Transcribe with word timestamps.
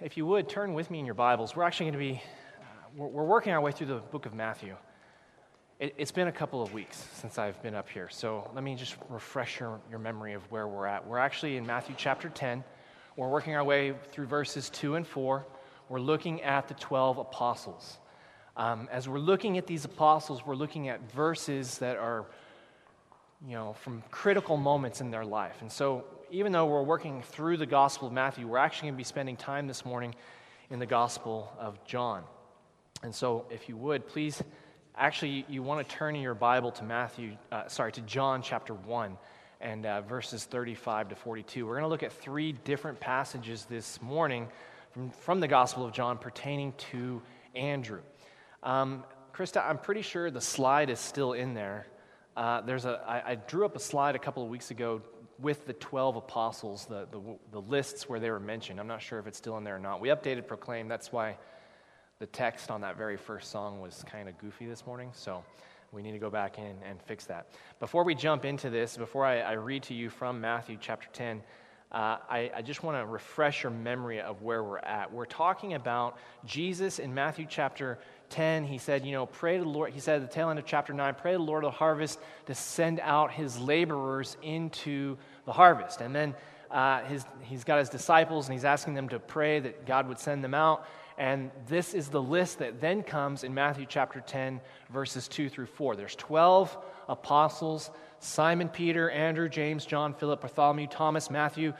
if 0.00 0.16
you 0.16 0.26
would, 0.26 0.48
turn 0.48 0.74
with 0.74 0.90
me 0.90 0.98
in 0.98 1.06
your 1.06 1.14
Bibles. 1.14 1.56
We're 1.56 1.62
actually 1.62 1.90
going 1.90 2.00
to 2.00 2.14
be, 2.14 2.22
uh, 2.60 2.64
we're, 2.96 3.06
we're, 3.08 3.24
working 3.24 3.52
our 3.52 3.60
way 3.60 3.72
through 3.72 3.86
the 3.86 3.96
book 3.98 4.26
of 4.26 4.34
Matthew. 4.34 4.76
It, 5.80 5.98
has 5.98 6.10
been 6.10 6.28
a 6.28 6.32
couple 6.32 6.62
of 6.62 6.74
weeks 6.74 7.02
since 7.14 7.38
I've 7.38 7.60
been 7.62 7.74
up 7.74 7.88
here, 7.88 8.08
so 8.10 8.50
let 8.54 8.62
me 8.62 8.74
just 8.74 8.96
refresh 9.08 9.58
your, 9.58 9.80
your 9.88 9.98
memory 9.98 10.34
of 10.34 10.42
where 10.50 10.68
we're 10.68 10.86
at. 10.86 11.06
We're 11.06 11.18
actually 11.18 11.56
in 11.56 11.66
Matthew 11.66 11.94
chapter 11.96 12.28
10. 12.28 12.62
We're 13.16 13.30
working 13.30 13.54
our 13.54 13.64
way 13.64 13.94
through 14.12 14.26
verses 14.26 14.68
2 14.70 14.96
and 14.96 15.06
4. 15.06 15.46
We're 15.88 16.00
looking 16.00 16.42
at 16.42 16.68
the 16.68 16.74
12 16.74 17.16
apostles. 17.18 17.96
Um, 18.56 18.88
as 18.92 19.08
we're 19.08 19.18
looking 19.18 19.56
at 19.56 19.66
these 19.66 19.86
apostles, 19.86 20.44
we're 20.44 20.56
looking 20.56 20.88
at 20.88 21.10
verses 21.12 21.78
that 21.78 21.96
are, 21.96 22.26
you 23.46 23.54
know, 23.54 23.72
from 23.72 24.02
critical 24.10 24.58
moments 24.58 25.00
in 25.00 25.10
their 25.10 25.24
life. 25.24 25.56
And 25.62 25.72
so 25.72 26.04
even 26.30 26.52
though 26.52 26.66
we're 26.66 26.82
working 26.82 27.22
through 27.22 27.56
the 27.56 27.66
Gospel 27.66 28.08
of 28.08 28.12
Matthew, 28.12 28.46
we're 28.46 28.58
actually 28.58 28.88
going 28.88 28.94
to 28.94 28.98
be 28.98 29.04
spending 29.04 29.36
time 29.36 29.66
this 29.66 29.84
morning 29.84 30.14
in 30.70 30.78
the 30.78 30.86
Gospel 30.86 31.52
of 31.58 31.82
John. 31.84 32.24
And 33.02 33.14
so, 33.14 33.46
if 33.50 33.68
you 33.68 33.76
would, 33.76 34.06
please, 34.08 34.42
actually, 34.96 35.44
you 35.48 35.62
want 35.62 35.86
to 35.86 35.94
turn 35.94 36.16
in 36.16 36.22
your 36.22 36.34
Bible 36.34 36.72
to 36.72 36.84
Matthew, 36.84 37.36
uh, 37.52 37.68
sorry, 37.68 37.92
to 37.92 38.00
John 38.00 38.42
chapter 38.42 38.74
1 38.74 39.16
and 39.60 39.86
uh, 39.86 40.00
verses 40.02 40.44
35 40.44 41.10
to 41.10 41.14
42. 41.14 41.64
We're 41.64 41.74
going 41.74 41.82
to 41.82 41.88
look 41.88 42.02
at 42.02 42.12
three 42.12 42.52
different 42.52 42.98
passages 42.98 43.64
this 43.66 44.02
morning 44.02 44.48
from, 44.92 45.10
from 45.10 45.40
the 45.40 45.48
Gospel 45.48 45.84
of 45.84 45.92
John 45.92 46.18
pertaining 46.18 46.72
to 46.90 47.22
Andrew. 47.54 48.00
Um, 48.62 49.04
Krista, 49.32 49.64
I'm 49.64 49.78
pretty 49.78 50.02
sure 50.02 50.30
the 50.30 50.40
slide 50.40 50.90
is 50.90 50.98
still 50.98 51.34
in 51.34 51.54
there. 51.54 51.86
Uh, 52.36 52.62
there's 52.62 52.84
a, 52.84 53.02
I, 53.06 53.32
I 53.32 53.34
drew 53.36 53.64
up 53.64 53.76
a 53.76 53.80
slide 53.80 54.14
a 54.16 54.18
couple 54.18 54.42
of 54.42 54.48
weeks 54.48 54.70
ago 54.70 55.02
with 55.38 55.66
the 55.66 55.72
12 55.74 56.16
apostles, 56.16 56.86
the, 56.86 57.06
the, 57.10 57.20
the, 57.52 57.60
lists 57.60 58.08
where 58.08 58.18
they 58.18 58.30
were 58.30 58.40
mentioned. 58.40 58.80
I'm 58.80 58.86
not 58.86 59.02
sure 59.02 59.18
if 59.18 59.26
it's 59.26 59.38
still 59.38 59.58
in 59.58 59.64
there 59.64 59.76
or 59.76 59.80
not. 59.80 60.00
We 60.00 60.08
updated 60.08 60.46
Proclaim. 60.46 60.88
That's 60.88 61.12
why 61.12 61.36
the 62.18 62.26
text 62.26 62.70
on 62.70 62.80
that 62.80 62.96
very 62.96 63.16
first 63.16 63.50
song 63.50 63.80
was 63.80 64.04
kind 64.10 64.28
of 64.28 64.38
goofy 64.38 64.66
this 64.66 64.86
morning. 64.86 65.10
So 65.12 65.44
we 65.92 66.02
need 66.02 66.12
to 66.12 66.18
go 66.18 66.30
back 66.30 66.58
in 66.58 66.76
and 66.88 67.00
fix 67.02 67.26
that. 67.26 67.48
Before 67.80 68.04
we 68.04 68.14
jump 68.14 68.44
into 68.44 68.70
this, 68.70 68.96
before 68.96 69.24
I, 69.24 69.40
I 69.40 69.52
read 69.52 69.82
to 69.84 69.94
you 69.94 70.08
from 70.08 70.40
Matthew 70.40 70.78
chapter 70.80 71.08
10, 71.12 71.42
uh, 71.92 72.18
I, 72.28 72.50
I, 72.56 72.62
just 72.62 72.82
want 72.82 72.98
to 72.98 73.06
refresh 73.06 73.62
your 73.62 73.70
memory 73.70 74.20
of 74.20 74.42
where 74.42 74.62
we're 74.64 74.78
at. 74.78 75.12
We're 75.12 75.24
talking 75.24 75.74
about 75.74 76.18
Jesus 76.44 76.98
in 76.98 77.14
Matthew 77.14 77.46
chapter 77.48 77.98
10, 78.30 78.64
he 78.64 78.78
said, 78.78 79.06
You 79.06 79.12
know, 79.12 79.26
pray 79.26 79.56
to 79.56 79.62
the 79.62 79.68
Lord. 79.68 79.92
He 79.92 80.00
said 80.00 80.20
at 80.20 80.28
the 80.28 80.34
tail 80.34 80.50
end 80.50 80.58
of 80.58 80.66
chapter 80.66 80.92
9, 80.92 81.14
pray 81.14 81.32
to 81.32 81.38
the 81.38 81.44
Lord 81.44 81.62
of 81.62 81.72
the 81.72 81.78
harvest 81.78 82.18
to 82.46 82.54
send 82.54 82.98
out 83.00 83.30
his 83.30 83.58
laborers 83.58 84.36
into 84.42 85.16
the 85.46 85.52
harvest. 85.52 86.00
And 86.00 86.14
then 86.14 86.34
uh, 86.70 87.02
his, 87.04 87.24
he's 87.42 87.64
got 87.64 87.78
his 87.78 87.88
disciples 87.88 88.46
and 88.46 88.52
he's 88.52 88.64
asking 88.64 88.94
them 88.94 89.08
to 89.08 89.18
pray 89.18 89.60
that 89.60 89.86
God 89.86 90.08
would 90.08 90.18
send 90.18 90.44
them 90.44 90.54
out. 90.54 90.86
And 91.18 91.50
this 91.66 91.94
is 91.94 92.08
the 92.08 92.20
list 92.20 92.58
that 92.58 92.80
then 92.80 93.02
comes 93.02 93.42
in 93.42 93.54
Matthew 93.54 93.86
chapter 93.88 94.20
10, 94.20 94.60
verses 94.90 95.28
2 95.28 95.48
through 95.48 95.66
4. 95.66 95.96
There's 95.96 96.16
12 96.16 96.76
apostles 97.08 97.90
Simon 98.18 98.68
Peter, 98.68 99.10
Andrew, 99.10 99.48
James, 99.48 99.84
John, 99.84 100.14
Philip, 100.14 100.40
Bartholomew, 100.40 100.86
Thomas, 100.88 101.30
Matthew, 101.30 101.74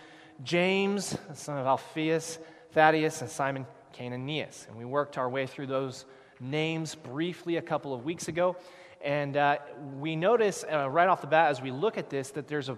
James, 0.45 1.17
the 1.29 1.35
son 1.35 1.59
of 1.59 1.67
Alphaeus, 1.67 2.39
Thaddeus, 2.73 3.23
and 3.23 3.31
Simon 3.31 3.67
Cananaeus. 3.95 4.69
And 4.69 4.77
we 4.77 4.85
worked 4.85 5.17
our 5.17 5.29
way 5.29 5.47
through 5.47 5.67
those 5.67 6.05
names 6.39 6.95
briefly 6.95 7.57
a 7.57 7.63
couple 7.63 7.95
of 7.95 8.05
weeks 8.05 8.29
ago. 8.29 8.57
And 9.03 9.37
uh, 9.37 9.59
we 9.99 10.17
notice 10.17 10.65
uh, 10.71 10.89
right 10.91 11.09
off 11.09 11.21
the 11.21 11.27
bat 11.27 11.51
as 11.51 11.63
we 11.63 11.71
look 11.71 11.97
at 11.97 12.11
this 12.11 12.31
that 12.33 12.49
there's 12.49 12.69
a, 12.69 12.77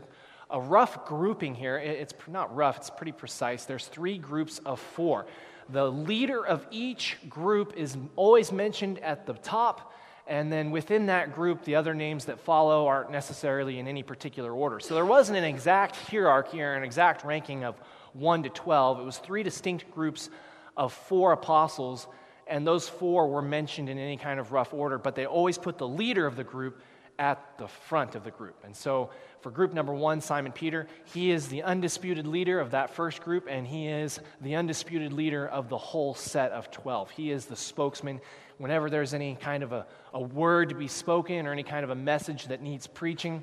a 0.50 0.60
rough 0.60 1.06
grouping 1.06 1.54
here. 1.54 1.78
It's 1.78 2.14
not 2.26 2.54
rough, 2.54 2.78
it's 2.78 2.90
pretty 2.90 3.12
precise. 3.12 3.64
There's 3.64 3.86
three 3.86 4.18
groups 4.18 4.60
of 4.64 4.80
four. 4.80 5.26
The 5.70 5.90
leader 5.90 6.44
of 6.44 6.66
each 6.70 7.18
group 7.28 7.74
is 7.76 7.96
always 8.16 8.52
mentioned 8.52 8.98
at 9.00 9.26
the 9.26 9.34
top, 9.34 9.92
and 10.26 10.50
then 10.50 10.70
within 10.70 11.06
that 11.06 11.34
group, 11.34 11.64
the 11.64 11.74
other 11.74 11.94
names 11.94 12.24
that 12.26 12.40
follow 12.40 12.86
aren't 12.86 13.10
necessarily 13.10 13.78
in 13.78 13.86
any 13.86 14.02
particular 14.02 14.52
order. 14.52 14.80
So 14.80 14.94
there 14.94 15.06
wasn't 15.06 15.38
an 15.38 15.44
exact 15.44 15.96
hierarchy 15.96 16.62
or 16.62 16.74
an 16.74 16.82
exact 16.82 17.24
ranking 17.24 17.64
of 17.64 17.76
1 18.14 18.44
to 18.44 18.48
12. 18.48 19.00
It 19.00 19.04
was 19.04 19.18
three 19.18 19.42
distinct 19.42 19.90
groups 19.90 20.30
of 20.76 20.92
four 20.92 21.32
apostles 21.32 22.06
and 22.48 22.66
those 22.66 22.88
four 22.88 23.28
were 23.28 23.42
mentioned 23.42 23.88
in 23.88 23.98
any 23.98 24.16
kind 24.16 24.40
of 24.40 24.52
rough 24.52 24.72
order, 24.72 24.98
but 24.98 25.14
they 25.14 25.26
always 25.26 25.58
put 25.58 25.78
the 25.78 25.86
leader 25.86 26.26
of 26.26 26.34
the 26.34 26.44
group 26.44 26.80
at 27.18 27.58
the 27.58 27.66
front 27.66 28.14
of 28.14 28.24
the 28.24 28.30
group. 28.30 28.56
And 28.64 28.74
so 28.74 29.10
for 29.40 29.50
group 29.50 29.72
number 29.72 29.92
one, 29.92 30.20
Simon 30.20 30.52
Peter, 30.52 30.86
he 31.04 31.30
is 31.30 31.48
the 31.48 31.62
undisputed 31.62 32.26
leader 32.26 32.60
of 32.60 32.72
that 32.72 32.90
first 32.90 33.22
group, 33.22 33.46
and 33.48 33.66
he 33.66 33.88
is 33.88 34.20
the 34.40 34.54
undisputed 34.54 35.12
leader 35.12 35.46
of 35.46 35.68
the 35.68 35.78
whole 35.78 36.14
set 36.14 36.52
of 36.52 36.70
12. 36.70 37.10
He 37.10 37.30
is 37.30 37.46
the 37.46 37.56
spokesman. 37.56 38.20
Whenever 38.58 38.90
there's 38.90 39.14
any 39.14 39.36
kind 39.36 39.62
of 39.62 39.72
a, 39.72 39.86
a 40.12 40.20
word 40.20 40.68
to 40.70 40.74
be 40.74 40.88
spoken 40.88 41.46
or 41.46 41.52
any 41.52 41.62
kind 41.62 41.84
of 41.84 41.90
a 41.90 41.94
message 41.94 42.46
that 42.48 42.62
needs 42.62 42.86
preaching, 42.86 43.42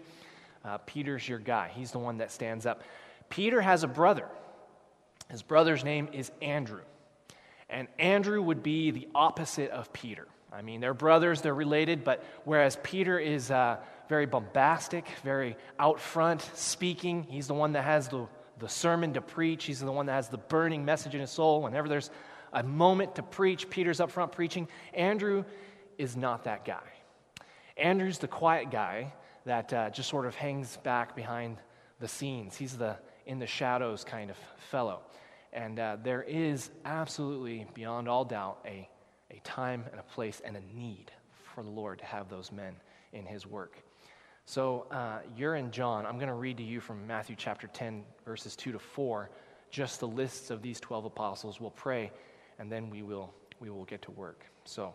uh, 0.63 0.77
Peter's 0.85 1.27
your 1.27 1.39
guy. 1.39 1.71
He's 1.73 1.91
the 1.91 1.99
one 1.99 2.17
that 2.17 2.31
stands 2.31 2.65
up. 2.65 2.83
Peter 3.29 3.61
has 3.61 3.83
a 3.83 3.87
brother. 3.87 4.27
His 5.29 5.41
brother's 5.41 5.83
name 5.83 6.09
is 6.11 6.31
Andrew. 6.41 6.81
And 7.69 7.87
Andrew 7.97 8.41
would 8.41 8.61
be 8.61 8.91
the 8.91 9.07
opposite 9.15 9.71
of 9.71 9.91
Peter. 9.91 10.27
I 10.55 10.61
mean, 10.61 10.79
they're 10.79 10.93
brothers, 10.93 11.41
they're 11.41 11.53
related, 11.53 12.03
but 12.03 12.23
whereas 12.45 12.77
Peter 12.81 13.19
is 13.19 13.51
uh, 13.51 13.77
very 14.07 14.25
bombastic, 14.25 15.05
very 15.23 15.57
out 15.79 15.99
front 15.99 16.41
speaking, 16.53 17.23
he's 17.29 17.47
the 17.47 17.53
one 17.53 17.73
that 17.73 17.83
has 17.83 18.07
the, 18.07 18.27
the 18.59 18.69
sermon 18.69 19.13
to 19.13 19.21
preach, 19.21 19.65
he's 19.65 19.81
the 19.81 19.91
one 19.91 20.05
that 20.05 20.13
has 20.13 20.29
the 20.29 20.37
burning 20.37 20.85
message 20.85 21.13
in 21.13 21.21
his 21.21 21.31
soul. 21.31 21.61
Whenever 21.61 21.89
there's 21.89 22.09
a 22.53 22.63
moment 22.63 23.15
to 23.15 23.23
preach, 23.23 23.69
Peter's 23.69 23.99
up 23.99 24.11
front 24.11 24.31
preaching. 24.31 24.67
Andrew 24.93 25.43
is 25.97 26.15
not 26.15 26.45
that 26.45 26.63
guy. 26.63 26.87
Andrew's 27.75 28.19
the 28.19 28.27
quiet 28.27 28.71
guy 28.71 29.13
that 29.45 29.73
uh, 29.73 29.89
just 29.89 30.09
sort 30.09 30.25
of 30.25 30.35
hangs 30.35 30.77
back 30.77 31.15
behind 31.15 31.57
the 31.99 32.07
scenes. 32.07 32.55
He's 32.55 32.77
the 32.77 32.97
in 33.25 33.39
the 33.39 33.47
shadows 33.47 34.03
kind 34.03 34.29
of 34.29 34.37
fellow. 34.57 35.01
And 35.51 35.79
uh, 35.79 35.97
there 36.03 36.21
is 36.21 36.69
absolutely, 36.83 37.65
beyond 37.73 38.07
all 38.07 38.25
doubt, 38.25 38.59
a, 38.65 38.87
a 39.31 39.39
time 39.43 39.85
and 39.91 39.99
a 39.99 40.03
place 40.03 40.41
and 40.43 40.55
a 40.55 40.61
need 40.75 41.11
for 41.53 41.63
the 41.63 41.69
Lord 41.69 41.99
to 41.99 42.05
have 42.05 42.29
those 42.29 42.51
men 42.51 42.75
in 43.13 43.25
his 43.25 43.47
work. 43.47 43.79
So 44.45 44.85
uh, 44.91 45.19
you're 45.35 45.55
in 45.55 45.71
John. 45.71 46.05
I'm 46.05 46.17
going 46.17 46.27
to 46.27 46.35
read 46.35 46.57
to 46.57 46.63
you 46.63 46.79
from 46.79 47.07
Matthew 47.07 47.35
chapter 47.35 47.67
10, 47.67 48.03
verses 48.25 48.55
2 48.55 48.73
to 48.73 48.79
4, 48.79 49.29
just 49.71 49.99
the 49.99 50.07
lists 50.07 50.51
of 50.51 50.61
these 50.61 50.79
12 50.79 51.05
apostles. 51.05 51.59
We'll 51.59 51.71
pray, 51.71 52.11
and 52.59 52.71
then 52.71 52.89
we 52.89 53.01
will, 53.01 53.33
we 53.59 53.69
will 53.69 53.85
get 53.85 54.03
to 54.03 54.11
work. 54.11 54.45
So, 54.65 54.93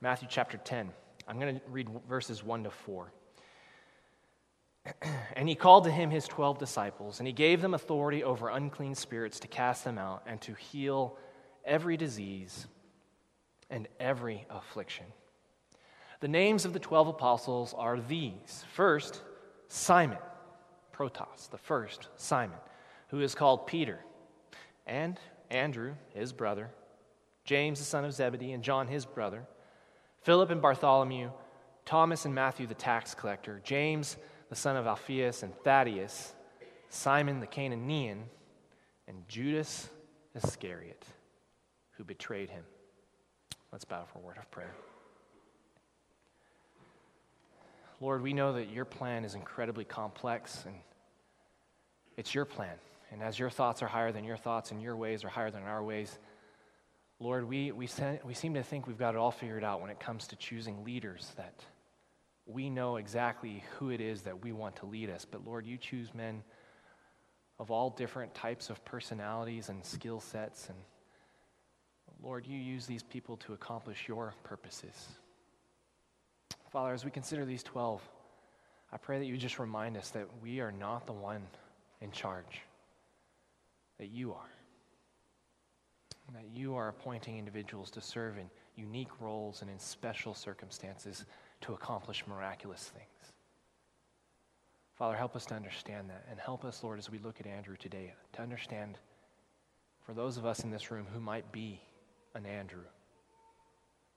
Matthew 0.00 0.28
chapter 0.30 0.58
10. 0.58 0.90
I'm 1.26 1.40
going 1.40 1.56
to 1.56 1.60
read 1.68 1.88
verses 2.08 2.44
1 2.44 2.64
to 2.64 2.70
4. 2.70 3.12
and 5.34 5.48
he 5.48 5.54
called 5.54 5.84
to 5.84 5.90
him 5.90 6.10
his 6.10 6.28
twelve 6.28 6.58
disciples, 6.58 7.18
and 7.18 7.26
he 7.26 7.32
gave 7.32 7.62
them 7.62 7.74
authority 7.74 8.22
over 8.22 8.50
unclean 8.50 8.94
spirits 8.94 9.40
to 9.40 9.48
cast 9.48 9.84
them 9.84 9.98
out 9.98 10.22
and 10.26 10.40
to 10.42 10.54
heal 10.54 11.16
every 11.64 11.96
disease 11.96 12.66
and 13.74 13.88
every 13.98 14.46
affliction. 14.50 15.04
The 16.20 16.28
names 16.28 16.64
of 16.64 16.72
the 16.72 16.78
twelve 16.78 17.08
apostles 17.08 17.74
are 17.76 17.98
these 17.98 18.64
first, 18.72 19.20
Simon, 19.66 20.18
protos, 20.96 21.50
the 21.50 21.58
first, 21.58 22.06
Simon, 22.14 22.56
who 23.08 23.20
is 23.20 23.34
called 23.34 23.66
Peter, 23.66 23.98
and 24.86 25.18
Andrew, 25.50 25.94
his 26.14 26.32
brother, 26.32 26.70
James, 27.44 27.80
the 27.80 27.84
son 27.84 28.04
of 28.04 28.14
Zebedee, 28.14 28.52
and 28.52 28.62
John, 28.62 28.86
his 28.86 29.04
brother, 29.04 29.42
Philip 30.22 30.50
and 30.50 30.62
Bartholomew, 30.62 31.30
Thomas 31.84 32.26
and 32.26 32.34
Matthew, 32.34 32.68
the 32.68 32.74
tax 32.74 33.12
collector, 33.12 33.60
James, 33.64 34.18
the 34.50 34.56
son 34.56 34.76
of 34.76 34.86
Alphaeus 34.86 35.42
and 35.42 35.52
Thaddeus, 35.64 36.32
Simon 36.90 37.40
the 37.40 37.46
Cananaean, 37.48 38.22
and 39.08 39.28
Judas 39.28 39.90
Iscariot, 40.36 41.04
who 41.96 42.04
betrayed 42.04 42.50
him. 42.50 42.62
Let's 43.74 43.84
bow 43.84 44.04
for 44.12 44.20
a 44.20 44.22
word 44.22 44.36
of 44.38 44.48
prayer. 44.52 44.72
Lord, 48.00 48.22
we 48.22 48.32
know 48.32 48.52
that 48.52 48.70
your 48.70 48.84
plan 48.84 49.24
is 49.24 49.34
incredibly 49.34 49.84
complex 49.84 50.62
and 50.64 50.76
it's 52.16 52.32
your 52.32 52.44
plan. 52.44 52.76
And 53.10 53.20
as 53.20 53.36
your 53.36 53.50
thoughts 53.50 53.82
are 53.82 53.88
higher 53.88 54.12
than 54.12 54.22
your 54.22 54.36
thoughts 54.36 54.70
and 54.70 54.80
your 54.80 54.94
ways 54.94 55.24
are 55.24 55.28
higher 55.28 55.50
than 55.50 55.64
our 55.64 55.82
ways, 55.82 56.20
Lord, 57.18 57.48
we, 57.48 57.72
we, 57.72 57.88
we 58.24 58.34
seem 58.34 58.54
to 58.54 58.62
think 58.62 58.86
we've 58.86 58.96
got 58.96 59.16
it 59.16 59.18
all 59.18 59.32
figured 59.32 59.64
out 59.64 59.80
when 59.80 59.90
it 59.90 59.98
comes 59.98 60.28
to 60.28 60.36
choosing 60.36 60.84
leaders 60.84 61.32
that 61.36 61.64
we 62.46 62.70
know 62.70 62.94
exactly 62.94 63.64
who 63.80 63.90
it 63.90 64.00
is 64.00 64.22
that 64.22 64.40
we 64.44 64.52
want 64.52 64.76
to 64.76 64.86
lead 64.86 65.10
us. 65.10 65.26
But 65.28 65.44
Lord, 65.44 65.66
you 65.66 65.78
choose 65.78 66.14
men 66.14 66.44
of 67.58 67.72
all 67.72 67.90
different 67.90 68.36
types 68.36 68.70
of 68.70 68.84
personalities 68.84 69.68
and 69.68 69.84
skill 69.84 70.20
sets. 70.20 70.68
And 70.68 70.78
Lord, 72.24 72.46
you 72.46 72.58
use 72.58 72.86
these 72.86 73.02
people 73.02 73.36
to 73.38 73.52
accomplish 73.52 74.08
your 74.08 74.32
purposes. 74.44 75.08
Father, 76.72 76.94
as 76.94 77.04
we 77.04 77.10
consider 77.10 77.44
these 77.44 77.62
12, 77.62 78.00
I 78.92 78.96
pray 78.96 79.18
that 79.18 79.26
you 79.26 79.36
just 79.36 79.58
remind 79.58 79.98
us 79.98 80.08
that 80.10 80.26
we 80.42 80.60
are 80.60 80.72
not 80.72 81.04
the 81.04 81.12
one 81.12 81.42
in 82.00 82.10
charge, 82.12 82.62
that 83.98 84.08
you 84.08 84.32
are. 84.32 84.48
That 86.32 86.46
you 86.54 86.74
are 86.76 86.88
appointing 86.88 87.38
individuals 87.38 87.90
to 87.90 88.00
serve 88.00 88.38
in 88.38 88.48
unique 88.74 89.20
roles 89.20 89.60
and 89.60 89.70
in 89.70 89.78
special 89.78 90.32
circumstances 90.32 91.26
to 91.60 91.74
accomplish 91.74 92.24
miraculous 92.26 92.84
things. 92.84 93.32
Father, 94.94 95.14
help 95.14 95.36
us 95.36 95.44
to 95.46 95.54
understand 95.54 96.08
that. 96.08 96.24
And 96.30 96.40
help 96.40 96.64
us, 96.64 96.82
Lord, 96.82 96.98
as 96.98 97.10
we 97.10 97.18
look 97.18 97.40
at 97.40 97.46
Andrew 97.46 97.76
today, 97.76 98.14
to 98.32 98.40
understand 98.40 98.96
for 100.06 100.14
those 100.14 100.38
of 100.38 100.46
us 100.46 100.64
in 100.64 100.70
this 100.70 100.90
room 100.90 101.06
who 101.12 101.20
might 101.20 101.52
be 101.52 101.82
an 102.34 102.46
Andrew, 102.46 102.84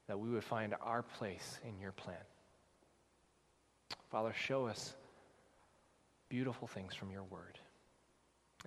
that 0.07 0.19
we 0.19 0.29
would 0.29 0.43
find 0.43 0.75
our 0.81 1.03
place 1.03 1.59
in 1.67 1.79
your 1.79 1.91
plan. 1.91 2.15
Father, 4.09 4.33
show 4.33 4.67
us 4.67 4.95
beautiful 6.29 6.67
things 6.67 6.93
from 6.93 7.11
your 7.11 7.23
word. 7.23 7.59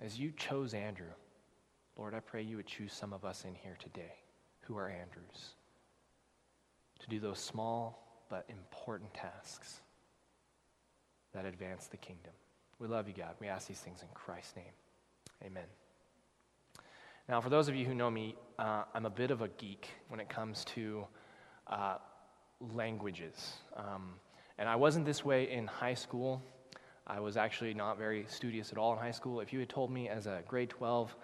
As 0.01 0.19
you 0.19 0.31
chose 0.31 0.73
Andrew, 0.73 1.13
Lord, 1.97 2.13
I 2.13 2.19
pray 2.19 2.41
you 2.41 2.57
would 2.57 2.67
choose 2.67 2.93
some 2.93 3.13
of 3.13 3.25
us 3.25 3.43
in 3.45 3.55
here 3.55 3.77
today 3.79 4.13
who 4.61 4.77
are 4.77 4.89
Andrews 4.89 5.55
to 6.99 7.09
do 7.09 7.19
those 7.19 7.39
small 7.39 8.25
but 8.29 8.45
important 8.49 9.13
tasks 9.13 9.81
that 11.33 11.45
advance 11.45 11.87
the 11.87 11.97
kingdom. 11.97 12.33
We 12.79 12.87
love 12.87 13.07
you, 13.07 13.13
God. 13.13 13.35
We 13.39 13.47
ask 13.47 13.67
these 13.67 13.79
things 13.79 14.01
in 14.01 14.07
Christ's 14.13 14.55
name. 14.55 14.73
Amen. 15.43 15.65
Now, 17.29 17.39
for 17.39 17.49
those 17.49 17.67
of 17.67 17.75
you 17.75 17.85
who 17.85 17.93
know 17.93 18.09
me, 18.09 18.35
uh, 18.57 18.83
I'm 18.93 19.05
a 19.05 19.09
bit 19.09 19.31
of 19.31 19.41
a 19.41 19.47
geek 19.47 19.89
when 20.09 20.19
it 20.19 20.27
comes 20.27 20.65
to 20.65 21.05
uh, 21.67 21.97
languages. 22.73 23.53
Um, 23.77 24.13
and 24.57 24.67
I 24.67 24.75
wasn't 24.75 25.05
this 25.05 25.23
way 25.23 25.51
in 25.51 25.67
high 25.67 25.93
school. 25.93 26.41
I 27.05 27.19
was 27.19 27.37
actually 27.37 27.73
not 27.73 27.97
very 27.97 28.25
studious 28.27 28.71
at 28.71 28.77
all 28.77 28.93
in 28.93 28.99
high 28.99 29.11
school. 29.11 29.39
If 29.39 29.53
you 29.53 29.59
had 29.59 29.69
told 29.69 29.91
me 29.91 30.09
as 30.09 30.25
a 30.27 30.41
grade 30.47 30.69
12 30.69 31.15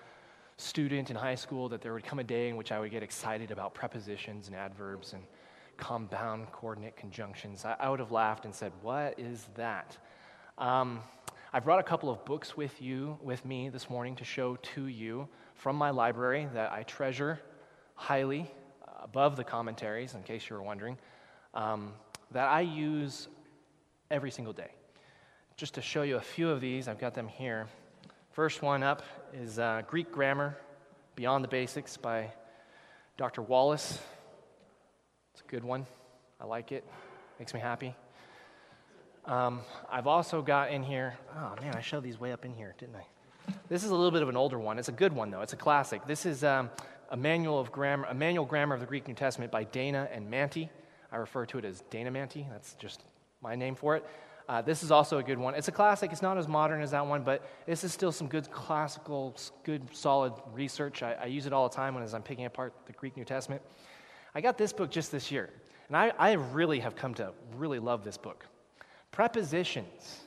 student 0.58 1.10
in 1.10 1.16
high 1.16 1.36
school 1.36 1.68
that 1.70 1.82
there 1.82 1.94
would 1.94 2.04
come 2.04 2.20
a 2.20 2.24
day 2.24 2.50
in 2.50 2.58
which 2.58 2.72
I 2.72 2.80
would 2.80 2.92
get 2.92 3.04
excited 3.04 3.52
about 3.52 3.74
prepositions 3.74 4.48
and 4.48 4.56
adverbs 4.56 5.14
and 5.14 5.24
compound 5.78 6.52
coordinate 6.52 6.96
conjunctions, 6.96 7.66
I, 7.66 7.76
I 7.80 7.90
would 7.90 8.00
have 8.00 8.12
laughed 8.12 8.46
and 8.46 8.54
said, 8.54 8.72
What 8.82 9.20
is 9.20 9.48
that? 9.56 9.98
Um, 10.58 11.02
I 11.54 11.60
brought 11.60 11.80
a 11.80 11.84
couple 11.84 12.10
of 12.10 12.24
books 12.26 12.58
with 12.58 12.82
you, 12.82 13.18
with 13.22 13.46
me 13.46 13.70
this 13.70 13.90
morning 13.90 14.16
to 14.18 14.24
show 14.26 14.58
to 14.58 14.88
you 14.88 15.28
from 15.58 15.76
my 15.76 15.90
library 15.90 16.48
that 16.54 16.72
I 16.72 16.84
treasure 16.84 17.40
highly 17.96 18.50
uh, 18.88 18.92
above 19.04 19.36
the 19.36 19.44
commentaries, 19.44 20.14
in 20.14 20.24
case 20.24 20.50
you 20.50 20.56
were 20.56 20.62
wondering, 20.62 20.98
um, 21.54 21.94
that 22.32 22.48
I 22.48 22.62
use 22.62 23.28
every 24.10 24.32
single 24.32 24.54
day. 24.54 24.72
Just 25.58 25.74
to 25.74 25.82
show 25.82 26.04
you 26.04 26.18
a 26.18 26.22
few 26.22 26.50
of 26.50 26.62
these, 26.62 26.88
I've 26.88 27.00
got 27.00 27.16
them 27.16 27.28
here. 27.28 27.68
First 28.32 28.62
one 28.62 28.84
up 28.84 29.02
is 29.34 29.58
uh, 29.58 29.82
Greek 29.88 30.12
Grammar 30.12 30.56
Beyond 31.16 31.44
the 31.44 31.48
Basics 31.48 31.98
by 31.98 32.32
Dr. 33.18 33.42
Wallace. 33.42 34.00
It's 35.34 35.42
a 35.42 35.50
good 35.50 35.64
one. 35.64 35.88
I 36.40 36.46
like 36.46 36.72
it, 36.72 36.86
makes 37.40 37.56
me 37.56 37.60
happy. 37.60 37.96
Um, 39.26 39.62
I've 39.92 40.06
also 40.06 40.44
got 40.44 40.72
in 40.72 40.84
here, 40.84 41.18
oh 41.36 41.56
man, 41.60 41.74
I 41.76 41.82
shoved 41.82 42.06
these 42.06 42.20
way 42.20 42.32
up 42.32 42.46
in 42.46 42.54
here, 42.54 42.76
didn't 42.78 42.96
I? 42.96 43.08
This 43.70 43.84
is 43.84 43.92
a 43.92 43.96
little 43.96 44.12
bit 44.12 44.22
of 44.22 44.30
an 44.30 44.38
older 44.38 44.58
one. 44.58 44.80
It's 44.80 44.90
a 44.90 44.94
good 44.94 45.14
one, 45.14 45.30
though. 45.30 45.42
It's 45.42 45.54
a 45.54 45.58
classic. 45.58 46.06
This 46.06 46.26
is 46.26 46.44
um, 46.44 46.70
a 47.10 47.18
manual 47.18 47.60
of 47.60 47.72
grammar, 47.72 48.06
a 48.10 48.14
manual 48.14 48.46
grammar 48.46 48.76
of 48.76 48.82
the 48.82 48.88
Greek 48.88 49.08
New 49.08 49.14
Testament 49.14 49.52
by 49.52 49.64
Dana 49.66 50.08
and 50.12 50.32
Mantey. 50.32 50.70
I 51.12 51.18
refer 51.18 51.46
to 51.48 51.58
it 51.58 51.66
as 51.66 51.82
Dana 51.90 52.12
Mantey. 52.12 52.50
That's 52.50 52.74
just 52.76 53.04
my 53.42 53.56
name 53.56 53.76
for 53.76 53.96
it. 53.96 54.06
Uh, 54.50 54.62
this 54.62 54.82
is 54.82 54.92
also 54.92 55.18
a 55.18 55.24
good 55.24 55.38
one. 55.38 55.56
It's 55.56 55.68
a 55.68 55.74
classic. 55.74 56.12
It's 56.14 56.22
not 56.22 56.38
as 56.38 56.48
modern 56.48 56.82
as 56.82 56.92
that 56.92 57.06
one, 57.06 57.24
but 57.24 57.46
this 57.66 57.84
is 57.84 57.92
still 57.92 58.14
some 58.14 58.28
good 58.28 58.50
classical, 58.50 59.36
good, 59.64 59.94
solid 59.94 60.34
research. 60.54 61.04
I, 61.04 61.14
I 61.14 61.26
use 61.26 61.46
it 61.46 61.52
all 61.52 61.68
the 61.68 61.76
time 61.76 61.94
when 61.94 62.04
as 62.04 62.14
I'm 62.14 62.24
picking 62.24 62.46
apart 62.46 62.74
the 62.86 62.94
Greek 62.94 63.18
New 63.18 63.26
Testament. 63.26 63.62
I 64.34 64.40
got 64.40 64.58
this 64.58 64.72
book 64.72 64.90
just 64.90 65.12
this 65.12 65.32
year, 65.32 65.50
and 65.90 65.98
I, 65.98 66.14
I 66.18 66.34
really 66.34 66.80
have 66.80 66.96
come 66.96 67.14
to 67.16 67.34
really 67.58 67.80
love 67.80 68.06
this 68.06 68.18
book. 68.18 68.46
Prepositions. 69.12 70.22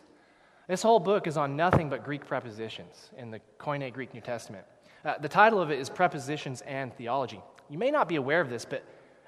This 0.71 0.83
whole 0.83 1.01
book 1.01 1.27
is 1.27 1.37
on 1.37 1.57
nothing 1.57 1.91
but 1.91 2.05
Greek 2.05 2.25
prepositions 2.25 3.11
in 3.17 3.33
the 3.33 3.41
Koine 3.59 3.93
Greek 3.93 4.15
New 4.15 4.21
Testament. 4.21 4.65
Uh, 5.05 5.19
the 5.19 5.29
title 5.29 5.61
of 5.61 5.73
it 5.73 5.81
is 5.81 5.91
Prepositions 5.91 6.61
and 6.61 6.95
Theology. 6.95 7.41
You 7.69 7.77
may 7.77 7.91
not 7.91 8.09
be 8.09 8.15
aware 8.15 8.41
of 8.41 8.49
this, 8.49 8.65
but 8.65 8.85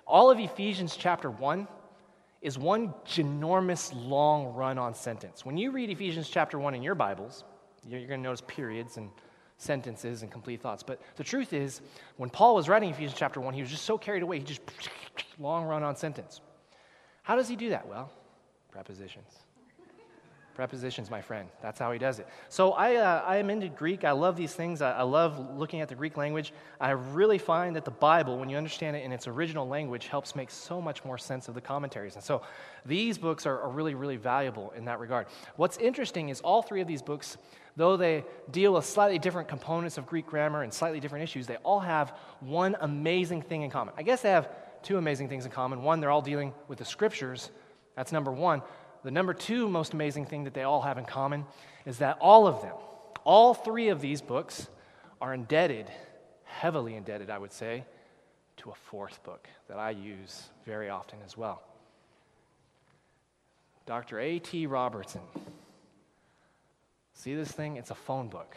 all 0.06 0.30
of 0.30 0.38
Ephesians 0.38 0.94
chapter 0.96 1.32
1 1.32 1.66
is 2.42 2.58
one 2.58 2.94
ginormous 3.04 3.92
long 3.92 4.54
run 4.54 4.78
on 4.78 4.94
sentence. 4.94 5.44
When 5.44 5.56
you 5.56 5.72
read 5.72 5.90
Ephesians 5.90 6.28
chapter 6.28 6.60
1 6.60 6.76
in 6.76 6.82
your 6.84 6.94
Bibles, 6.94 7.42
you're 7.88 8.06
going 8.06 8.20
to 8.20 8.22
notice 8.22 8.42
periods 8.46 8.96
and 8.96 9.10
sentences 9.58 10.22
and 10.22 10.30
complete 10.30 10.62
thoughts. 10.62 10.84
But 10.84 11.00
the 11.16 11.24
truth 11.24 11.52
is, 11.52 11.80
when 12.18 12.30
Paul 12.30 12.54
was 12.54 12.68
writing 12.68 12.90
Ephesians 12.90 13.18
chapter 13.18 13.40
1, 13.40 13.52
he 13.52 13.62
was 13.62 13.70
just 13.70 13.84
so 13.84 13.98
carried 13.98 14.22
away, 14.22 14.38
he 14.38 14.44
just 14.44 14.60
long 15.40 15.64
run 15.64 15.82
on 15.82 15.96
sentence. 15.96 16.40
How 17.24 17.34
does 17.34 17.48
he 17.48 17.56
do 17.56 17.70
that? 17.70 17.88
Well, 17.88 18.12
prepositions. 18.70 19.42
Prepositions, 20.54 21.10
my 21.10 21.20
friend. 21.20 21.48
That's 21.62 21.78
how 21.78 21.92
he 21.92 21.98
does 21.98 22.18
it. 22.18 22.26
So 22.48 22.72
I, 22.72 22.96
uh, 22.96 23.22
I 23.26 23.36
am 23.36 23.50
into 23.50 23.68
Greek. 23.68 24.04
I 24.04 24.12
love 24.12 24.36
these 24.36 24.52
things. 24.52 24.82
I, 24.82 24.92
I, 24.92 25.02
love 25.02 25.56
looking 25.56 25.80
at 25.80 25.88
the 25.88 25.94
Greek 25.94 26.16
language. 26.16 26.52
I 26.80 26.90
really 26.90 27.38
find 27.38 27.74
that 27.76 27.84
the 27.84 27.90
Bible, 27.90 28.38
when 28.38 28.48
you 28.48 28.56
understand 28.56 28.96
it 28.96 29.04
in 29.04 29.12
its 29.12 29.26
original 29.26 29.66
language, 29.66 30.08
helps 30.08 30.36
make 30.36 30.50
so 30.50 30.80
much 30.80 31.04
more 31.04 31.16
sense 31.16 31.48
of 31.48 31.54
the 31.54 31.60
commentaries. 31.60 32.14
And 32.16 32.24
so 32.24 32.42
these 32.84 33.18
books 33.18 33.46
are, 33.46 33.60
are 33.60 33.70
really, 33.70 33.94
really 33.94 34.16
valuable 34.16 34.72
in 34.76 34.84
that 34.84 35.00
regard. 35.00 35.26
What's 35.56 35.78
interesting 35.78 36.28
is 36.28 36.40
all 36.40 36.62
three 36.62 36.80
of 36.80 36.86
these 36.86 37.02
books, 37.02 37.38
though 37.76 37.96
they 37.96 38.24
deal 38.50 38.74
with 38.74 38.84
slightly 38.84 39.18
different 39.18 39.48
components 39.48 39.96
of 39.96 40.06
Greek 40.06 40.26
grammar 40.26 40.62
and 40.62 40.72
slightly 40.72 41.00
different 41.00 41.22
issues, 41.22 41.46
they 41.46 41.56
all 41.56 41.80
have 41.80 42.16
one 42.40 42.76
amazing 42.80 43.42
thing 43.42 43.62
in 43.62 43.70
common. 43.70 43.94
I 43.96 44.02
guess 44.02 44.22
they 44.22 44.30
have 44.30 44.50
two 44.82 44.98
amazing 44.98 45.28
things 45.28 45.44
in 45.44 45.50
common. 45.50 45.82
One, 45.82 46.00
they're 46.00 46.10
all 46.10 46.22
dealing 46.22 46.52
with 46.68 46.78
the 46.78 46.84
scriptures. 46.84 47.50
That's 47.96 48.12
number 48.12 48.32
one. 48.32 48.62
The 49.04 49.10
number 49.10 49.34
two 49.34 49.68
most 49.68 49.94
amazing 49.94 50.26
thing 50.26 50.44
that 50.44 50.54
they 50.54 50.62
all 50.62 50.82
have 50.82 50.98
in 50.98 51.04
common 51.04 51.44
is 51.84 51.98
that 51.98 52.18
all 52.20 52.46
of 52.46 52.62
them, 52.62 52.74
all 53.24 53.54
three 53.54 53.88
of 53.88 54.00
these 54.00 54.20
books, 54.20 54.68
are 55.20 55.34
indebted, 55.34 55.90
heavily 56.44 56.94
indebted, 56.94 57.30
I 57.30 57.38
would 57.38 57.52
say, 57.52 57.84
to 58.58 58.70
a 58.70 58.74
fourth 58.74 59.22
book 59.24 59.48
that 59.68 59.78
I 59.78 59.90
use 59.90 60.50
very 60.64 60.88
often 60.88 61.18
as 61.24 61.36
well. 61.36 61.62
Dr. 63.86 64.20
A.T. 64.20 64.66
Robertson. 64.66 65.22
See 67.14 67.34
this 67.34 67.50
thing? 67.50 67.76
It's 67.76 67.90
a 67.90 67.96
phone 67.96 68.28
book. 68.28 68.56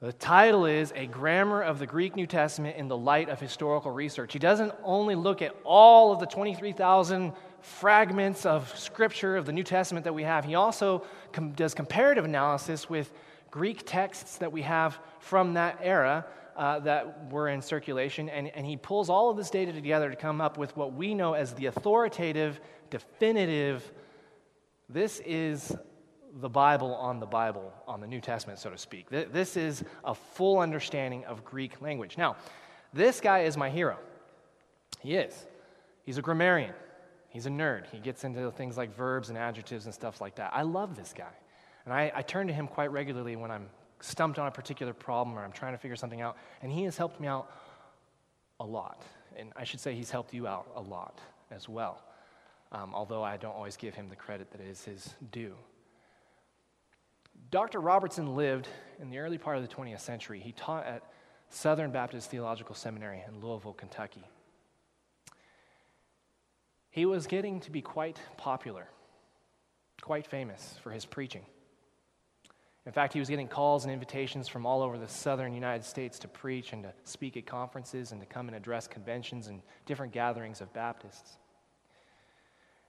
The 0.00 0.14
title 0.14 0.64
is 0.64 0.94
A 0.96 1.06
Grammar 1.06 1.60
of 1.60 1.78
the 1.78 1.86
Greek 1.86 2.16
New 2.16 2.26
Testament 2.26 2.78
in 2.78 2.88
the 2.88 2.96
Light 2.96 3.28
of 3.28 3.38
Historical 3.38 3.90
Research. 3.90 4.32
He 4.32 4.38
doesn't 4.38 4.72
only 4.82 5.14
look 5.14 5.42
at 5.42 5.54
all 5.62 6.10
of 6.10 6.20
the 6.20 6.26
23,000 6.26 7.34
fragments 7.62 8.46
of 8.46 8.76
scripture 8.78 9.36
of 9.36 9.46
the 9.46 9.52
New 9.52 9.62
Testament 9.62 10.04
that 10.04 10.12
we 10.12 10.22
have, 10.22 10.44
he 10.44 10.54
also 10.54 11.04
com- 11.32 11.52
does 11.52 11.74
comparative 11.74 12.24
analysis 12.24 12.88
with 12.88 13.12
Greek 13.50 13.82
texts 13.84 14.36
that 14.38 14.52
we 14.52 14.62
have 14.62 14.98
from 15.18 15.54
that 15.54 15.78
era 15.82 16.24
uh, 16.56 16.78
that 16.80 17.30
were 17.32 17.48
in 17.48 17.62
circulation, 17.62 18.28
and, 18.28 18.48
and 18.48 18.66
he 18.66 18.76
pulls 18.76 19.08
all 19.08 19.30
of 19.30 19.36
this 19.36 19.50
data 19.50 19.72
together 19.72 20.10
to 20.10 20.16
come 20.16 20.40
up 20.40 20.58
with 20.58 20.76
what 20.76 20.92
we 20.92 21.14
know 21.14 21.34
as 21.34 21.54
the 21.54 21.66
authoritative, 21.66 22.60
definitive, 22.90 23.90
this 24.88 25.20
is 25.24 25.74
the 26.40 26.48
Bible 26.48 26.94
on 26.94 27.20
the 27.20 27.26
Bible, 27.26 27.72
on 27.86 28.00
the 28.00 28.06
New 28.06 28.20
Testament, 28.20 28.58
so 28.58 28.70
to 28.70 28.78
speak. 28.78 29.08
This 29.08 29.56
is 29.56 29.84
a 30.04 30.14
full 30.14 30.58
understanding 30.58 31.24
of 31.24 31.44
Greek 31.44 31.80
language. 31.80 32.18
Now, 32.18 32.36
this 32.92 33.20
guy 33.20 33.40
is 33.40 33.56
my 33.56 33.70
hero. 33.70 33.98
He 35.00 35.14
is. 35.14 35.46
He's 36.04 36.18
a 36.18 36.22
grammarian. 36.22 36.74
He's 37.30 37.46
a 37.46 37.50
nerd. 37.50 37.86
He 37.90 37.98
gets 37.98 38.24
into 38.24 38.50
things 38.50 38.76
like 38.76 38.94
verbs 38.94 39.28
and 39.28 39.38
adjectives 39.38 39.86
and 39.86 39.94
stuff 39.94 40.20
like 40.20 40.34
that. 40.34 40.50
I 40.52 40.62
love 40.62 40.96
this 40.96 41.14
guy. 41.16 41.32
And 41.84 41.94
I, 41.94 42.12
I 42.14 42.22
turn 42.22 42.48
to 42.48 42.52
him 42.52 42.66
quite 42.66 42.90
regularly 42.90 43.36
when 43.36 43.50
I'm 43.50 43.68
stumped 44.00 44.38
on 44.38 44.48
a 44.48 44.50
particular 44.50 44.92
problem 44.92 45.38
or 45.38 45.44
I'm 45.44 45.52
trying 45.52 45.72
to 45.72 45.78
figure 45.78 45.96
something 45.96 46.20
out. 46.20 46.36
And 46.60 46.72
he 46.72 46.82
has 46.84 46.96
helped 46.96 47.20
me 47.20 47.28
out 47.28 47.50
a 48.58 48.66
lot. 48.66 49.02
And 49.36 49.52
I 49.56 49.64
should 49.64 49.80
say 49.80 49.94
he's 49.94 50.10
helped 50.10 50.34
you 50.34 50.48
out 50.48 50.68
a 50.74 50.80
lot 50.80 51.20
as 51.52 51.68
well. 51.68 52.02
Um, 52.72 52.94
although 52.94 53.22
I 53.22 53.36
don't 53.36 53.54
always 53.54 53.76
give 53.76 53.94
him 53.94 54.08
the 54.08 54.16
credit 54.16 54.50
that 54.50 54.60
is 54.60 54.84
his 54.84 55.14
due. 55.30 55.54
Dr. 57.50 57.80
Robertson 57.80 58.34
lived 58.36 58.68
in 59.00 59.10
the 59.10 59.18
early 59.18 59.38
part 59.38 59.56
of 59.56 59.62
the 59.62 59.74
20th 59.74 60.00
century. 60.00 60.40
He 60.40 60.52
taught 60.52 60.84
at 60.84 61.02
Southern 61.48 61.90
Baptist 61.90 62.30
Theological 62.30 62.74
Seminary 62.74 63.22
in 63.26 63.40
Louisville, 63.40 63.72
Kentucky. 63.72 64.24
He 66.90 67.06
was 67.06 67.26
getting 67.26 67.60
to 67.60 67.70
be 67.70 67.82
quite 67.82 68.20
popular, 68.36 68.88
quite 70.00 70.26
famous 70.26 70.76
for 70.82 70.90
his 70.90 71.04
preaching. 71.04 71.42
In 72.86 72.92
fact, 72.92 73.12
he 73.12 73.20
was 73.20 73.28
getting 73.28 73.46
calls 73.46 73.84
and 73.84 73.92
invitations 73.92 74.48
from 74.48 74.66
all 74.66 74.82
over 74.82 74.98
the 74.98 75.06
southern 75.06 75.52
United 75.52 75.84
States 75.84 76.18
to 76.20 76.28
preach 76.28 76.72
and 76.72 76.82
to 76.82 76.92
speak 77.04 77.36
at 77.36 77.46
conferences 77.46 78.10
and 78.10 78.20
to 78.20 78.26
come 78.26 78.48
and 78.48 78.56
address 78.56 78.88
conventions 78.88 79.46
and 79.46 79.60
different 79.86 80.12
gatherings 80.12 80.60
of 80.60 80.72
Baptists. 80.72 81.36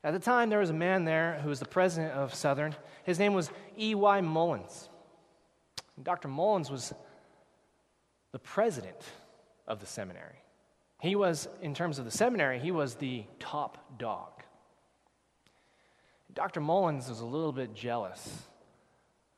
At 0.04 0.14
the 0.14 0.20
time, 0.20 0.50
there 0.50 0.60
was 0.60 0.72
a 0.72 0.74
man 0.74 1.06
there 1.06 1.40
who 1.44 1.50
was 1.50 1.60
the 1.60 1.68
president 1.68 2.14
of 2.14 2.34
Southern. 2.34 2.76
His 3.04 3.20
name 3.20 3.34
was 3.34 3.52
E.Y. 3.78 4.22
Mullins. 4.22 4.90
Dr. 6.02 6.28
Mullins 6.28 6.72
was 6.72 6.94
the 8.32 8.40
president 8.40 8.98
of 9.68 9.80
the 9.80 9.86
seminary. 9.86 10.41
He 11.02 11.16
was, 11.16 11.48
in 11.64 11.74
terms 11.74 11.98
of 11.98 12.06
the 12.06 12.12
seminary, 12.12 12.60
he 12.60 12.72
was 12.72 12.94
the 12.94 13.24
top 13.40 13.98
dog. 13.98 14.44
Dr. 16.36 16.62
Mullins 16.62 17.10
was 17.10 17.22
a 17.22 17.26
little 17.26 17.52
bit 17.52 17.74
jealous 17.74 18.44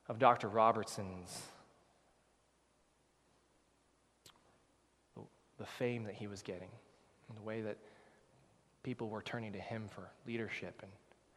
of 0.09 0.19
Dr. 0.19 0.49
Robertson's 0.49 1.41
the 5.57 5.65
fame 5.65 6.03
that 6.03 6.15
he 6.15 6.27
was 6.27 6.41
getting 6.41 6.67
and 7.29 7.37
the 7.37 7.41
way 7.41 7.61
that 7.61 7.77
people 8.83 9.07
were 9.07 9.21
turning 9.21 9.53
to 9.53 9.59
him 9.59 9.87
for 9.87 10.09
leadership 10.27 10.77
and 10.83 10.91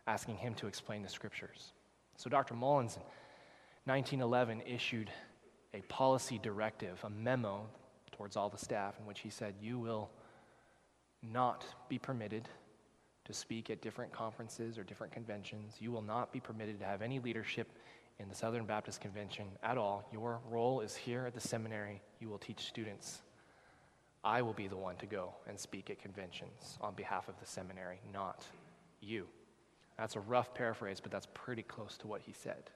asking 0.08 0.36
him 0.36 0.54
to 0.54 0.66
explain 0.66 1.04
the 1.04 1.08
scriptures. 1.08 1.72
So 2.16 2.28
Dr. 2.28 2.54
Mullins 2.54 2.96
in 2.96 3.02
1911 3.84 4.62
issued 4.66 5.08
a 5.72 5.82
policy 5.82 6.40
directive, 6.42 6.98
a 7.04 7.10
memo 7.10 7.68
towards 8.16 8.36
all 8.36 8.48
the 8.48 8.58
staff 8.58 8.98
in 8.98 9.06
which 9.06 9.20
he 9.20 9.30
said, 9.30 9.54
You 9.60 9.78
will 9.78 10.10
not 11.22 11.64
be 11.88 11.98
permitted 11.98 12.48
to 13.24 13.32
speak 13.32 13.70
at 13.70 13.82
different 13.82 14.12
conferences 14.12 14.78
or 14.78 14.84
different 14.84 15.12
conventions. 15.12 15.74
You 15.80 15.90
will 15.90 16.02
not 16.02 16.32
be 16.32 16.40
permitted 16.40 16.78
to 16.80 16.86
have 16.86 17.02
any 17.02 17.18
leadership 17.18 17.68
in 18.18 18.28
the 18.28 18.34
Southern 18.34 18.64
Baptist 18.64 19.00
Convention 19.00 19.46
at 19.62 19.76
all. 19.76 20.08
Your 20.12 20.40
role 20.48 20.80
is 20.80 20.94
here 20.94 21.26
at 21.26 21.34
the 21.34 21.40
seminary. 21.40 22.00
You 22.20 22.28
will 22.28 22.38
teach 22.38 22.60
students. 22.60 23.20
I 24.24 24.42
will 24.42 24.54
be 24.54 24.68
the 24.68 24.76
one 24.76 24.96
to 24.96 25.06
go 25.06 25.34
and 25.48 25.58
speak 25.58 25.90
at 25.90 26.00
conventions 26.00 26.78
on 26.80 26.94
behalf 26.94 27.28
of 27.28 27.38
the 27.38 27.46
seminary, 27.46 28.00
not 28.12 28.44
you. 29.00 29.26
That's 29.98 30.16
a 30.16 30.20
rough 30.20 30.54
paraphrase, 30.54 31.00
but 31.00 31.10
that's 31.10 31.28
pretty 31.34 31.62
close 31.62 31.96
to 31.98 32.06
what 32.06 32.22
he 32.22 32.32
said. 32.32 32.70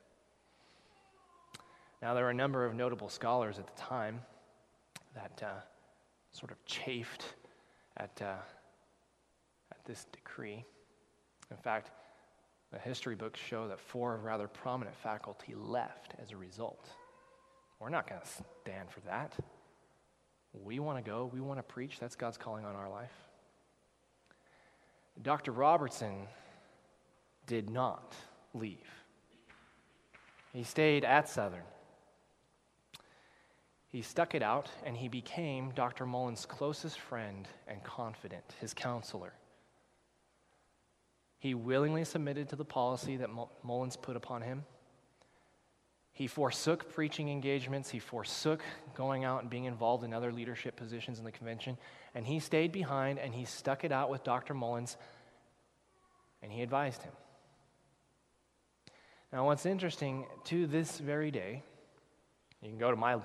Now, 2.03 2.15
there 2.15 2.25
were 2.25 2.31
a 2.31 2.35
number 2.35 2.65
of 2.65 2.75
notable 2.75 3.09
scholars 3.09 3.59
at 3.59 3.67
the 3.67 3.83
time 3.83 4.21
that 5.15 5.43
uh, 5.43 5.61
sort 6.33 6.51
of 6.51 6.65
chafed 6.65 7.35
at, 7.97 8.21
uh, 8.23 8.37
at 9.73 9.85
this 9.85 10.07
decree. 10.13 10.65
In 11.51 11.57
fact, 11.57 11.91
the 12.73 12.79
history 12.79 13.17
books 13.17 13.41
show 13.41 13.67
that 13.69 13.81
four 13.81 14.19
rather 14.23 14.47
prominent 14.47 14.97
faculty 14.97 15.55
left 15.57 16.15
as 16.23 16.31
a 16.31 16.37
result. 16.37 16.89
We're 17.81 17.89
not 17.89 18.09
going 18.09 18.21
to 18.21 18.27
stand 18.63 18.91
for 18.91 19.01
that. 19.01 19.35
We 20.53 20.79
want 20.79 21.03
to 21.05 21.09
go, 21.09 21.31
we 21.33 21.41
want 21.41 21.59
to 21.59 21.63
preach. 21.63 21.99
That's 21.99 22.17
God's 22.17 22.37
calling 22.37 22.65
on 22.65 22.77
our 22.77 22.89
life. 22.89 23.13
Dr. 25.23 25.53
Robertson 25.53 26.29
did 27.47 27.69
not 27.69 28.15
leave, 28.55 28.89
he 30.53 30.63
stayed 30.63 31.05
at 31.05 31.29
Southern. 31.29 31.63
He 33.91 34.03
stuck 34.03 34.37
it 34.37 34.43
out 34.43 34.71
and 34.85 34.97
he 34.97 35.09
became 35.09 35.73
Dr. 35.73 36.07
Mullins' 36.07 36.47
closest 36.47 36.99
friend 36.99 37.49
and 37.67 37.83
confidant, 37.83 38.45
his 38.61 38.73
counselor. 38.73 39.33
He 41.39 41.55
willingly 41.55 42.05
submitted 42.05 42.49
to 42.51 42.57
the 42.57 42.65
policy 42.65 43.17
that 43.17 43.31
Mullins 43.65 43.97
put 43.97 44.15
upon 44.15 44.43
him. 44.43 44.65
He 46.13 46.27
forsook 46.27 46.93
preaching 46.93 47.31
engagements. 47.31 47.91
He 47.91 47.99
forsook 47.99 48.63
going 48.95 49.25
out 49.25 49.41
and 49.41 49.51
being 49.51 49.65
involved 49.65 50.05
in 50.05 50.13
other 50.13 50.33
leadership 50.33 50.77
positions 50.77 51.19
in 51.19 51.25
the 51.25 51.33
convention. 51.33 51.79
And 52.15 52.27
he 52.27 52.39
stayed 52.39 52.73
behind 52.73 53.19
and 53.19 53.35
he 53.35 53.45
stuck 53.45 53.85
it 53.85 53.91
out 53.91 54.11
with 54.11 54.23
Dr. 54.23 54.55
Mullins 54.55 54.97
and 56.43 56.53
he 56.53 56.63
advised 56.63 57.03
him. 57.03 57.13
Now, 59.33 59.47
what's 59.47 59.67
interesting 59.67 60.27
to 60.45 60.67
this 60.67 60.99
very 60.99 61.31
day, 61.31 61.63
you 62.61 62.69
can 62.69 62.79
go 62.79 62.91
to 62.91 62.97
my 62.97 63.19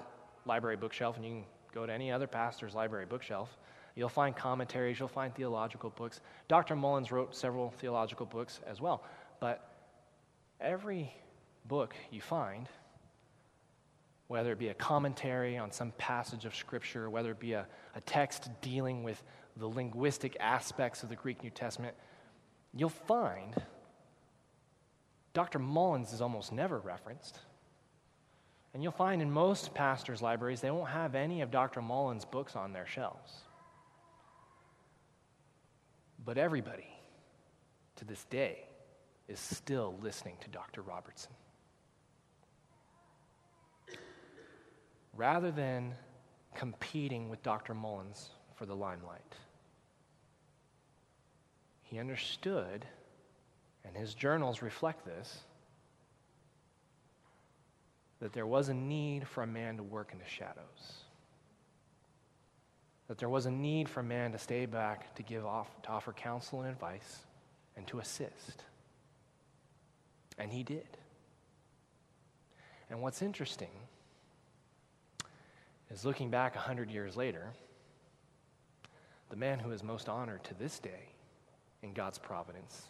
library 0.46 0.76
bookshelf, 0.76 1.16
and 1.16 1.26
you 1.26 1.32
can 1.32 1.46
go 1.74 1.86
to 1.86 1.94
any 1.94 2.12
other 2.12 2.28
pastor's 2.28 2.74
library 2.74 3.06
bookshelf. 3.06 3.56
You'll 3.96 4.10
find 4.10 4.36
commentaries, 4.36 5.00
you'll 5.00 5.08
find 5.08 5.34
theological 5.34 5.90
books. 5.90 6.20
Dr. 6.48 6.76
Mullins 6.76 7.12
wrote 7.12 7.36
several 7.36 7.72
theological 7.72 8.26
books 8.26 8.60
as 8.68 8.82
well. 8.82 9.04
But 9.40 9.70
every 10.60 11.14
book 11.66 11.96
you 12.12 12.22
find, 12.22 12.68
whether 14.28 14.52
it 14.52 14.60
be 14.60 14.70
a 14.70 14.74
commentary 14.74 15.58
on 15.58 15.72
some 15.72 15.92
passage 15.98 16.46
of 16.46 16.56
Scripture, 16.56 17.10
whether 17.10 17.32
it 17.32 17.40
be 17.40 17.54
a, 17.54 17.68
a 17.96 18.02
text 18.02 18.50
dealing 18.62 19.04
with 19.04 19.22
the 19.58 19.68
linguistic 19.68 20.36
aspects 20.40 21.04
of 21.04 21.10
the 21.10 21.16
Greek 21.16 21.42
New 21.44 21.50
Testament, 21.50 21.96
you'll 22.74 22.90
find 22.90 23.56
Dr. 25.34 25.60
Mullins 25.60 26.14
is 26.14 26.22
almost 26.22 26.52
never 26.52 26.80
referenced. 26.80 27.40
And 28.76 28.84
you'll 28.84 28.92
find 28.92 29.22
in 29.22 29.32
most 29.32 29.74
pastors' 29.74 30.22
libraries, 30.22 30.60
they 30.60 30.70
won't 30.70 30.90
have 30.90 31.16
any 31.16 31.40
of 31.40 31.50
Dr. 31.50 31.82
Mullins' 31.82 32.26
books 32.26 32.58
on 32.58 32.74
their 32.74 32.86
shelves. 32.86 33.32
But 36.26 36.38
everybody 36.38 36.90
to 37.96 38.04
this 38.04 38.26
day 38.26 38.66
is 39.30 39.40
still 39.40 39.96
listening 40.02 40.36
to 40.42 40.50
Dr. 40.50 40.82
Robertson. 40.82 41.32
Rather 45.16 45.52
than 45.52 45.94
competing 46.54 47.30
with 47.30 47.42
Dr. 47.44 47.74
Mullins 47.74 48.32
for 48.56 48.66
the 48.66 48.76
limelight, 48.76 49.36
he 51.82 51.98
understood, 51.98 52.86
and 53.86 53.96
his 53.96 54.14
journals 54.14 54.62
reflect 54.62 55.06
this 55.06 55.46
that 58.20 58.34
there 58.34 58.48
was 58.48 58.70
a 58.70 58.74
need 58.74 59.28
for 59.28 59.44
a 59.44 59.48
man 59.48 59.78
to 59.78 59.84
work 59.84 60.10
in 60.14 60.20
the 60.20 60.26
shadows. 60.26 61.04
That 63.08 63.18
there 63.18 63.30
was 63.30 63.46
a 63.46 63.52
need 63.52 63.88
for 63.88 64.00
a 64.00 64.04
man 64.04 64.32
to 64.32 64.38
stay 64.38 64.66
back 64.66 65.14
to 65.16 65.24
give 65.24 65.46
off 65.46 65.70
to 65.84 65.90
offer 65.90 66.14
counsel 66.14 66.62
and 66.62 66.72
advice 66.72 67.20
and 67.76 67.86
to 67.88 68.00
assist. 68.00 68.64
And 70.38 70.52
he 70.52 70.64
did. 70.64 70.98
And 72.90 73.02
what's 73.02 73.22
interesting 73.22 73.70
is 75.92 76.06
looking 76.06 76.30
back 76.30 76.56
a 76.56 76.60
hundred 76.60 76.90
years 76.90 77.16
later, 77.16 77.52
the 79.30 79.36
man 79.36 79.60
who 79.60 79.72
is 79.72 79.84
most 79.84 80.10
honored 80.10 80.44
to 80.46 80.54
this 80.54 80.80
day 80.80 81.10
in 81.84 81.94
God's 81.94 82.18
providence, 82.18 82.84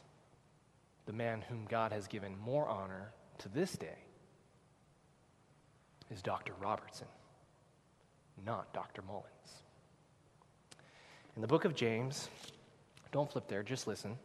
the 1.06 1.14
man 1.14 1.42
whom 1.42 1.66
God 1.70 1.92
has 1.92 2.08
given 2.08 2.38
more 2.40 2.68
honor 2.68 3.12
to 3.40 3.50
this 3.50 3.74
day, 3.74 4.05
is 6.12 6.22
Dr. 6.22 6.54
Robertson, 6.60 7.08
not 8.46 8.74
Dr. 8.74 9.02
Mullins. 9.02 9.26
In 11.36 11.42
the 11.42 11.48
book 11.48 11.66
of 11.66 11.76
James, 11.76 12.30
don't 13.12 13.32
flip 13.32 13.48
there, 13.48 13.64
just 13.64 13.88
listen. 13.88 14.18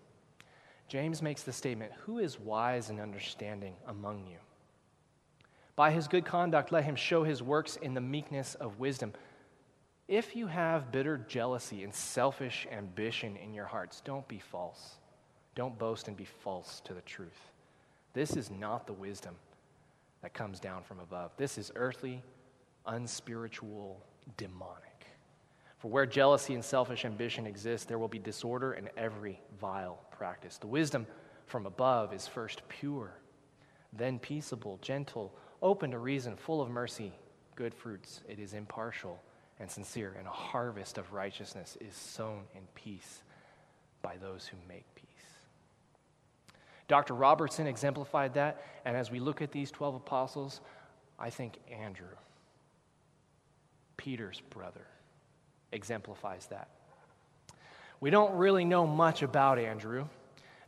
James 0.89 1.23
makes 1.23 1.43
the 1.43 1.53
statement 1.53 1.93
Who 2.05 2.19
is 2.19 2.39
wise 2.39 2.91
and 2.91 3.01
understanding 3.01 3.75
among 3.87 4.27
you? 4.27 4.39
By 5.77 5.93
his 5.93 6.09
good 6.09 6.25
conduct, 6.25 6.73
let 6.73 6.85
him 6.85 6.97
show 6.97 7.25
his 7.25 7.43
works 7.43 7.77
in 7.77 7.95
the 7.95 8.01
meekness 8.01 8.55
of 8.57 8.79
wisdom. 8.79 9.13
If 10.09 10.35
you 10.35 10.49
have 10.49 10.91
bitter 10.91 11.17
jealousy 11.17 11.85
and 11.85 11.95
selfish 11.95 12.67
ambition 12.71 13.37
in 13.37 13.55
your 13.55 13.67
hearts, 13.67 14.03
don't 14.05 14.27
be 14.27 14.41
false. 14.41 14.97
Don't 15.55 15.79
boast 15.79 16.09
and 16.09 16.17
be 16.17 16.25
false 16.25 16.81
to 16.81 16.95
the 16.95 17.01
truth. 17.03 17.53
This 18.13 18.37
is 18.37 18.51
not 18.51 18.87
the 18.87 18.93
wisdom 18.93 19.37
that 20.23 20.35
comes 20.35 20.61
down 20.61 20.83
from 20.83 21.01
above. 21.01 21.33
This 21.37 21.59
is 21.59 21.73
earthly, 21.77 22.23
unspiritual, 22.87 24.05
demonic. 24.37 25.07
For 25.79 25.91
where 25.91 26.07
jealousy 26.07 26.55
and 26.55 26.65
selfish 26.65 27.05
ambition 27.05 27.47
exist, 27.47 27.89
there 27.89 27.99
will 27.99 28.09
be 28.09 28.19
disorder 28.19 28.75
in 28.75 28.89
every 28.97 29.41
vile 29.61 29.99
practice. 30.11 30.59
The 30.59 30.67
wisdom 30.67 31.07
from 31.47 31.65
above 31.67 32.13
is 32.13 32.27
first 32.27 32.63
pure, 32.69 33.15
then 33.93 34.19
peaceable, 34.19 34.79
gentle, 34.83 35.35
open 35.63 35.91
to 35.93 35.99
reason, 35.99 36.37
full 36.37 36.61
of 36.61 36.71
mercy, 36.71 37.13
good 37.57 37.75
fruits. 37.75 38.21
It 38.29 38.39
is 38.39 38.53
impartial 38.53 39.23
and 39.59 39.71
sincere, 39.71 40.15
and 40.19 40.27
a 40.27 40.31
harvest 40.31 40.99
of 40.99 41.13
righteousness 41.13 41.77
is 41.81 41.95
sown 41.95 42.43
in 42.55 42.63
peace 42.75 43.23
by 44.03 44.17
those 44.17 44.47
who 44.47 44.57
make 44.69 44.85
peace. 44.95 45.10
Dr. 46.91 47.15
Robertson 47.15 47.69
exemplified 47.69 48.35
that. 48.35 48.65
And 48.85 48.97
as 48.97 49.13
we 49.13 49.21
look 49.21 49.41
at 49.41 49.53
these 49.53 49.71
12 49.71 49.95
apostles, 49.95 50.61
I 51.21 51.31
think 51.31 51.59
Andrew, 51.71 52.17
Peter's 53.97 54.43
brother, 54.51 54.85
exemplifies 55.71 56.47
that. 56.47 56.69
We 58.01 58.11
don't 58.11 58.35
really 58.35 58.65
know 58.65 58.89
much 58.89 59.23
about 59.23 59.61
Andrew. 59.61 60.09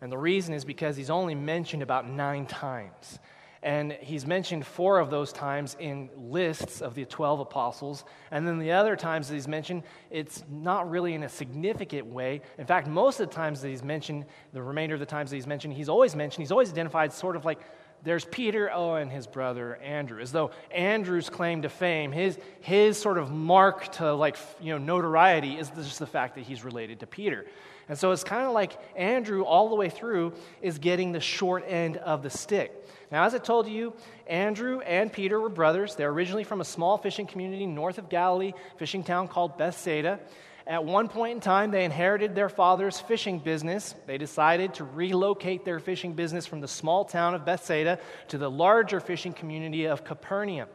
And 0.01 0.13
the 0.13 0.19
reason 0.19 0.55
is 0.55 0.65
because 0.65 0.97
he's 0.97 1.11
only 1.11 1.35
mentioned 1.35 1.83
about 1.83 2.09
nine 2.09 2.47
times. 2.47 3.19
And 3.63 3.93
he's 3.93 4.27
mentioned 4.27 4.67
four 4.67 4.99
of 4.99 5.09
those 5.09 5.33
times 5.33 5.77
in 5.79 6.11
lists 6.17 6.81
of 6.81 6.95
the 6.95 7.05
12 7.05 7.41
apostles. 7.41 8.05
And 8.33 8.47
then 8.47 8.59
the 8.59 8.73
other 8.73 8.97
times 8.97 9.29
that 9.29 9.35
he's 9.35 9.47
mentioned, 9.47 9.85
it's 10.11 10.43
not 10.51 10.91
really 10.91 11.15
in 11.15 11.23
a 11.23 11.29
significant 11.29 12.07
way. 12.07 12.41
In 12.59 12.67
fact, 12.67 12.89
most 12.89 13.21
of 13.21 13.29
the 13.29 13.35
times 13.35 13.61
that 13.61 13.69
he's 13.69 13.85
mentioned, 13.85 14.25
the 14.53 14.63
remainder 14.63 14.95
of 14.95 15.01
the 15.01 15.07
times 15.07 15.31
that 15.31 15.37
he's 15.37 15.47
mentioned, 15.47 15.75
he's 15.75 15.89
always 15.89 16.17
mentioned, 16.17 16.43
he's 16.43 16.51
always 16.51 16.73
identified 16.73 17.13
sort 17.13 17.37
of 17.37 17.45
like 17.45 17.61
there's 18.05 18.25
Peter, 18.25 18.69
oh, 18.73 18.95
and 18.95 19.13
his 19.13 19.29
brother 19.29 19.77
Andrew, 19.77 20.21
as 20.21 20.33
though 20.33 20.51
Andrew's 20.73 21.31
claim 21.31 21.63
to 21.63 21.69
fame, 21.69 22.11
his, 22.11 22.37
his 22.61 22.99
sort 22.99 23.17
of 23.17 23.31
mark 23.31 23.93
to 23.93 24.13
like, 24.13 24.37
you 24.61 24.73
know, 24.73 24.79
notoriety 24.79 25.55
is 25.55 25.71
just 25.71 26.01
the 26.01 26.07
fact 26.07 26.35
that 26.35 26.43
he's 26.43 26.65
related 26.65 27.01
to 27.01 27.07
Peter. 27.07 27.47
And 27.89 27.97
so 27.97 28.11
it's 28.11 28.25
kind 28.25 28.45
of 28.45 28.53
like 28.53 28.77
Andrew, 28.97 29.45
all 29.45 29.69
the 29.69 29.77
way 29.77 29.89
through, 29.89 30.33
is 30.63 30.79
getting 30.79 31.13
the 31.13 31.21
short 31.21 31.65
end 31.67 31.97
of 31.99 32.23
the 32.23 32.31
stick. 32.31 32.82
Now, 33.13 33.25
as 33.25 33.35
I 33.35 33.39
told 33.39 33.69
you, 33.69 33.93
Andrew 34.27 34.81
and 34.81 35.13
Peter 35.13 35.39
were 35.39 35.51
brothers. 35.51 35.95
They're 35.95 36.09
originally 36.09 36.45
from 36.45 36.63
a 36.63 36.65
small 36.65 36.97
fishing 36.97 37.27
community 37.27 37.67
north 37.67 37.99
of 37.99 38.09
Galilee, 38.09 38.55
fishing 38.79 39.05
town 39.05 39.29
called 39.29 39.59
Bethsaida. 39.59 40.19
At 40.67 40.87
one 40.87 41.09
point 41.09 41.35
in 41.35 41.41
time, 41.41 41.71
they 41.71 41.85
inherited 41.85 42.35
their 42.35 42.49
father's 42.49 42.99
fishing 42.99 43.39
business. 43.39 43.95
They 44.07 44.17
decided 44.17 44.73
to 44.75 44.85
relocate 44.85 45.67
their 45.67 45.79
fishing 45.79 46.15
business 46.15 46.47
from 46.47 46.63
the 46.63 46.69
small 46.69 47.05
town 47.05 47.35
of 47.35 47.45
Bethsaida 47.45 47.99
to 48.29 48.39
the 48.39 48.51
larger 48.51 48.99
fishing 48.99 49.35
community 49.35 49.85
of 49.85 50.05
Capernaum. 50.05 50.69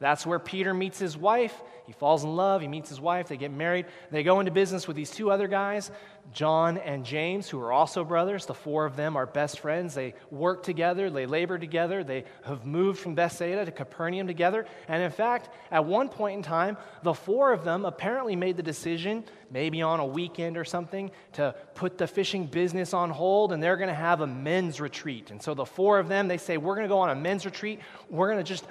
That's 0.00 0.26
where 0.26 0.40
Peter 0.40 0.74
meets 0.74 0.98
his 0.98 1.16
wife. 1.16 1.62
He 1.86 1.92
falls 1.92 2.24
in 2.24 2.34
love. 2.34 2.60
He 2.60 2.68
meets 2.68 2.88
his 2.88 3.00
wife. 3.00 3.28
They 3.28 3.36
get 3.36 3.52
married. 3.52 3.86
They 4.10 4.24
go 4.24 4.40
into 4.40 4.50
business 4.50 4.88
with 4.88 4.96
these 4.96 5.10
two 5.10 5.30
other 5.30 5.46
guys, 5.46 5.90
John 6.32 6.78
and 6.78 7.04
James, 7.04 7.48
who 7.48 7.60
are 7.60 7.72
also 7.72 8.04
brothers. 8.04 8.46
The 8.46 8.54
four 8.54 8.84
of 8.84 8.96
them 8.96 9.16
are 9.16 9.26
best 9.26 9.60
friends. 9.60 9.94
They 9.94 10.14
work 10.30 10.62
together. 10.62 11.10
They 11.10 11.26
labor 11.26 11.58
together. 11.58 12.04
They 12.04 12.24
have 12.44 12.66
moved 12.66 12.98
from 12.98 13.14
Bethsaida 13.14 13.64
to 13.64 13.70
Capernaum 13.70 14.26
together. 14.26 14.66
And 14.88 15.02
in 15.02 15.10
fact, 15.10 15.50
at 15.70 15.84
one 15.84 16.08
point 16.08 16.36
in 16.36 16.42
time, 16.42 16.76
the 17.02 17.14
four 17.14 17.52
of 17.52 17.64
them 17.64 17.84
apparently 17.84 18.36
made 18.36 18.56
the 18.56 18.62
decision, 18.62 19.24
maybe 19.50 19.82
on 19.82 20.00
a 20.00 20.06
weekend 20.06 20.56
or 20.56 20.64
something, 20.64 21.10
to 21.34 21.54
put 21.74 21.98
the 21.98 22.06
fishing 22.06 22.46
business 22.46 22.92
on 22.92 23.10
hold 23.10 23.52
and 23.52 23.62
they're 23.62 23.76
going 23.76 23.88
to 23.88 23.94
have 23.94 24.20
a 24.20 24.26
men's 24.26 24.80
retreat. 24.80 25.30
And 25.30 25.42
so 25.42 25.54
the 25.54 25.66
four 25.66 25.98
of 25.98 26.08
them, 26.08 26.28
they 26.28 26.38
say, 26.38 26.56
We're 26.56 26.74
going 26.74 26.86
to 26.86 26.92
go 26.92 26.98
on 26.98 27.10
a 27.10 27.14
men's 27.14 27.44
retreat. 27.46 27.80
We're 28.10 28.30
going 28.30 28.44
to 28.44 28.48
just 28.48 28.64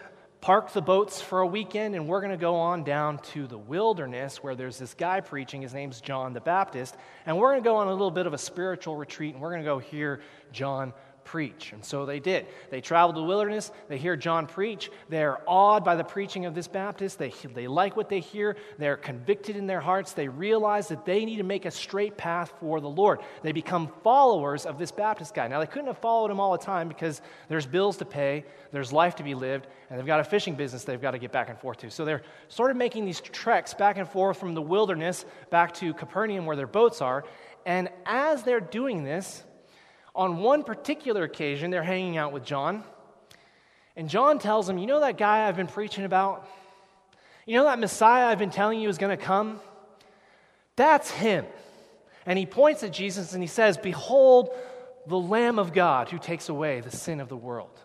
park 0.45 0.71
the 0.73 0.81
boats 0.81 1.19
for 1.19 1.39
a 1.39 1.47
weekend 1.47 1.95
and 1.95 2.07
we're 2.07 2.21
going 2.21 2.29
to 2.29 2.37
go 2.37 2.53
on 2.53 2.83
down 2.83 3.17
to 3.17 3.47
the 3.47 3.57
wilderness 3.57 4.43
where 4.43 4.53
there's 4.53 4.77
this 4.77 4.93
guy 4.93 5.19
preaching. 5.19 5.63
His 5.63 5.73
name's 5.73 5.99
John 6.01 6.33
the 6.33 6.39
Baptist. 6.39 6.95
And 7.25 7.35
we're 7.35 7.49
going 7.49 7.63
to 7.63 7.67
go 7.67 7.77
on 7.77 7.87
a 7.87 7.91
little 7.91 8.11
bit 8.11 8.27
of 8.27 8.33
a 8.35 8.37
spiritual 8.37 8.95
retreat 8.95 9.33
and 9.33 9.41
we're 9.41 9.49
going 9.49 9.63
to 9.63 9.65
go 9.65 9.79
hear 9.79 10.21
John 10.51 10.93
preach. 11.25 11.73
And 11.73 11.83
so 11.83 12.05
they 12.05 12.19
did. 12.19 12.45
They 12.69 12.79
traveled 12.79 13.17
the 13.17 13.23
wilderness. 13.23 13.71
They 13.89 13.97
hear 13.97 14.15
John 14.15 14.47
preach. 14.47 14.89
They're 15.09 15.39
awed 15.47 15.83
by 15.83 15.95
the 15.95 16.03
preaching 16.03 16.45
of 16.45 16.55
this 16.55 16.67
Baptist. 16.67 17.19
They, 17.19 17.33
they 17.53 17.67
like 17.67 17.97
what 17.97 18.07
they 18.07 18.21
hear. 18.21 18.55
They're 18.77 18.95
convicted 18.95 19.57
in 19.57 19.67
their 19.67 19.81
hearts. 19.81 20.13
They 20.13 20.29
realize 20.29 20.87
that 20.87 21.05
they 21.05 21.25
need 21.25 21.37
to 21.37 21.43
make 21.43 21.65
a 21.65 21.71
straight 21.71 22.15
path 22.15 22.53
for 22.59 22.79
the 22.79 22.89
Lord. 22.89 23.19
They 23.41 23.51
become 23.51 23.91
followers 24.03 24.65
of 24.65 24.77
this 24.77 24.91
Baptist 24.91 25.33
guy. 25.33 25.47
Now, 25.47 25.59
they 25.59 25.65
couldn't 25.65 25.87
have 25.87 25.97
followed 25.97 26.31
him 26.31 26.39
all 26.39 26.51
the 26.51 26.63
time 26.63 26.87
because 26.87 27.21
there's 27.49 27.65
bills 27.65 27.97
to 27.97 28.05
pay, 28.05 28.45
there's 28.71 28.93
life 28.93 29.15
to 29.15 29.23
be 29.23 29.33
lived, 29.33 29.67
and 29.89 29.99
they've 29.99 30.05
got 30.05 30.19
a 30.19 30.23
fishing 30.23 30.55
business 30.55 30.83
they've 30.83 31.01
got 31.01 31.11
to 31.11 31.19
get 31.19 31.31
back 31.31 31.49
and 31.49 31.59
forth 31.59 31.79
to. 31.79 31.89
So 31.89 32.05
they're 32.05 32.21
sort 32.47 32.71
of 32.71 32.77
making 32.77 33.05
these 33.05 33.19
treks 33.19 33.73
back 33.73 33.97
and 33.97 34.07
forth 34.07 34.39
from 34.39 34.53
the 34.53 34.61
wilderness 34.61 35.25
back 35.49 35.73
to 35.75 35.93
Capernaum 35.93 36.45
where 36.45 36.55
their 36.55 36.67
boats 36.67 37.01
are. 37.01 37.25
And 37.65 37.89
as 38.05 38.43
they're 38.43 38.59
doing 38.59 39.03
this, 39.03 39.43
on 40.15 40.37
one 40.37 40.63
particular 40.63 41.23
occasion, 41.23 41.71
they're 41.71 41.83
hanging 41.83 42.17
out 42.17 42.31
with 42.31 42.45
John. 42.45 42.83
And 43.95 44.09
John 44.09 44.39
tells 44.39 44.67
them, 44.67 44.77
You 44.77 44.87
know 44.87 45.01
that 45.01 45.17
guy 45.17 45.47
I've 45.47 45.57
been 45.57 45.67
preaching 45.67 46.05
about? 46.05 46.47
You 47.45 47.57
know 47.57 47.65
that 47.65 47.79
Messiah 47.79 48.25
I've 48.25 48.39
been 48.39 48.49
telling 48.49 48.79
you 48.79 48.89
is 48.89 48.97
going 48.97 49.15
to 49.15 49.23
come? 49.23 49.59
That's 50.75 51.11
him. 51.11 51.45
And 52.25 52.39
he 52.39 52.45
points 52.45 52.81
at 52.83 52.91
Jesus 52.91 53.33
and 53.33 53.43
he 53.43 53.47
says, 53.47 53.77
Behold, 53.77 54.49
the 55.05 55.19
Lamb 55.19 55.59
of 55.59 55.73
God 55.73 56.09
who 56.09 56.17
takes 56.17 56.49
away 56.49 56.79
the 56.79 56.91
sin 56.91 57.19
of 57.19 57.29
the 57.29 57.37
world. 57.37 57.79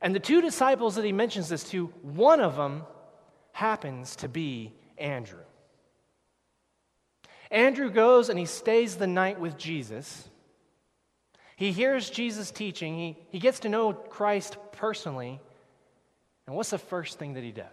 And 0.00 0.14
the 0.14 0.20
two 0.20 0.40
disciples 0.40 0.94
that 0.94 1.04
he 1.04 1.12
mentions 1.12 1.48
this 1.48 1.64
to, 1.70 1.86
one 2.02 2.40
of 2.40 2.54
them 2.56 2.84
happens 3.52 4.14
to 4.16 4.28
be 4.28 4.72
Andrew. 4.96 5.40
Andrew 7.50 7.90
goes 7.90 8.28
and 8.28 8.38
he 8.38 8.44
stays 8.44 8.96
the 8.96 9.06
night 9.06 9.40
with 9.40 9.58
Jesus. 9.58 10.28
He 11.58 11.72
hears 11.72 12.08
Jesus 12.08 12.52
teaching, 12.52 12.96
he, 12.96 13.16
he 13.30 13.40
gets 13.40 13.58
to 13.60 13.68
know 13.68 13.92
Christ 13.92 14.56
personally. 14.70 15.40
And 16.46 16.54
what's 16.54 16.70
the 16.70 16.78
first 16.78 17.18
thing 17.18 17.34
that 17.34 17.42
he 17.42 17.50
does? 17.50 17.66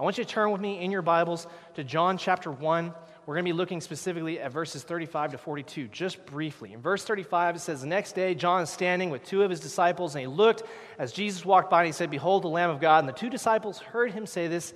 I 0.00 0.02
want 0.02 0.16
you 0.16 0.24
to 0.24 0.30
turn 0.30 0.50
with 0.50 0.62
me 0.62 0.82
in 0.82 0.90
your 0.90 1.02
Bibles 1.02 1.46
to 1.74 1.84
John 1.84 2.16
chapter 2.16 2.50
1. 2.50 2.94
We're 3.26 3.34
going 3.34 3.44
to 3.44 3.52
be 3.52 3.56
looking 3.56 3.82
specifically 3.82 4.40
at 4.40 4.50
verses 4.50 4.82
35 4.82 5.32
to 5.32 5.38
42, 5.38 5.88
just 5.88 6.24
briefly. 6.24 6.72
In 6.72 6.80
verse 6.80 7.04
35, 7.04 7.56
it 7.56 7.58
says, 7.58 7.82
The 7.82 7.86
next 7.86 8.12
day, 8.12 8.34
John 8.34 8.62
is 8.62 8.70
standing 8.70 9.10
with 9.10 9.24
two 9.24 9.42
of 9.42 9.50
his 9.50 9.60
disciples, 9.60 10.14
and 10.14 10.22
he 10.22 10.26
looked 10.26 10.62
as 10.98 11.12
Jesus 11.12 11.44
walked 11.44 11.68
by, 11.68 11.80
and 11.80 11.86
he 11.86 11.92
said, 11.92 12.10
Behold, 12.10 12.44
the 12.44 12.48
Lamb 12.48 12.70
of 12.70 12.80
God. 12.80 13.00
And 13.00 13.08
the 13.08 13.12
two 13.12 13.28
disciples 13.28 13.78
heard 13.78 14.12
him 14.12 14.24
say 14.24 14.48
this, 14.48 14.72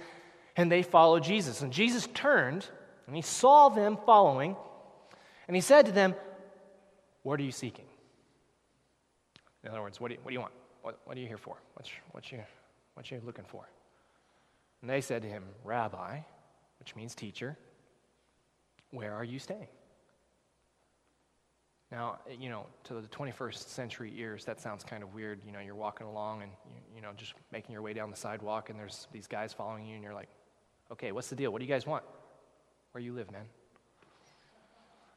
and 0.56 0.70
they 0.70 0.82
followed 0.82 1.22
Jesus. 1.22 1.62
And 1.62 1.72
Jesus 1.72 2.06
turned, 2.12 2.66
and 3.06 3.16
he 3.16 3.22
saw 3.22 3.70
them 3.70 3.96
following, 4.04 4.56
and 5.48 5.56
he 5.56 5.62
said 5.62 5.87
to 5.87 5.92
them, 5.92 6.14
what 7.22 7.38
are 7.38 7.42
you 7.42 7.52
seeking? 7.52 7.87
In 9.64 9.70
other 9.70 9.82
words, 9.82 10.00
what 10.00 10.08
do 10.08 10.14
you, 10.14 10.20
what 10.22 10.30
do 10.30 10.35
you 10.35 10.40
want? 10.40 10.52
What, 10.82 10.98
what 11.04 11.16
are 11.16 11.20
you 11.20 11.28
here 11.28 11.38
for? 11.38 11.56
What's, 11.74 11.90
what, 12.11 12.30
you, 12.32 12.40
what 12.94 13.11
you 13.11 13.20
looking 13.24 13.44
for? 13.44 13.68
And 14.80 14.90
they 14.90 15.00
said 15.00 15.22
to 15.22 15.28
him, 15.28 15.44
Rabbi, 15.64 16.18
which 16.80 16.96
means 16.96 17.14
teacher, 17.14 17.56
where 18.90 19.14
are 19.14 19.24
you 19.24 19.38
staying? 19.38 19.68
Now, 21.92 22.18
you 22.40 22.48
know, 22.48 22.66
to 22.85 22.94
the 22.94 23.08
21st 23.08 23.68
century 23.68 24.12
ears, 24.16 24.46
that 24.46 24.61
sounds 24.61 24.82
kind 24.82 25.02
of 25.02 25.14
weird. 25.14 25.40
You 25.46 25.52
know, 25.52 25.61
you're 25.61 25.74
walking 25.74 26.06
along 26.06 26.42
and, 26.42 26.50
you, 26.74 26.96
you 26.96 27.02
know, 27.02 27.11
just 27.16 27.35
making 27.52 27.74
your 27.74 27.82
way 27.82 27.92
down 27.92 28.11
the 28.11 28.16
sidewalk, 28.16 28.70
and 28.70 28.78
there's 28.78 29.08
these 29.12 29.26
guys 29.26 29.52
following 29.52 29.87
you, 29.87 29.94
and 29.94 30.02
you're 30.02 30.14
like, 30.14 30.30
okay, 30.90 31.12
what's 31.12 31.28
the 31.28 31.37
deal? 31.37 31.52
What 31.52 31.58
do 31.61 31.66
you 31.66 31.72
guys 31.72 31.87
want? 31.87 32.02
Where 32.92 33.02
you 33.02 33.12
live, 33.12 33.30
man? 33.30 33.44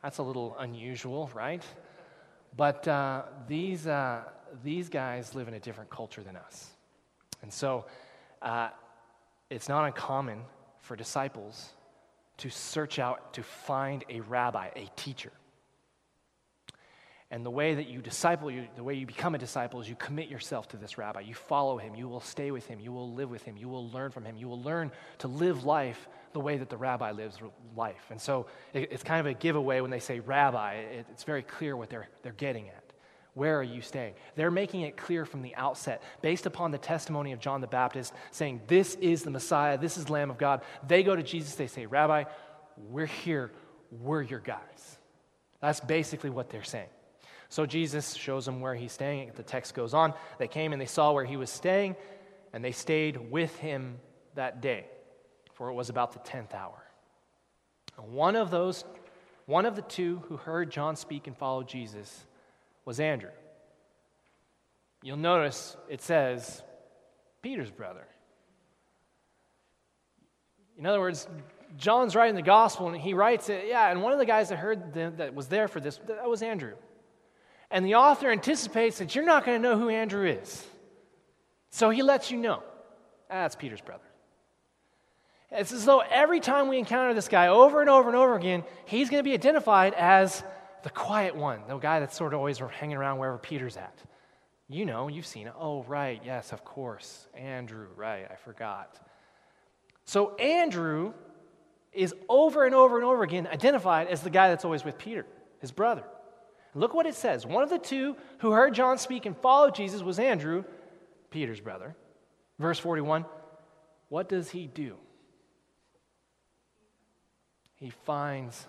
That's 0.04 0.18
a 0.18 0.24
little 0.24 0.56
unusual, 0.60 1.32
right? 1.34 1.64
But 2.58 2.88
uh, 2.88 3.24
these, 3.48 3.88
uh, 3.88 4.24
these 4.64 4.90
guys 4.90 5.36
live 5.36 5.48
in 5.48 5.54
a 5.54 5.60
different 5.60 5.90
culture 5.90 6.24
than 6.24 6.36
us. 6.36 6.70
And 7.42 7.52
so 7.52 7.86
uh, 8.42 8.70
it's 9.50 9.68
not 9.68 9.86
uncommon 9.86 10.42
for 10.80 10.96
disciples 10.96 11.70
to 12.38 12.50
search 12.50 13.00
out 13.00 13.34
to 13.34 13.44
find 13.44 14.04
a 14.10 14.20
rabbi, 14.22 14.70
a 14.76 14.90
teacher. 14.96 15.32
And 17.32 17.44
the 17.44 17.50
way 17.50 17.74
that 17.74 17.88
you 17.88 18.02
disciple, 18.02 18.52
you, 18.52 18.68
the 18.76 18.84
way 18.84 18.94
you 18.94 19.08
become 19.08 19.34
a 19.34 19.38
disciple 19.38 19.82
is 19.82 19.90
you 19.90 19.96
commit 19.96 20.30
yourself 20.30 20.68
to 20.70 20.78
this 20.78 20.98
rabbi. 20.98 21.22
You 21.22 21.34
follow 21.34 21.78
him. 21.78 21.96
You 21.96 22.08
will 22.08 22.22
stay 22.22 22.52
with 22.52 22.68
him. 22.68 22.80
You 22.80 22.92
will 22.92 23.14
live 23.14 23.32
with 23.32 23.44
him. 23.44 23.58
You 23.58 23.68
will 23.68 23.90
learn 23.90 24.12
from 24.12 24.26
him. 24.26 24.38
You 24.38 24.48
will 24.48 24.62
learn 24.62 24.92
to 25.20 25.28
live 25.28 25.64
life 25.64 26.08
the 26.34 26.40
way 26.40 26.58
that 26.58 26.70
the 26.70 26.78
rabbi 26.78 27.12
lives 27.12 27.40
life. 27.76 28.06
And 28.12 28.22
so 28.22 28.46
it, 28.74 28.92
it's 28.92 29.04
kind 29.04 29.20
of 29.20 29.26
a 29.26 29.34
giveaway 29.34 29.82
when 29.82 29.90
they 29.90 30.00
say 30.00 30.20
rabbi. 30.20 30.74
It, 30.76 31.08
it's 31.12 31.24
very 31.24 31.42
clear 31.42 31.76
what 31.76 31.90
they're, 31.90 32.10
they're 32.22 32.34
getting 32.34 32.70
at. 32.70 32.86
Where 33.34 33.60
are 33.60 33.64
you 33.64 33.82
staying? 33.82 34.14
They're 34.36 34.52
making 34.52 34.82
it 34.82 34.96
clear 34.96 35.26
from 35.26 35.42
the 35.42 35.54
outset, 35.56 36.04
based 36.22 36.46
upon 36.46 36.72
the 36.72 36.78
testimony 36.78 37.34
of 37.34 37.40
John 37.40 37.60
the 37.60 37.68
Baptist, 37.68 38.14
saying, 38.32 38.62
This 38.68 38.96
is 38.96 39.24
the 39.24 39.30
Messiah, 39.30 39.78
this 39.78 39.98
is 39.98 40.06
the 40.06 40.14
Lamb 40.14 40.30
of 40.30 40.38
God. 40.38 40.62
They 40.88 41.04
go 41.04 41.16
to 41.16 41.24
Jesus, 41.24 41.56
they 41.56 41.68
say, 41.68 41.86
Rabbi, 41.86 42.24
we're 42.78 43.06
here, 43.06 43.52
we're 43.92 44.22
your 44.22 44.40
guys. 44.40 45.00
That's 45.60 45.82
basically 45.82 46.30
what 46.30 46.50
they're 46.50 46.64
saying. 46.64 46.88
So 47.50 47.66
Jesus 47.66 48.14
shows 48.16 48.46
them 48.46 48.60
where 48.60 48.76
he's 48.76 48.92
staying. 48.92 49.32
The 49.36 49.44
text 49.44 49.74
goes 49.74 49.94
on. 49.94 50.14
They 50.40 50.48
came 50.48 50.74
and 50.74 50.82
they 50.82 50.88
saw 50.88 51.12
where 51.12 51.26
he 51.26 51.38
was 51.38 51.50
staying, 51.50 51.96
and 52.54 52.64
they 52.64 52.72
stayed 52.72 53.32
with 53.32 53.56
him 53.58 54.00
that 54.36 54.62
day 54.62 54.86
for 55.56 55.70
it 55.70 55.74
was 55.74 55.90
about 55.90 56.12
the 56.12 56.20
10th 56.20 56.54
hour. 56.54 56.84
One 57.98 58.36
of 58.36 58.52
those, 58.52 58.84
one 59.46 59.66
of 59.66 59.76
the 59.76 59.82
two 59.82 60.22
who 60.28 60.38
heard 60.38 60.70
John 60.70 60.96
speak 60.96 61.28
and 61.28 61.36
followed 61.36 61.68
Jesus 61.68 62.26
was 62.84 63.00
Andrew. 63.00 63.32
You'll 65.02 65.18
notice 65.18 65.78
it 65.90 66.02
says 66.02 66.62
Peter's 67.42 67.72
brother. 67.72 68.06
In 70.78 70.86
other 70.86 71.00
words, 71.00 71.28
John's 71.78 72.16
writing 72.16 72.36
the 72.36 72.42
gospel 72.42 72.90
and 72.90 72.98
he 72.98 73.14
writes 73.14 73.48
it, 73.48 73.66
yeah, 73.68 73.90
and 73.90 74.02
one 74.02 74.12
of 74.12 74.20
the 74.20 74.26
guys 74.26 74.50
that 74.50 74.58
heard 74.58 74.94
that 75.18 75.34
was 75.34 75.48
there 75.48 75.70
for 75.70 75.80
this, 75.80 76.00
that 76.08 76.28
was 76.28 76.42
Andrew. 76.42 76.74
And 77.72 77.86
the 77.86 77.96
author 77.96 78.32
anticipates 78.32 79.00
that 79.00 79.16
you're 79.16 79.26
not 79.26 79.46
going 79.46 79.62
to 79.62 79.68
know 79.68 79.78
who 79.78 79.90
Andrew 79.90 80.28
is. 80.28 80.66
So 81.72 81.90
he 81.90 82.04
lets 82.04 82.32
you 82.32 82.38
know. 82.38 82.64
That's 83.30 83.56
Peter's 83.56 83.82
brother. 83.82 84.04
It's 85.52 85.72
as 85.72 85.86
though 85.86 86.00
every 86.00 86.40
time 86.40 86.68
we 86.68 86.78
encounter 86.78 87.14
this 87.14 87.28
guy 87.28 87.48
over 87.48 87.82
and 87.82 87.90
over 87.90 88.10
and 88.10 88.18
over 88.18 88.36
again, 88.36 88.64
he's 88.86 89.10
going 89.10 89.20
to 89.20 89.28
be 89.28 89.34
identified 89.34 89.94
as 89.94 90.44
the 90.84 90.90
quiet 90.90 91.36
one, 91.36 91.62
the 91.68 91.78
guy 91.78 92.00
that's 92.00 92.16
sort 92.16 92.34
of 92.34 92.40
always 92.40 92.60
hanging 92.60 92.98
around 92.98 93.18
wherever 93.18 93.38
Peter's 93.38 93.78
at. 93.78 93.98
You 94.68 94.86
know, 94.86 95.08
you've 95.08 95.26
seen 95.26 95.48
it. 95.48 95.54
Oh, 95.58 95.84
right, 95.84 96.22
yes, 96.26 96.52
of 96.52 96.64
course. 96.66 97.28
Andrew, 97.36 97.88
right, 97.96 98.28
I 98.30 98.36
forgot. 98.36 99.00
So, 100.06 100.36
Andrew 100.36 101.14
is 101.94 102.14
over 102.28 102.66
and 102.66 102.76
over 102.76 102.98
and 102.98 103.06
over 103.06 103.24
again 103.24 103.48
identified 103.48 104.08
as 104.08 104.22
the 104.22 104.30
guy 104.30 104.50
that's 104.50 104.66
always 104.66 104.84
with 104.84 104.98
Peter, 104.98 105.26
his 105.60 105.72
brother. 105.72 106.04
Look 106.76 106.94
what 106.94 107.06
it 107.06 107.16
says. 107.16 107.46
One 107.46 107.64
of 107.64 107.70
the 107.70 107.80
two 107.80 108.18
who 108.40 108.52
heard 108.52 108.76
John 108.76 108.98
speak 108.98 109.26
and 109.26 109.36
followed 109.38 109.74
Jesus 109.74 110.02
was 110.04 110.20
Andrew, 110.20 110.66
Peter's 111.32 111.62
brother. 111.62 111.96
Verse 112.60 112.78
41 112.78 113.26
What 114.10 114.28
does 114.28 114.50
he 114.50 114.68
do? 114.68 114.98
He 117.76 117.90
finds 117.90 118.68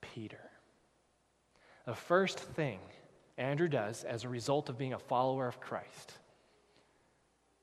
Peter. 0.00 0.40
The 1.86 1.94
first 1.94 2.38
thing 2.38 2.78
Andrew 3.38 3.68
does 3.68 4.04
as 4.04 4.24
a 4.24 4.28
result 4.28 4.68
of 4.68 4.76
being 4.78 4.92
a 4.92 4.98
follower 4.98 5.46
of 5.46 5.60
Christ, 5.60 6.12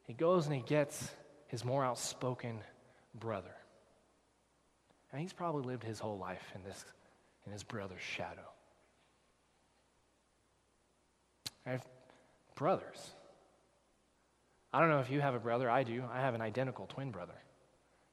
he 0.08 0.14
goes 0.14 0.46
and 0.46 0.56
he 0.56 0.62
gets 0.62 1.12
his 1.48 1.66
more 1.66 1.84
outspoken 1.84 2.60
brother. 3.14 3.56
And 5.12 5.22
he's 5.22 5.34
probably 5.34 5.64
lived 5.64 5.84
his 5.84 6.00
whole 6.00 6.18
life 6.18 6.46
in 6.56 6.64
this 6.64 6.86
in 7.46 7.52
his 7.52 7.64
brother's 7.64 8.02
shadow. 8.02 8.48
I 11.70 11.74
have 11.74 11.86
brothers. 12.56 13.12
I 14.74 14.80
don't 14.80 14.90
know 14.90 15.02
if 15.02 15.12
you 15.12 15.22
have 15.22 15.36
a 15.36 15.40
brother. 15.40 15.70
I 15.70 15.84
do. 15.84 16.04
I 16.12 16.20
have 16.20 16.34
an 16.34 16.42
identical 16.42 16.88
twin 16.88 17.12
brother. 17.12 17.36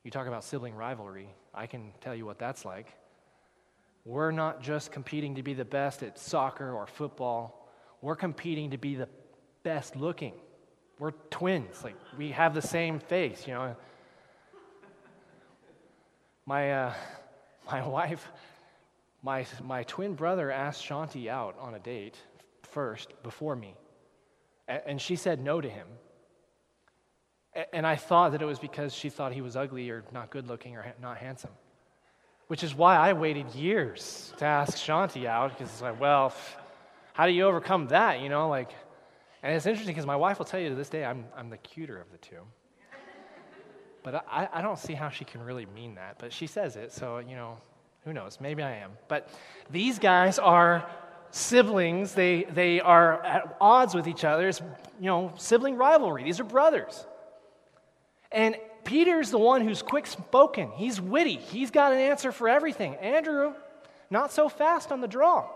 You 0.04 0.10
talk 0.10 0.26
about 0.26 0.44
sibling 0.44 0.74
rivalry. 0.74 1.30
I 1.54 1.66
can 1.66 1.92
tell 2.02 2.14
you 2.14 2.26
what 2.26 2.38
that's 2.38 2.66
like. 2.66 2.88
We're 4.04 4.30
not 4.30 4.60
just 4.60 4.92
competing 4.92 5.36
to 5.36 5.42
be 5.42 5.54
the 5.54 5.64
best 5.64 6.02
at 6.02 6.18
soccer 6.18 6.70
or 6.70 6.86
football, 6.86 7.66
we're 8.02 8.14
competing 8.14 8.72
to 8.72 8.76
be 8.76 8.94
the 8.94 9.08
best 9.62 9.96
looking. 9.96 10.34
We're 10.98 11.12
twins. 11.30 11.82
Like, 11.82 11.96
we 12.18 12.32
have 12.32 12.52
the 12.52 12.62
same 12.62 13.00
face, 13.00 13.46
you 13.46 13.54
know. 13.54 13.74
My, 16.44 16.72
uh, 16.72 16.94
my 17.70 17.88
wife, 17.88 18.28
my, 19.22 19.46
my 19.64 19.82
twin 19.84 20.14
brother 20.14 20.50
asked 20.50 20.86
Shanti 20.86 21.28
out 21.28 21.56
on 21.58 21.74
a 21.74 21.78
date 21.78 22.16
first 22.76 23.14
before 23.22 23.56
me. 23.56 23.74
And 24.68 25.00
she 25.00 25.16
said 25.16 25.42
no 25.42 25.62
to 25.62 25.68
him. 25.78 25.86
And 27.72 27.86
I 27.86 27.96
thought 27.96 28.32
that 28.32 28.42
it 28.42 28.44
was 28.44 28.58
because 28.58 28.92
she 28.92 29.08
thought 29.08 29.32
he 29.32 29.40
was 29.40 29.56
ugly 29.56 29.88
or 29.88 30.04
not 30.12 30.28
good 30.28 30.46
looking 30.46 30.76
or 30.76 30.84
not 31.00 31.16
handsome. 31.16 31.52
Which 32.48 32.62
is 32.62 32.74
why 32.74 32.96
I 32.96 33.14
waited 33.14 33.54
years 33.54 34.34
to 34.36 34.44
ask 34.44 34.76
Shanti 34.76 35.24
out, 35.24 35.52
because 35.52 35.72
it's 35.72 35.80
like, 35.80 35.98
well, 35.98 36.34
how 37.14 37.24
do 37.24 37.32
you 37.32 37.44
overcome 37.44 37.88
that, 37.88 38.20
you 38.20 38.28
know? 38.28 38.50
Like, 38.50 38.72
and 39.42 39.56
it's 39.56 39.64
interesting 39.64 39.94
because 39.94 40.04
my 40.04 40.16
wife 40.16 40.38
will 40.38 40.44
tell 40.44 40.60
you 40.60 40.68
to 40.68 40.74
this 40.74 40.90
day 40.90 41.02
I'm, 41.02 41.24
I'm 41.34 41.48
the 41.48 41.56
cuter 41.56 41.98
of 41.98 42.12
the 42.12 42.18
two. 42.18 42.42
But 44.02 44.26
I, 44.30 44.50
I 44.52 44.60
don't 44.60 44.78
see 44.78 44.92
how 44.92 45.08
she 45.08 45.24
can 45.24 45.40
really 45.42 45.66
mean 45.74 45.94
that. 45.94 46.16
But 46.18 46.30
she 46.30 46.46
says 46.46 46.76
it, 46.76 46.92
so, 46.92 47.20
you 47.26 47.36
know, 47.36 47.56
who 48.04 48.12
knows? 48.12 48.38
Maybe 48.38 48.62
I 48.62 48.74
am. 48.76 48.90
But 49.08 49.30
these 49.70 49.98
guys 49.98 50.38
are 50.38 50.86
siblings. 51.36 52.14
They, 52.14 52.44
they 52.44 52.80
are 52.80 53.22
at 53.22 53.56
odds 53.60 53.94
with 53.94 54.08
each 54.08 54.24
other. 54.24 54.48
It's, 54.48 54.60
you 54.98 55.06
know, 55.06 55.32
sibling 55.36 55.76
rivalry. 55.76 56.24
These 56.24 56.40
are 56.40 56.44
brothers. 56.44 57.06
And 58.32 58.56
Peter's 58.84 59.30
the 59.30 59.38
one 59.38 59.60
who's 59.60 59.82
quick 59.82 60.06
spoken. 60.06 60.70
He's 60.72 61.00
witty. 61.00 61.36
He's 61.36 61.70
got 61.70 61.92
an 61.92 61.98
answer 61.98 62.32
for 62.32 62.48
everything. 62.48 62.94
Andrew, 62.96 63.54
not 64.10 64.32
so 64.32 64.48
fast 64.48 64.92
on 64.92 65.00
the 65.00 65.08
draw, 65.08 65.48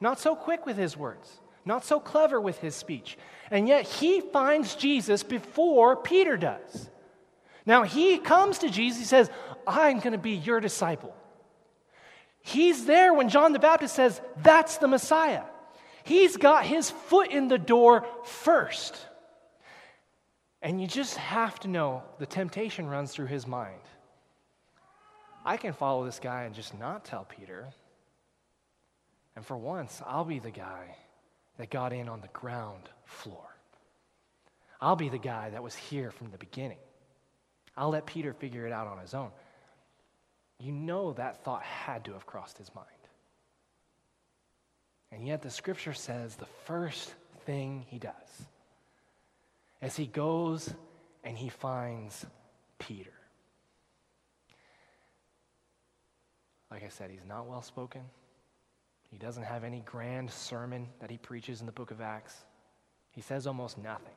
not 0.00 0.18
so 0.18 0.34
quick 0.34 0.66
with 0.66 0.76
his 0.76 0.96
words, 0.96 1.40
not 1.64 1.84
so 1.84 2.00
clever 2.00 2.40
with 2.40 2.58
his 2.58 2.74
speech. 2.74 3.16
And 3.50 3.68
yet 3.68 3.86
he 3.86 4.20
finds 4.20 4.74
Jesus 4.74 5.22
before 5.22 5.96
Peter 5.96 6.36
does. 6.36 6.90
Now 7.66 7.84
he 7.84 8.18
comes 8.18 8.58
to 8.58 8.70
Jesus, 8.70 8.98
he 8.98 9.06
says, 9.06 9.30
I'm 9.66 10.00
going 10.00 10.12
to 10.12 10.18
be 10.18 10.32
your 10.32 10.60
disciple. 10.60 11.14
He's 12.46 12.84
there 12.84 13.14
when 13.14 13.30
John 13.30 13.54
the 13.54 13.58
Baptist 13.58 13.94
says, 13.96 14.20
That's 14.42 14.76
the 14.76 14.86
Messiah. 14.86 15.44
He's 16.04 16.36
got 16.36 16.66
his 16.66 16.90
foot 16.90 17.30
in 17.30 17.48
the 17.48 17.56
door 17.56 18.06
first. 18.24 18.94
And 20.60 20.78
you 20.78 20.86
just 20.86 21.16
have 21.16 21.58
to 21.60 21.68
know 21.68 22.02
the 22.18 22.26
temptation 22.26 22.86
runs 22.86 23.12
through 23.12 23.26
his 23.26 23.46
mind. 23.46 23.80
I 25.42 25.56
can 25.56 25.72
follow 25.72 26.04
this 26.04 26.20
guy 26.20 26.42
and 26.42 26.54
just 26.54 26.78
not 26.78 27.06
tell 27.06 27.24
Peter. 27.24 27.66
And 29.36 29.44
for 29.44 29.56
once, 29.56 30.02
I'll 30.06 30.24
be 30.26 30.38
the 30.38 30.50
guy 30.50 30.96
that 31.56 31.70
got 31.70 31.94
in 31.94 32.10
on 32.10 32.20
the 32.20 32.28
ground 32.28 32.90
floor. 33.06 33.56
I'll 34.82 34.96
be 34.96 35.08
the 35.08 35.18
guy 35.18 35.48
that 35.48 35.62
was 35.62 35.74
here 35.74 36.10
from 36.10 36.30
the 36.30 36.38
beginning. 36.38 36.78
I'll 37.74 37.90
let 37.90 38.04
Peter 38.04 38.34
figure 38.34 38.66
it 38.66 38.72
out 38.72 38.86
on 38.86 38.98
his 38.98 39.14
own. 39.14 39.30
You 40.64 40.72
know 40.72 41.12
that 41.12 41.44
thought 41.44 41.62
had 41.62 42.06
to 42.06 42.14
have 42.14 42.24
crossed 42.24 42.56
his 42.56 42.74
mind. 42.74 42.88
And 45.12 45.26
yet 45.26 45.42
the 45.42 45.50
scripture 45.50 45.92
says 45.92 46.36
the 46.36 46.46
first 46.64 47.12
thing 47.44 47.84
he 47.86 47.98
does 47.98 48.46
as 49.82 49.94
he 49.94 50.06
goes 50.06 50.72
and 51.22 51.36
he 51.36 51.50
finds 51.50 52.24
Peter. 52.78 53.12
Like 56.70 56.82
I 56.82 56.88
said, 56.88 57.10
he's 57.10 57.26
not 57.28 57.46
well 57.46 57.60
spoken. 57.60 58.00
He 59.10 59.18
doesn't 59.18 59.44
have 59.44 59.64
any 59.64 59.80
grand 59.80 60.30
sermon 60.30 60.88
that 60.98 61.10
he 61.10 61.18
preaches 61.18 61.60
in 61.60 61.66
the 61.66 61.72
book 61.72 61.90
of 61.90 62.00
Acts. 62.00 62.42
He 63.10 63.20
says 63.20 63.46
almost 63.46 63.76
nothing. 63.76 64.16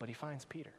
But 0.00 0.08
he 0.08 0.14
finds 0.14 0.44
Peter. 0.44 0.72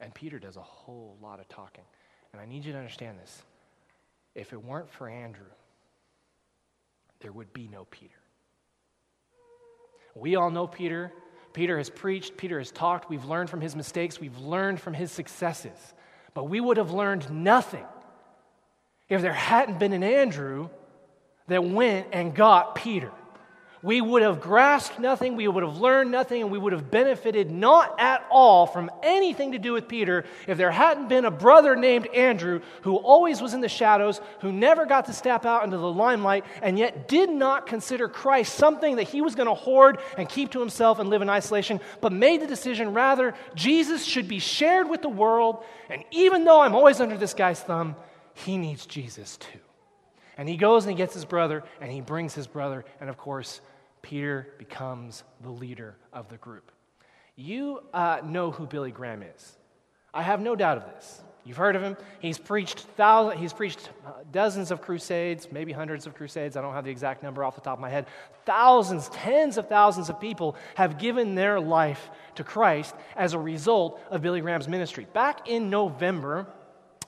And 0.00 0.14
Peter 0.14 0.38
does 0.38 0.56
a 0.56 0.62
whole 0.62 1.16
lot 1.20 1.40
of 1.40 1.48
talking. 1.48 1.84
And 2.32 2.40
I 2.40 2.44
need 2.44 2.64
you 2.64 2.72
to 2.72 2.78
understand 2.78 3.18
this. 3.18 3.42
If 4.34 4.52
it 4.52 4.62
weren't 4.62 4.90
for 4.90 5.08
Andrew, 5.08 5.46
there 7.20 7.32
would 7.32 7.52
be 7.52 7.68
no 7.68 7.84
Peter. 7.90 8.14
We 10.14 10.36
all 10.36 10.50
know 10.50 10.66
Peter. 10.66 11.12
Peter 11.52 11.78
has 11.78 11.90
preached, 11.90 12.36
Peter 12.36 12.58
has 12.58 12.70
talked. 12.70 13.10
We've 13.10 13.24
learned 13.24 13.50
from 13.50 13.60
his 13.60 13.74
mistakes, 13.74 14.20
we've 14.20 14.38
learned 14.38 14.80
from 14.80 14.94
his 14.94 15.10
successes. 15.10 15.94
But 16.34 16.44
we 16.44 16.60
would 16.60 16.76
have 16.76 16.92
learned 16.92 17.30
nothing 17.30 17.86
if 19.08 19.22
there 19.22 19.32
hadn't 19.32 19.78
been 19.78 19.92
an 19.92 20.04
Andrew 20.04 20.68
that 21.48 21.64
went 21.64 22.08
and 22.12 22.34
got 22.34 22.74
Peter 22.74 23.10
we 23.82 24.00
would 24.00 24.22
have 24.22 24.40
grasped 24.40 24.98
nothing, 24.98 25.36
we 25.36 25.46
would 25.46 25.62
have 25.62 25.78
learned 25.78 26.10
nothing, 26.10 26.42
and 26.42 26.50
we 26.50 26.58
would 26.58 26.72
have 26.72 26.90
benefited 26.90 27.50
not 27.50 27.98
at 28.00 28.26
all 28.30 28.66
from 28.66 28.90
anything 29.02 29.52
to 29.52 29.58
do 29.58 29.72
with 29.72 29.88
Peter 29.88 30.24
if 30.46 30.58
there 30.58 30.70
hadn't 30.70 31.08
been 31.08 31.24
a 31.24 31.30
brother 31.30 31.76
named 31.76 32.06
Andrew 32.08 32.60
who 32.82 32.96
always 32.96 33.40
was 33.40 33.54
in 33.54 33.60
the 33.60 33.68
shadows, 33.68 34.20
who 34.40 34.50
never 34.50 34.86
got 34.86 35.06
to 35.06 35.12
step 35.12 35.46
out 35.46 35.64
into 35.64 35.78
the 35.78 35.92
limelight, 35.92 36.44
and 36.62 36.78
yet 36.78 37.08
did 37.08 37.30
not 37.30 37.66
consider 37.66 38.08
Christ 38.08 38.54
something 38.54 38.96
that 38.96 39.08
he 39.08 39.20
was 39.20 39.34
going 39.34 39.48
to 39.48 39.54
hoard 39.54 39.98
and 40.16 40.28
keep 40.28 40.50
to 40.52 40.60
himself 40.60 40.98
and 40.98 41.08
live 41.08 41.22
in 41.22 41.30
isolation, 41.30 41.80
but 42.00 42.12
made 42.12 42.40
the 42.40 42.46
decision 42.46 42.94
rather, 42.94 43.34
Jesus 43.54 44.04
should 44.04 44.28
be 44.28 44.38
shared 44.38 44.88
with 44.90 45.02
the 45.02 45.08
world, 45.08 45.64
and 45.88 46.04
even 46.10 46.44
though 46.44 46.60
I'm 46.60 46.74
always 46.74 47.00
under 47.00 47.16
this 47.16 47.34
guy's 47.34 47.60
thumb, 47.60 47.96
he 48.34 48.56
needs 48.56 48.86
Jesus 48.86 49.36
too. 49.36 49.58
And 50.38 50.48
he 50.48 50.56
goes 50.56 50.84
and 50.84 50.92
he 50.92 50.96
gets 50.96 51.12
his 51.12 51.24
brother, 51.24 51.64
and 51.80 51.90
he 51.90 52.00
brings 52.00 52.32
his 52.32 52.46
brother, 52.46 52.84
and 53.00 53.10
of 53.10 53.18
course, 53.18 53.60
Peter 54.02 54.54
becomes 54.56 55.24
the 55.42 55.50
leader 55.50 55.96
of 56.12 56.28
the 56.28 56.36
group. 56.36 56.70
You 57.34 57.82
uh, 57.92 58.20
know 58.24 58.52
who 58.52 58.66
Billy 58.66 58.92
Graham 58.92 59.22
is. 59.22 59.58
I 60.14 60.22
have 60.22 60.40
no 60.40 60.56
doubt 60.56 60.78
of 60.78 60.84
this. 60.86 61.22
You've 61.44 61.56
heard 61.56 61.76
of 61.76 61.82
him. 61.82 61.96
He's 62.20 62.38
preached, 62.38 62.80
thousands, 62.96 63.40
he's 63.40 63.52
preached 63.52 63.90
uh, 64.06 64.10
dozens 64.30 64.70
of 64.70 64.82
crusades, 64.82 65.48
maybe 65.50 65.72
hundreds 65.72 66.06
of 66.06 66.14
crusades. 66.14 66.56
I 66.56 66.62
don't 66.62 66.74
have 66.74 66.84
the 66.84 66.90
exact 66.90 67.22
number 67.22 67.42
off 67.42 67.54
the 67.54 67.60
top 67.60 67.78
of 67.78 67.80
my 67.80 67.88
head. 67.88 68.06
Thousands, 68.44 69.08
tens 69.08 69.56
of 69.56 69.68
thousands 69.68 70.10
of 70.10 70.20
people 70.20 70.56
have 70.74 70.98
given 70.98 71.34
their 71.34 71.58
life 71.58 72.10
to 72.34 72.44
Christ 72.44 72.94
as 73.16 73.32
a 73.32 73.38
result 73.38 74.00
of 74.10 74.20
Billy 74.20 74.40
Graham's 74.40 74.68
ministry. 74.68 75.06
Back 75.14 75.48
in 75.48 75.70
November, 75.70 76.46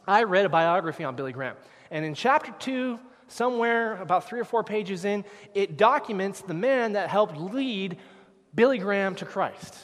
I 0.07 0.23
read 0.23 0.47
a 0.47 0.49
biography 0.49 1.05
on 1.05 1.17
Billy 1.17 1.33
Graham. 1.33 1.57
And 1.91 2.05
in 2.05 2.15
chapter 2.15 2.53
2, 2.61 2.99
somewhere 3.31 3.97
about 3.97 4.29
three 4.29 4.41
or 4.41 4.45
four 4.45 4.65
pages 4.65 5.05
in, 5.05 5.25
it 5.55 5.77
documents 5.77 6.41
the 6.43 6.55
man 6.55 6.93
that 6.93 7.09
helped 7.09 7.37
lead 7.37 7.99
Billy 8.55 8.79
Graham 8.79 9.15
to 9.17 9.25
Christ. 9.25 9.75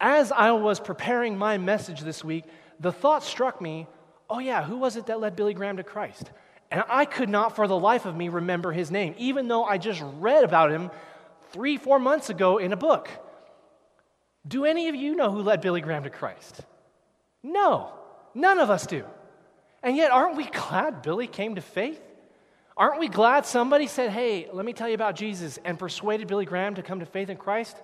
As 0.00 0.32
I 0.32 0.52
was 0.52 0.80
preparing 0.80 1.36
my 1.38 1.58
message 1.58 2.00
this 2.00 2.22
week, 2.22 2.44
the 2.80 2.92
thought 2.92 3.22
struck 3.22 3.60
me 3.60 3.86
oh, 4.30 4.38
yeah, 4.38 4.64
who 4.64 4.78
was 4.78 4.96
it 4.96 5.06
that 5.06 5.20
led 5.20 5.36
Billy 5.36 5.54
Graham 5.54 5.76
to 5.76 5.84
Christ? 5.84 6.30
And 6.70 6.82
I 6.88 7.04
could 7.04 7.28
not 7.28 7.54
for 7.54 7.68
the 7.68 7.78
life 7.78 8.04
of 8.04 8.16
me 8.16 8.28
remember 8.28 8.72
his 8.72 8.90
name, 8.90 9.14
even 9.18 9.48
though 9.48 9.64
I 9.64 9.78
just 9.78 10.02
read 10.18 10.44
about 10.44 10.72
him 10.72 10.90
three, 11.52 11.76
four 11.76 11.98
months 11.98 12.30
ago 12.30 12.58
in 12.58 12.72
a 12.72 12.76
book. 12.76 13.08
Do 14.46 14.64
any 14.64 14.88
of 14.88 14.94
you 14.94 15.14
know 15.14 15.30
who 15.30 15.42
led 15.42 15.60
Billy 15.60 15.80
Graham 15.80 16.02
to 16.04 16.10
Christ? 16.10 16.62
No, 17.42 17.92
none 18.34 18.58
of 18.58 18.70
us 18.70 18.86
do. 18.86 19.04
And 19.82 19.96
yet, 19.96 20.10
aren't 20.10 20.36
we 20.36 20.46
glad 20.46 21.02
Billy 21.02 21.26
came 21.26 21.54
to 21.54 21.60
faith? 21.60 22.00
Aren't 22.76 22.98
we 22.98 23.08
glad 23.08 23.46
somebody 23.46 23.86
said, 23.86 24.10
Hey, 24.10 24.48
let 24.52 24.64
me 24.64 24.72
tell 24.72 24.88
you 24.88 24.94
about 24.94 25.14
Jesus 25.14 25.58
and 25.64 25.78
persuaded 25.78 26.26
Billy 26.26 26.44
Graham 26.44 26.74
to 26.74 26.82
come 26.82 27.00
to 27.00 27.06
faith 27.06 27.30
in 27.30 27.36
Christ? 27.36 27.76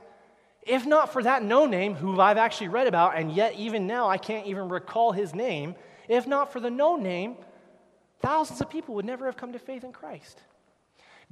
If 0.62 0.84
not 0.84 1.12
for 1.12 1.22
that 1.22 1.42
no 1.42 1.66
name, 1.66 1.94
who 1.94 2.20
I've 2.20 2.36
actually 2.36 2.68
read 2.68 2.86
about, 2.86 3.16
and 3.16 3.32
yet 3.32 3.54
even 3.54 3.86
now 3.86 4.08
I 4.08 4.18
can't 4.18 4.46
even 4.46 4.68
recall 4.68 5.12
his 5.12 5.34
name, 5.34 5.74
if 6.08 6.26
not 6.26 6.52
for 6.52 6.60
the 6.60 6.70
no 6.70 6.96
name, 6.96 7.36
thousands 8.20 8.60
of 8.60 8.68
people 8.68 8.96
would 8.96 9.06
never 9.06 9.26
have 9.26 9.36
come 9.36 9.52
to 9.52 9.58
faith 9.58 9.84
in 9.84 9.92
Christ. 9.92 10.42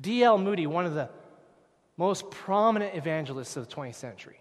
D.L. 0.00 0.38
Moody, 0.38 0.66
one 0.66 0.86
of 0.86 0.94
the 0.94 1.10
most 1.96 2.30
prominent 2.30 2.94
evangelists 2.94 3.56
of 3.56 3.68
the 3.68 3.74
20th 3.74 3.96
century, 3.96 4.40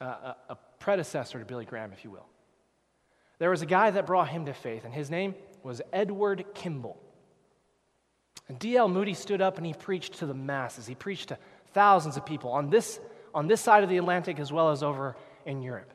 uh, 0.00 0.04
a, 0.04 0.36
a 0.50 0.58
predecessor 0.78 1.38
to 1.40 1.44
Billy 1.44 1.64
Graham, 1.64 1.92
if 1.92 2.04
you 2.04 2.10
will. 2.10 2.26
There 3.38 3.50
was 3.50 3.60
a 3.60 3.66
guy 3.66 3.90
that 3.90 4.06
brought 4.06 4.28
him 4.28 4.46
to 4.46 4.54
faith, 4.54 4.84
and 4.84 4.94
his 4.94 5.10
name 5.10 5.34
was 5.64 5.82
Edward 5.92 6.46
Kimball. 6.54 7.01
And 8.48 8.58
D.L. 8.58 8.88
Moody 8.88 9.14
stood 9.14 9.40
up 9.40 9.56
and 9.56 9.66
he 9.66 9.72
preached 9.72 10.14
to 10.18 10.26
the 10.26 10.34
masses. 10.34 10.86
He 10.86 10.94
preached 10.94 11.28
to 11.28 11.38
thousands 11.72 12.16
of 12.16 12.26
people 12.26 12.50
on 12.50 12.70
this, 12.70 13.00
on 13.34 13.46
this 13.46 13.60
side 13.60 13.82
of 13.82 13.88
the 13.88 13.96
Atlantic 13.96 14.38
as 14.38 14.52
well 14.52 14.70
as 14.70 14.82
over 14.82 15.16
in 15.46 15.62
Europe. 15.62 15.92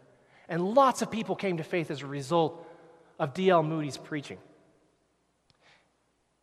And 0.50 0.64
lots 0.64 1.02
of 1.02 1.12
people 1.12 1.36
came 1.36 1.58
to 1.58 1.64
faith 1.64 1.92
as 1.92 2.02
a 2.02 2.08
result 2.08 2.66
of 3.20 3.34
D.L. 3.34 3.64
Moody's 3.64 3.98
preaching. 3.98 4.38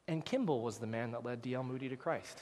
And 0.07 0.25
Kimball 0.25 0.61
was 0.61 0.79
the 0.79 0.87
man 0.87 1.13
that 1.13 1.25
led 1.25 1.41
D.L. 1.41 1.63
Moody 1.63 1.89
to 1.89 1.97
Christ. 1.97 2.39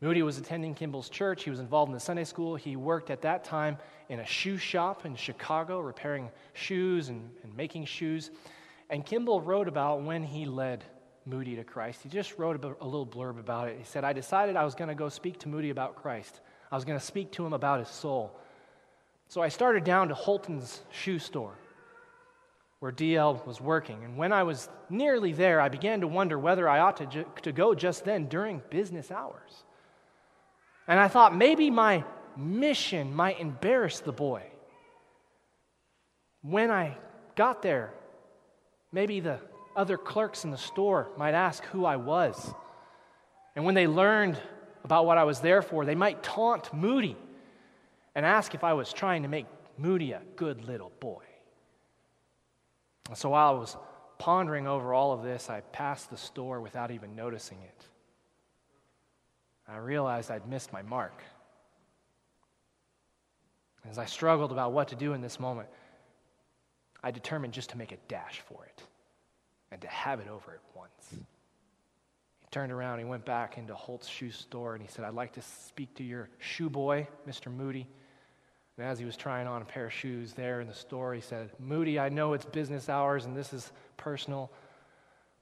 Moody 0.00 0.22
was 0.22 0.38
attending 0.38 0.74
Kimball's 0.74 1.08
church. 1.08 1.44
He 1.44 1.50
was 1.50 1.60
involved 1.60 1.88
in 1.88 1.94
the 1.94 2.00
Sunday 2.00 2.24
school. 2.24 2.56
He 2.56 2.76
worked 2.76 3.10
at 3.10 3.22
that 3.22 3.44
time 3.44 3.78
in 4.08 4.20
a 4.20 4.26
shoe 4.26 4.58
shop 4.58 5.06
in 5.06 5.14
Chicago, 5.14 5.80
repairing 5.80 6.30
shoes 6.52 7.08
and, 7.08 7.30
and 7.42 7.56
making 7.56 7.86
shoes. 7.86 8.30
And 8.90 9.06
Kimball 9.06 9.40
wrote 9.40 9.68
about 9.68 10.02
when 10.02 10.24
he 10.24 10.44
led 10.44 10.84
Moody 11.26 11.56
to 11.56 11.64
Christ. 11.64 12.02
He 12.02 12.08
just 12.08 12.38
wrote 12.38 12.62
a, 12.62 12.84
little 12.84 13.06
blurb 13.06 13.38
about 13.38 13.68
it. 13.68 13.76
He 13.78 13.84
said, 13.84 14.04
I 14.04 14.12
decided 14.12 14.56
I 14.56 14.64
was 14.64 14.74
going 14.74 14.88
to 14.88 14.94
go 14.94 15.08
speak 15.08 15.38
to 15.40 15.48
Moody 15.48 15.70
about 15.70 15.96
Christ. 15.96 16.40
I 16.70 16.74
was 16.74 16.84
going 16.84 16.98
to 16.98 17.04
speak 17.04 17.32
to 17.32 17.46
him 17.46 17.52
about 17.52 17.78
his 17.78 17.88
soul. 17.88 18.38
So 19.28 19.40
I 19.40 19.48
started 19.48 19.84
down 19.84 20.08
to 20.08 20.14
Holton's 20.14 20.82
shoe 20.90 21.18
store 21.18 21.54
where 22.80 22.92
DL 22.92 23.46
was 23.46 23.60
working. 23.60 24.04
And 24.04 24.18
when 24.18 24.32
I 24.32 24.42
was 24.42 24.68
nearly 24.90 25.32
there, 25.32 25.60
I 25.60 25.70
began 25.70 26.02
to 26.02 26.06
wonder 26.06 26.38
whether 26.38 26.68
I 26.68 26.80
ought 26.80 26.98
to, 26.98 27.06
ju- 27.06 27.26
to 27.42 27.52
go 27.52 27.74
just 27.74 28.04
then 28.04 28.26
during 28.26 28.60
business 28.68 29.10
hours. 29.10 29.64
And 30.86 31.00
I 31.00 31.08
thought 31.08 31.34
maybe 31.34 31.70
my 31.70 32.04
mission 32.36 33.14
might 33.14 33.40
embarrass 33.40 34.00
the 34.00 34.12
boy. 34.12 34.42
When 36.42 36.70
I 36.70 36.98
got 37.36 37.62
there, 37.62 37.94
maybe 38.92 39.20
the 39.20 39.40
other 39.76 39.96
clerks 39.96 40.44
in 40.44 40.50
the 40.50 40.58
store 40.58 41.08
might 41.16 41.34
ask 41.34 41.64
who 41.66 41.84
I 41.84 41.96
was. 41.96 42.54
And 43.56 43.64
when 43.64 43.74
they 43.74 43.86
learned 43.86 44.38
about 44.82 45.06
what 45.06 45.18
I 45.18 45.24
was 45.24 45.40
there 45.40 45.62
for, 45.62 45.84
they 45.84 45.94
might 45.94 46.22
taunt 46.22 46.72
Moody 46.72 47.16
and 48.14 48.26
ask 48.26 48.54
if 48.54 48.64
I 48.64 48.74
was 48.74 48.92
trying 48.92 49.22
to 49.22 49.28
make 49.28 49.46
Moody 49.78 50.12
a 50.12 50.22
good 50.36 50.64
little 50.64 50.92
boy. 51.00 51.22
And 53.08 53.16
so 53.16 53.30
while 53.30 53.54
I 53.54 53.58
was 53.58 53.76
pondering 54.18 54.66
over 54.66 54.94
all 54.94 55.12
of 55.12 55.22
this, 55.22 55.50
I 55.50 55.60
passed 55.60 56.10
the 56.10 56.16
store 56.16 56.60
without 56.60 56.90
even 56.90 57.16
noticing 57.16 57.58
it. 57.62 57.84
I 59.66 59.78
realized 59.78 60.30
I'd 60.30 60.46
missed 60.48 60.72
my 60.72 60.82
mark. 60.82 61.22
As 63.88 63.98
I 63.98 64.06
struggled 64.06 64.52
about 64.52 64.72
what 64.72 64.88
to 64.88 64.96
do 64.96 65.12
in 65.12 65.20
this 65.20 65.38
moment, 65.38 65.68
I 67.02 67.10
determined 67.10 67.52
just 67.52 67.70
to 67.70 67.78
make 67.78 67.92
a 67.92 67.98
dash 68.08 68.42
for 68.48 68.64
it 68.64 68.82
and 69.74 69.82
to 69.82 69.88
have 69.88 70.20
it 70.20 70.28
over 70.28 70.52
at 70.52 70.60
once. 70.76 71.08
He 71.10 72.46
turned 72.52 72.70
around, 72.70 73.00
he 73.00 73.04
went 73.04 73.24
back 73.24 73.58
into 73.58 73.74
Holt's 73.74 74.08
shoe 74.08 74.30
store, 74.30 74.74
and 74.74 74.80
he 74.80 74.88
said, 74.88 75.04
I'd 75.04 75.14
like 75.14 75.32
to 75.32 75.42
speak 75.42 75.92
to 75.96 76.04
your 76.04 76.28
shoe 76.38 76.70
boy, 76.70 77.08
Mr. 77.28 77.52
Moody. 77.52 77.88
And 78.78 78.86
as 78.86 79.00
he 79.00 79.04
was 79.04 79.16
trying 79.16 79.48
on 79.48 79.62
a 79.62 79.64
pair 79.64 79.86
of 79.86 79.92
shoes 79.92 80.32
there 80.32 80.60
in 80.60 80.68
the 80.68 80.74
store, 80.74 81.12
he 81.12 81.20
said, 81.20 81.50
Moody, 81.58 81.98
I 81.98 82.08
know 82.08 82.34
it's 82.34 82.44
business 82.44 82.88
hours 82.88 83.24
and 83.24 83.36
this 83.36 83.52
is 83.52 83.72
personal, 83.96 84.52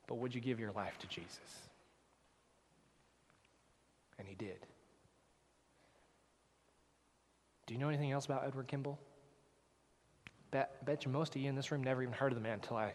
but 0.07 0.15
would 0.15 0.35
you 0.35 0.41
give 0.41 0.59
your 0.59 0.73
life 0.73 0.99
to 1.01 1.07
Jesus? 1.09 1.39
And 4.19 4.27
he 4.27 4.35
did. 4.35 4.67
Do 7.67 7.75
you 7.75 7.81
know 7.81 7.89
anything 7.89 8.13
else 8.13 8.25
about 8.25 8.45
Edward 8.47 8.67
Kimball? 8.67 8.99
Bet, 10.51 10.83
bet 10.87 11.05
you 11.05 11.11
most 11.11 11.37
of 11.37 11.43
you 11.43 11.51
in 11.51 11.55
this 11.55 11.71
room 11.71 11.85
never 11.85 12.03
even 12.03 12.15
heard 12.15 12.33
of 12.33 12.37
the 12.37 12.43
man 12.43 12.55
until 12.55 12.79
I 12.79 12.95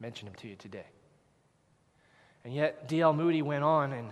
mention 0.00 0.28
him 0.28 0.34
to 0.34 0.48
you 0.48 0.56
today. 0.56 0.86
And 2.44 2.54
yet, 2.54 2.88
D.L. 2.88 3.12
Moody 3.12 3.42
went 3.42 3.64
on, 3.64 3.92
and 3.92 4.10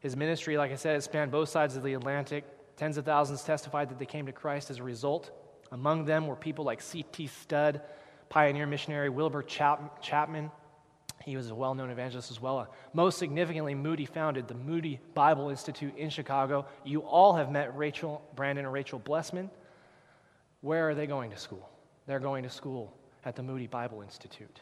his 0.00 0.16
ministry, 0.16 0.56
like 0.56 0.70
I 0.70 0.76
said, 0.76 0.96
it 0.96 1.02
spanned 1.02 1.32
both 1.32 1.48
sides 1.48 1.76
of 1.76 1.82
the 1.82 1.94
Atlantic. 1.94 2.44
Tens 2.76 2.96
of 2.96 3.04
thousands 3.04 3.42
testified 3.42 3.88
that 3.90 3.98
they 3.98 4.06
came 4.06 4.26
to 4.26 4.32
Christ 4.32 4.70
as 4.70 4.78
a 4.78 4.82
result. 4.84 5.30
Among 5.72 6.04
them 6.04 6.26
were 6.26 6.36
people 6.36 6.64
like 6.64 6.80
C.T. 6.80 7.26
Studd, 7.26 7.82
pioneer 8.28 8.66
missionary 8.66 9.08
Wilbur 9.08 9.42
Chap- 9.42 10.00
Chapman. 10.00 10.50
He 11.24 11.36
was 11.36 11.50
a 11.50 11.54
well 11.54 11.74
known 11.74 11.90
evangelist 11.90 12.30
as 12.30 12.40
well. 12.40 12.72
Most 12.92 13.18
significantly, 13.18 13.74
Moody 13.74 14.06
founded 14.06 14.46
the 14.46 14.54
Moody 14.54 15.00
Bible 15.14 15.50
Institute 15.50 15.96
in 15.96 16.10
Chicago. 16.10 16.66
You 16.84 17.00
all 17.00 17.34
have 17.34 17.50
met 17.50 17.76
Rachel, 17.76 18.22
Brandon, 18.36 18.64
and 18.64 18.72
Rachel 18.72 18.98
Blessman. 18.98 19.50
Where 20.60 20.88
are 20.88 20.94
they 20.94 21.06
going 21.06 21.30
to 21.30 21.36
school? 21.36 21.68
They're 22.06 22.20
going 22.20 22.44
to 22.44 22.50
school 22.50 22.96
at 23.24 23.36
the 23.36 23.42
Moody 23.42 23.66
Bible 23.66 24.00
Institute. 24.00 24.60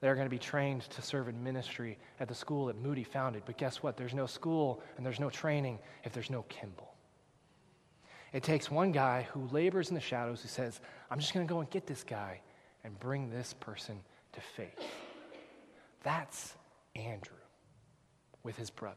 They're 0.00 0.14
going 0.14 0.26
to 0.26 0.30
be 0.30 0.38
trained 0.38 0.82
to 0.82 1.02
serve 1.02 1.28
in 1.28 1.42
ministry 1.42 1.98
at 2.20 2.28
the 2.28 2.34
school 2.34 2.66
that 2.66 2.80
Moody 2.80 3.04
founded. 3.04 3.42
But 3.46 3.56
guess 3.56 3.82
what? 3.82 3.96
There's 3.96 4.14
no 4.14 4.26
school 4.26 4.82
and 4.96 5.06
there's 5.06 5.20
no 5.20 5.30
training 5.30 5.78
if 6.04 6.12
there's 6.12 6.30
no 6.30 6.42
Kimball. 6.42 6.94
It 8.32 8.42
takes 8.42 8.70
one 8.70 8.92
guy 8.92 9.28
who 9.32 9.48
labors 9.52 9.88
in 9.88 9.94
the 9.94 10.00
shadows 10.00 10.42
who 10.42 10.48
says, 10.48 10.80
I'm 11.10 11.20
just 11.20 11.32
going 11.32 11.46
to 11.46 11.52
go 11.52 11.60
and 11.60 11.70
get 11.70 11.86
this 11.86 12.02
guy 12.02 12.40
and 12.82 12.98
bring 12.98 13.30
this 13.30 13.54
person 13.54 14.00
to 14.32 14.40
faith. 14.40 14.78
That's 16.02 16.54
Andrew 16.96 17.36
with 18.42 18.56
his 18.56 18.70
brother. 18.70 18.96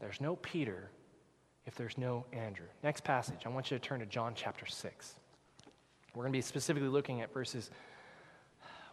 There's 0.00 0.20
no 0.20 0.36
Peter 0.36 0.90
if 1.66 1.74
there's 1.74 1.98
no 1.98 2.24
Andrew. 2.32 2.66
Next 2.82 3.04
passage, 3.04 3.40
I 3.44 3.50
want 3.50 3.70
you 3.70 3.78
to 3.78 3.84
turn 3.84 4.00
to 4.00 4.06
John 4.06 4.32
chapter 4.34 4.64
6. 4.64 5.14
We're 6.14 6.22
going 6.22 6.32
to 6.32 6.36
be 6.36 6.42
specifically 6.42 6.88
looking 6.88 7.20
at 7.20 7.32
verses 7.32 7.70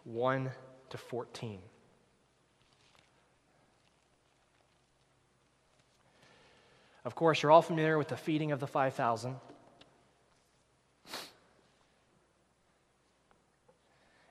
1 0.06 0.52
to 0.92 0.98
14. 0.98 1.60
Of 7.04 7.14
course, 7.14 7.44
you're 7.44 7.52
all 7.52 7.62
familiar 7.62 7.98
with 7.98 8.08
the 8.08 8.18
feeding 8.18 8.52
of 8.52 8.60
the 8.60 8.68
5,000. 8.68 9.36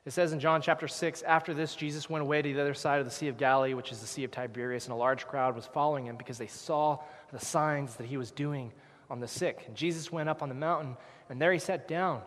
It 0.05 0.13
says 0.13 0.33
in 0.33 0.41
John 0.41 0.61
chapter 0.61 0.87
6 0.87 1.23
After 1.23 1.55
this, 1.55 1.75
Jesus 1.75 2.11
went 2.11 2.23
away 2.23 2.43
to 2.43 2.53
the 2.53 2.61
other 2.61 2.75
side 2.75 2.99
of 2.99 3.07
the 3.07 3.13
Sea 3.13 3.29
of 3.29 3.39
Galilee, 3.39 3.75
which 3.75 3.91
is 3.91 4.01
the 4.01 4.07
Sea 4.07 4.25
of 4.25 4.31
Tiberias, 4.31 4.87
and 4.87 4.93
a 4.93 4.97
large 4.97 5.27
crowd 5.27 5.55
was 5.55 5.67
following 5.67 6.07
him 6.07 6.17
because 6.17 6.37
they 6.37 6.47
saw 6.47 6.99
the 7.33 7.39
signs 7.39 7.97
that 7.97 8.07
he 8.07 8.17
was 8.17 8.31
doing 8.31 8.73
on 9.09 9.21
the 9.21 9.29
sick. 9.29 9.65
And 9.67 9.77
Jesus 9.77 10.13
went 10.13 10.29
up 10.29 10.43
on 10.43 10.49
the 10.49 10.55
mountain, 10.55 10.97
and 11.31 11.41
there 11.41 11.53
he 11.53 11.59
sat 11.59 11.89
down 11.89 12.23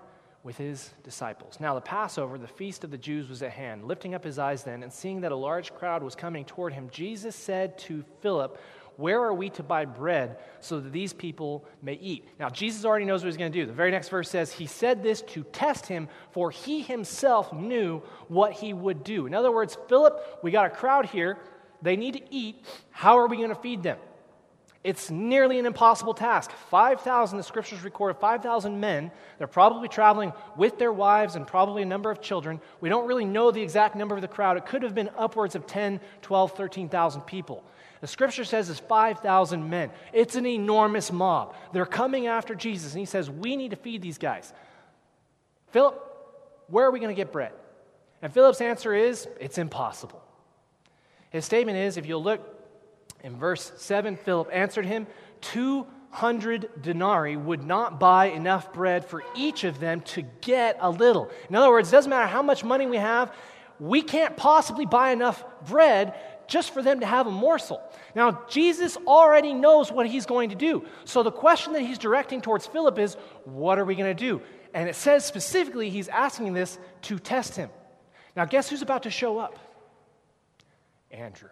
with 0.47 0.57
his 0.57 0.91
disciples. 1.03 1.60
Now, 1.60 1.75
the 1.75 1.81
Passover, 1.81 2.38
the 2.38 2.47
feast 2.47 2.86
of 2.86 2.89
the 2.89 2.97
Jews, 2.97 3.27
was 3.27 3.43
at 3.43 3.51
hand. 3.51 3.83
Lifting 3.83 4.15
up 4.15 4.23
his 4.23 4.39
eyes 4.39 4.63
then, 4.63 4.81
and 4.81 4.91
seeing 4.91 5.19
that 5.21 5.33
a 5.33 5.36
large 5.36 5.75
crowd 5.75 6.01
was 6.01 6.15
coming 6.15 6.45
toward 6.45 6.71
him, 6.71 6.89
Jesus 6.89 7.36
said 7.36 7.77
to 7.79 8.05
Philip, 8.21 8.57
Where 8.95 9.21
are 9.21 9.33
we 9.33 9.49
to 9.51 9.62
buy 9.62 9.83
bread 9.83 10.38
so 10.62 10.79
that 10.79 10.93
these 10.93 11.12
people 11.12 11.65
may 11.81 11.95
eat? 11.95 12.29
Now, 12.39 12.47
Jesus 12.47 12.86
already 12.86 13.03
knows 13.03 13.23
what 13.23 13.27
he's 13.27 13.36
going 13.36 13.51
to 13.51 13.60
do. 13.60 13.65
The 13.65 13.73
very 13.73 13.91
next 13.91 14.07
verse 14.07 14.29
says, 14.29 14.53
He 14.53 14.67
said 14.67 15.03
this 15.03 15.21
to 15.23 15.43
test 15.43 15.86
him, 15.86 16.07
for 16.31 16.49
he 16.49 16.81
himself 16.81 17.51
knew 17.51 18.01
what 18.29 18.53
he 18.53 18.71
would 18.71 19.03
do. 19.03 19.25
In 19.25 19.33
other 19.33 19.51
words, 19.51 19.77
Philip, 19.89 20.39
we 20.43 20.51
got 20.51 20.65
a 20.65 20.69
crowd 20.69 21.07
here. 21.07 21.38
They 21.81 21.97
need 21.97 22.13
to 22.13 22.33
eat. 22.33 22.63
How 22.91 23.19
are 23.19 23.27
we 23.27 23.36
going 23.36 23.49
to 23.49 23.55
feed 23.55 23.83
them? 23.83 23.97
It's 24.88 25.12
nearly 25.12 25.60
an 25.60 25.65
impossible 25.65 26.13
task. 26.13 26.50
5,000, 26.69 27.38
the 27.38 27.43
scriptures 27.43 27.84
record 27.84 28.15
5,000 28.15 28.80
men. 28.80 29.12
They're 29.38 29.45
probably 29.45 29.89
traveling 29.89 30.32
with 30.56 30.80
their 30.80 30.93
wives 30.93 31.36
and 31.36 31.45
probably 31.45 31.82
a 31.82 31.86
number 31.86 32.10
of 32.10 32.21
children. 32.21 32.62
We 32.80 32.88
don't 32.88 33.06
really 33.06 33.26
know 33.26 33.52
the 33.52 33.62
exact 33.62 33.97
number 33.97 34.15
of 34.15 34.21
the 34.21 34.30
crowd. 34.30 34.56
It 34.56 34.65
could 34.65 34.84
have 34.84 34.95
been 34.95 35.10
upwards 35.17 35.56
of 35.56 35.67
10, 35.67 36.00
12, 36.21 36.54
13,000 36.54 37.21
people. 37.23 37.65
The 38.00 38.08
scripture 38.08 38.45
says 38.45 38.69
it's 38.69 38.80
5,000 38.80 39.69
men. 39.69 39.91
It's 40.13 40.38
an 40.38 40.45
enormous 40.45 41.12
mob. 41.12 41.54
They're 41.73 41.86
coming 41.86 42.28
after 42.28 42.56
Jesus, 42.56 42.93
and 42.93 43.00
he 43.02 43.06
says, 43.06 43.30
We 43.30 43.58
need 43.58 43.71
to 43.71 43.76
feed 43.76 44.02
these 44.02 44.17
guys. 44.17 44.54
Philip, 45.71 46.02
where 46.69 46.86
are 46.86 46.91
we 46.91 47.02
going 47.02 47.13
to 47.13 47.21
get 47.21 47.34
bread? 47.34 47.52
And 48.21 48.34
Philip's 48.34 48.62
answer 48.62 48.93
is, 48.93 49.28
It's 49.38 49.58
impossible. 49.58 50.23
His 51.30 51.43
statement 51.43 51.78
is, 51.78 51.97
if 51.97 52.06
you'll 52.06 52.23
look 52.23 52.56
in 53.23 53.38
verse 53.38 53.71
7, 53.77 54.15
Philip 54.17 54.49
answered 54.51 54.86
him, 54.86 55.08
200 55.41 56.82
denarii 56.82 57.38
would 57.38 57.63
not 57.63 57.99
buy 57.99 58.27
enough 58.27 58.71
bread 58.73 59.06
for 59.06 59.23
each 59.36 59.63
of 59.63 59.80
them 59.80 60.01
to 60.01 60.23
get 60.41 60.77
a 60.80 60.89
little. 60.89 61.30
In 61.49 61.56
other 61.56 61.69
words, 61.69 61.89
it 61.89 61.91
doesn't 61.91 62.10
matter 62.10 62.27
how 62.27 62.41
much 62.41 62.63
money 62.63 62.88
we 62.88 62.97
have, 62.97 63.34
we 63.80 64.01
can't 64.01 64.36
possibly 64.36 64.86
buy 64.86 65.12
enough 65.12 65.43
bread 65.67 66.15
just 66.47 66.73
for 66.73 66.82
them 66.82 67.01
to 67.01 67.06
have 67.06 67.27
a 67.27 67.32
morsel. 67.32 67.82
Now, 68.15 68.43
Jesus 68.47 68.97
already 69.06 69.53
knows 69.53 69.91
what 69.91 70.08
he's 70.08 70.25
going 70.25 70.49
to 70.49 70.56
do. 70.56 70.86
So 71.06 71.21
the 71.21 71.32
question 71.32 71.73
that 71.73 71.82
he's 71.82 71.97
directing 71.97 72.41
towards 72.41 72.65
Philip 72.65 72.97
is, 72.97 73.15
what 73.43 73.77
are 73.77 73.86
we 73.86 73.95
going 73.95 74.15
to 74.15 74.25
do? 74.25 74.41
And 74.73 74.89
it 74.89 74.95
says 74.95 75.25
specifically 75.25 75.89
he's 75.89 76.08
asking 76.08 76.53
this 76.53 76.80
to 77.03 77.19
test 77.19 77.56
him. 77.56 77.69
Now, 78.36 78.45
guess 78.45 78.69
who's 78.69 78.82
about 78.82 79.03
to 79.03 79.12
show 79.12 79.38
up? 79.38 79.60
Andrew. 81.12 81.49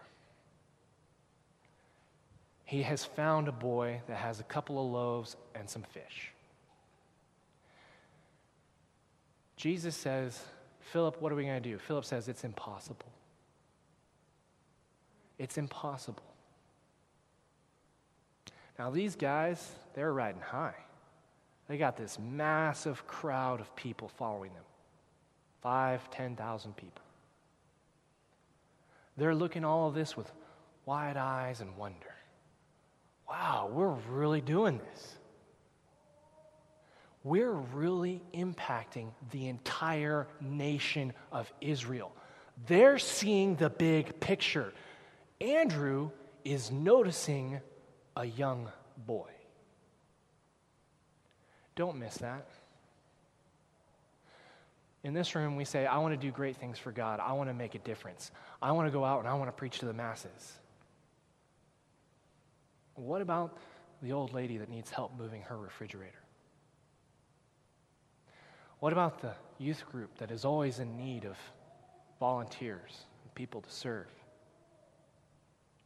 He 2.66 2.82
has 2.82 3.06
found 3.06 3.48
a 3.48 3.52
boy 3.52 4.02
that 4.08 4.18
has 4.18 4.40
a 4.40 4.44
couple 4.44 4.84
of 4.84 4.92
loaves 4.92 5.38
and 5.54 5.70
some 5.70 5.84
fish. 5.84 6.32
Jesus 9.56 9.96
says, 9.96 10.40
Philip, 10.80 11.22
what 11.22 11.32
are 11.32 11.36
we 11.36 11.44
going 11.44 11.62
to 11.62 11.70
do? 11.70 11.78
Philip 11.78 12.06
says, 12.06 12.28
It's 12.28 12.44
impossible. 12.44 13.06
It's 15.38 15.58
impossible. 15.58 16.24
Now, 18.78 18.90
these 18.90 19.16
guys, 19.16 19.72
they're 19.94 20.12
riding 20.12 20.42
high. 20.42 20.76
They 21.68 21.78
got 21.78 21.98
this 21.98 22.20
massive 22.20 23.08
crowd 23.08 23.60
of 23.60 23.76
people 23.76 24.08
following 24.08 24.54
them 24.54 24.64
five, 25.62 26.12
10,000 26.12 26.78
people. 26.78 27.02
They're 29.18 29.34
looking 29.34 29.66
all 29.66 29.88
of 29.88 29.96
this 29.96 30.16
with 30.16 30.32
wide 30.86 31.18
eyes 31.18 31.62
and 31.62 31.76
wonder. 31.76 32.15
Wow, 33.28 33.70
we're 33.72 33.96
really 34.10 34.42
doing 34.42 34.78
this. 34.78 35.16
We're 37.24 37.52
really 37.52 38.22
impacting 38.34 39.08
the 39.32 39.48
entire 39.48 40.28
nation 40.40 41.12
of 41.32 41.52
Israel. 41.60 42.12
They're 42.68 43.00
seeing 43.00 43.56
the 43.56 43.70
big 43.70 44.20
picture. 44.20 44.74
Andrew 45.42 46.12
is 46.44 46.70
noticing 46.72 47.60
a 48.16 48.26
young 48.26 48.70
boy. 49.08 49.32
Don't 51.76 51.98
miss 51.98 52.16
that. 52.18 52.48
In 55.04 55.14
this 55.14 55.36
room, 55.36 55.56
we 55.56 55.66
say, 55.66 55.86
I 55.86 55.98
want 55.98 56.14
to 56.14 56.18
do 56.18 56.32
great 56.32 56.58
things 56.58 56.80
for 56.80 56.92
God. 56.92 57.20
I 57.20 57.34
want 57.34 57.50
to 57.50 57.54
make 57.54 57.76
a 57.76 57.80
difference. 57.80 58.32
I 58.62 58.72
want 58.72 58.88
to 58.88 58.92
go 58.92 59.04
out 59.04 59.20
and 59.20 59.28
I 59.28 59.34
want 59.34 59.50
to 59.50 59.52
preach 59.52 59.80
to 59.80 59.86
the 59.86 59.94
masses. 59.94 60.54
What 62.96 63.22
about 63.22 63.58
the 64.02 64.14
old 64.14 64.34
lady 64.34 64.58
that 64.58 64.70
needs 64.70 64.90
help 64.90 65.18
moving 65.18 65.42
her 65.44 65.58
refrigerator? 65.58 66.24
What 68.80 68.94
about 68.94 69.22
the 69.22 69.34
youth 69.58 69.86
group 69.92 70.18
that 70.18 70.32
is 70.32 70.46
always 70.46 70.80
in 70.80 70.98
need 70.98 71.26
of 71.26 71.38
volunteers 72.20 73.06
and 73.24 73.34
people 73.36 73.62
to 73.62 73.72
serve? 73.72 74.08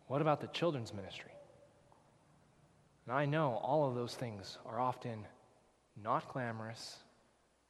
What 0.08 0.22
about 0.22 0.41
the 0.41 0.48
children's 0.48 0.93
ministry? 0.93 1.32
And 3.06 3.15
I 3.15 3.26
know 3.26 3.60
all 3.63 3.88
of 3.88 3.95
those 3.95 4.15
things 4.15 4.58
are 4.65 4.80
often 4.80 5.26
not 6.02 6.32
glamorous, 6.32 6.98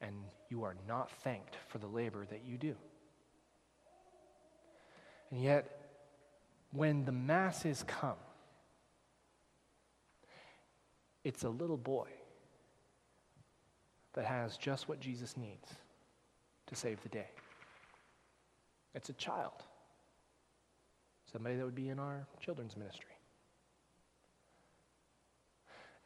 and 0.00 0.14
you 0.48 0.64
are 0.64 0.76
not 0.86 1.10
thanked 1.22 1.56
for 1.68 1.78
the 1.78 1.86
labor 1.86 2.26
that 2.26 2.44
you 2.44 2.58
do. 2.58 2.74
And 5.30 5.42
yet, 5.42 5.80
when 6.72 7.04
the 7.04 7.12
masses 7.12 7.84
come, 7.86 8.16
it's 11.24 11.44
a 11.44 11.48
little 11.48 11.76
boy 11.76 12.08
that 14.14 14.24
has 14.24 14.56
just 14.56 14.88
what 14.88 15.00
Jesus 15.00 15.36
needs 15.36 15.68
to 16.66 16.74
save 16.74 17.02
the 17.02 17.08
day. 17.08 17.28
It's 18.94 19.08
a 19.08 19.12
child, 19.14 19.62
somebody 21.30 21.56
that 21.56 21.64
would 21.64 21.74
be 21.74 21.88
in 21.88 21.98
our 21.98 22.26
children's 22.40 22.76
ministry. 22.76 23.06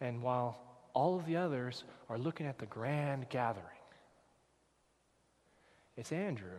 And 0.01 0.23
while 0.23 0.59
all 0.93 1.17
of 1.17 1.25
the 1.27 1.37
others 1.37 1.85
are 2.09 2.19
looking 2.19 2.47
at 2.47 2.59
the 2.59 2.67
grand 2.67 3.29
gathering, 3.31 3.65
it's 5.97 6.13
Andrew 6.13 6.59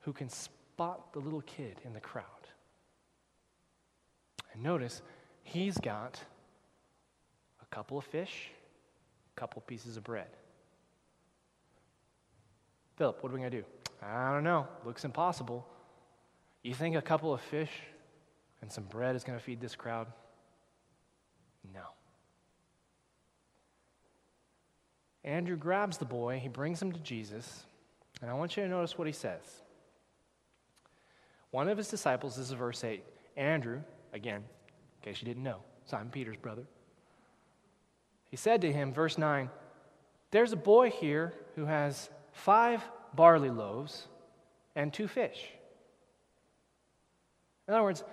who 0.00 0.12
can 0.12 0.28
spot 0.28 1.12
the 1.12 1.18
little 1.18 1.42
kid 1.42 1.80
in 1.84 1.92
the 1.92 2.00
crowd. 2.00 2.24
And 4.52 4.62
notice, 4.62 5.02
he's 5.42 5.76
got 5.78 6.22
a 7.70 7.74
couple 7.74 7.98
of 7.98 8.04
fish, 8.04 8.50
a 9.36 9.40
couple 9.40 9.62
pieces 9.62 9.96
of 9.96 10.04
bread. 10.04 10.28
Philip, 12.96 13.22
what 13.22 13.30
are 13.30 13.34
we 13.34 13.40
going 13.40 13.50
to 13.50 13.58
do? 13.58 13.64
I 14.02 14.32
don't 14.32 14.44
know. 14.44 14.66
Looks 14.84 15.04
impossible. 15.04 15.66
You 16.62 16.74
think 16.74 16.96
a 16.96 17.02
couple 17.02 17.32
of 17.32 17.40
fish 17.40 17.70
and 18.60 18.70
some 18.72 18.84
bread 18.84 19.14
is 19.14 19.24
going 19.24 19.38
to 19.38 19.44
feed 19.44 19.60
this 19.60 19.76
crowd? 19.76 20.08
No. 21.72 21.82
Andrew 25.24 25.56
grabs 25.56 25.98
the 25.98 26.04
boy, 26.04 26.38
he 26.42 26.48
brings 26.48 26.80
him 26.80 26.90
to 26.92 27.00
Jesus, 27.00 27.64
and 28.22 28.30
I 28.30 28.34
want 28.34 28.56
you 28.56 28.62
to 28.62 28.68
notice 28.68 28.96
what 28.96 29.06
he 29.06 29.12
says. 29.12 29.42
One 31.50 31.68
of 31.68 31.76
his 31.76 31.88
disciples, 31.88 32.36
this 32.36 32.46
is 32.46 32.52
verse 32.52 32.82
8, 32.82 33.04
Andrew, 33.36 33.80
again, 34.12 34.42
in 34.42 35.04
case 35.04 35.20
you 35.20 35.26
didn't 35.26 35.42
know, 35.42 35.58
Simon 35.84 36.10
Peter's 36.10 36.36
brother, 36.36 36.62
he 38.30 38.36
said 38.36 38.60
to 38.62 38.72
him, 38.72 38.92
verse 38.92 39.18
9, 39.18 39.50
There's 40.30 40.52
a 40.52 40.56
boy 40.56 40.90
here 40.90 41.34
who 41.56 41.64
has 41.64 42.10
five 42.32 42.82
barley 43.14 43.50
loaves 43.50 44.06
and 44.76 44.92
two 44.92 45.08
fish. 45.08 45.48
In 47.66 47.74
other 47.74 47.82
words, 47.82 48.04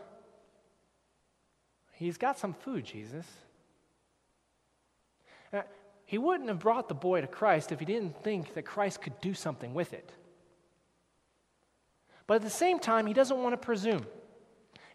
he's 1.93 2.17
got 2.17 2.37
some 2.37 2.53
food, 2.53 2.85
Jesus. 2.85 3.25
Now, 5.53 5.63
he 6.05 6.17
wouldn't 6.17 6.49
have 6.49 6.59
brought 6.59 6.87
the 6.87 6.95
boy 6.95 7.21
to 7.21 7.27
Christ 7.27 7.71
if 7.71 7.79
he 7.79 7.85
didn't 7.85 8.21
think 8.23 8.53
that 8.53 8.63
Christ 8.65 9.01
could 9.01 9.19
do 9.21 9.33
something 9.33 9.73
with 9.73 9.93
it. 9.93 10.11
But 12.27 12.35
at 12.35 12.41
the 12.41 12.49
same 12.49 12.79
time, 12.79 13.05
he 13.05 13.13
doesn't 13.13 13.41
want 13.41 13.53
to 13.53 13.57
presume. 13.57 14.05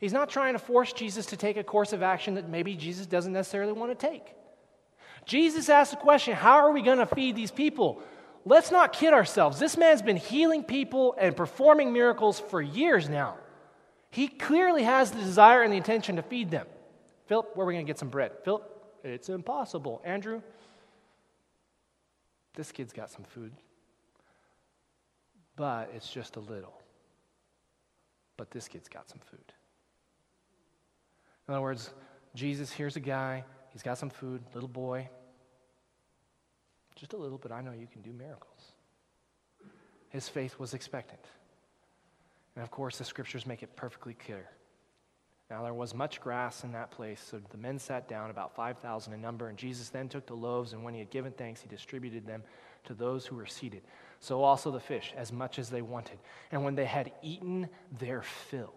He's 0.01 0.13
not 0.13 0.31
trying 0.31 0.55
to 0.55 0.59
force 0.59 0.93
Jesus 0.93 1.27
to 1.27 1.37
take 1.37 1.57
a 1.57 1.65
course 1.65 1.93
of 1.93 2.03
action 2.03 2.35
that 2.35 2.49
maybe 2.49 2.75
Jesus 2.75 3.07
doesn't 3.07 3.33
necessarily 3.33 3.73
want 3.73 3.97
to 3.97 4.07
take. 4.09 4.35
Jesus 5.25 5.69
asked 5.69 5.93
the 5.93 5.97
question 5.97 6.35
How 6.35 6.57
are 6.57 6.73
we 6.73 6.83
going 6.83 6.99
to 6.99 7.07
feed 7.07 7.37
these 7.37 7.51
people? 7.51 8.03
Let's 8.45 8.71
not 8.71 8.93
kid 8.93 9.13
ourselves. 9.13 9.59
This 9.59 9.77
man's 9.77 10.03
been 10.03 10.17
healing 10.17 10.65
people 10.65 11.15
and 11.19 11.37
performing 11.37 11.93
miracles 11.93 12.41
for 12.41 12.63
years 12.63 13.09
now. 13.09 13.37
He 14.11 14.29
clearly 14.29 14.83
has 14.83 15.11
the 15.11 15.21
desire 15.21 15.63
and 15.63 15.73
the 15.73 15.77
intention 15.77 16.17
to 16.17 16.23
feed 16.23 16.51
them. 16.51 16.67
Philip, 17.27 17.55
where 17.55 17.65
are 17.65 17.69
we 17.69 17.75
going 17.75 17.85
to 17.85 17.91
get 17.91 17.99
some 17.99 18.09
bread? 18.09 18.33
Philip, 18.45 18.65
it's 19.05 19.29
impossible. 19.29 20.03
Andrew, 20.05 20.43
this 22.55 22.73
kid's 22.73 22.93
got 22.93 23.11
some 23.11 23.25
food, 23.25 23.53
but 25.55 25.91
it's 25.95 26.11
just 26.11 26.37
a 26.37 26.41
little. 26.41 26.81
But 28.37 28.51
this 28.51 28.69
kid's 28.69 28.89
got 28.89 29.09
some 29.09 29.21
food. 29.31 29.53
In 31.47 31.55
other 31.55 31.63
words, 31.63 31.91
Jesus, 32.35 32.73
here's 32.73 32.97
a 32.97 33.01
guy, 33.01 33.45
he's 33.73 33.83
got 33.83 33.99
some 33.99 34.11
food, 34.11 34.43
little 34.55 34.69
boy. 34.69 35.09
Just 36.97 37.13
a 37.13 37.17
little, 37.17 37.39
but 37.39 37.53
I 37.53 37.63
know 37.63 37.73
you 37.73 37.87
can 37.87 38.03
do 38.03 38.13
miracles. 38.13 38.73
His 40.11 40.29
faith 40.29 40.59
was 40.59 40.75
expectant. 40.75 41.25
And 42.57 42.63
of 42.63 42.71
course, 42.71 42.99
the 42.99 43.05
scriptures 43.05 43.47
make 43.47 43.63
it 43.63 43.75
perfectly 43.77 44.15
clear 44.15 44.49
now 45.51 45.65
there 45.65 45.75
was 45.75 45.95
much 45.95 46.21
grass 46.21 46.63
in 46.63 46.73
that 46.73 46.93
place, 46.93 47.21
so 47.21 47.41
the 47.51 47.59
men 47.59 47.81
sat 47.81 48.09
down, 48.09 48.31
about 48.31 48.55
5,000 48.55 49.13
in 49.13 49.21
number, 49.21 49.49
and 49.49 49.59
Jesus 49.59 49.89
then 49.89 50.09
took 50.09 50.25
the 50.27 50.35
loaves, 50.35 50.73
and 50.73 50.85
when 50.85 50.95
he 50.95 51.01
had 51.01 51.11
given 51.11 51.33
thanks, 51.33 51.61
he 51.61 51.69
distributed 51.69 52.25
them 52.25 52.45
to 52.85 52.95
those 52.95 53.27
who 53.27 53.35
were 53.35 53.47
seated. 53.47 53.83
So 54.21 54.45
also 54.45 54.71
the 54.71 54.79
fish, 54.79 55.13
as 55.17 55.33
much 55.33 55.59
as 55.59 55.69
they 55.69 55.83
wanted. 55.83 56.19
And 56.53 56.65
when 56.65 56.77
they 56.77 56.85
had 56.85 57.11
eaten 57.21 57.69
their 57.99 58.23
fill, 58.23 58.73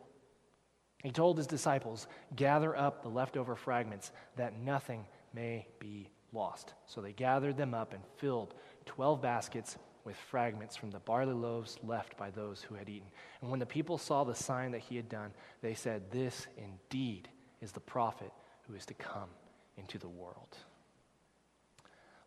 he 1.04 1.12
told 1.12 1.38
his 1.38 1.48
disciples, 1.48 2.08
Gather 2.36 2.76
up 2.76 3.04
the 3.04 3.10
leftover 3.10 3.56
fragments, 3.56 4.12
that 4.38 4.58
nothing 4.58 5.06
may 5.34 5.68
be 5.80 6.10
lost. 6.32 6.74
So 6.88 7.02
they 7.02 7.12
gathered 7.12 7.58
them 7.58 7.74
up 7.74 7.94
and 7.94 8.02
filled 8.18 8.56
12 8.86 9.22
baskets 9.22 9.78
with 10.06 10.16
fragments 10.16 10.76
from 10.76 10.92
the 10.92 11.00
barley 11.00 11.34
loaves 11.34 11.78
left 11.84 12.18
by 12.18 12.30
those 12.30 12.62
who 12.62 12.76
had 12.76 12.90
eaten. 12.90 13.08
And 13.42 13.50
when 13.52 13.60
the 13.60 13.66
people 13.66 13.98
saw 13.98 14.24
the 14.24 14.36
sign 14.36 14.72
that 14.72 14.82
he 14.82 14.96
had 14.96 15.10
done, 15.10 15.32
they 15.62 15.74
said, 15.74 16.10
This 16.12 16.48
indeed 16.58 17.30
is 17.62 17.72
the 17.72 17.80
prophet 17.80 18.32
who 18.68 18.76
is 18.76 18.86
to 18.88 18.94
come 18.94 19.30
into 19.78 19.98
the 19.98 20.10
world. 20.10 20.58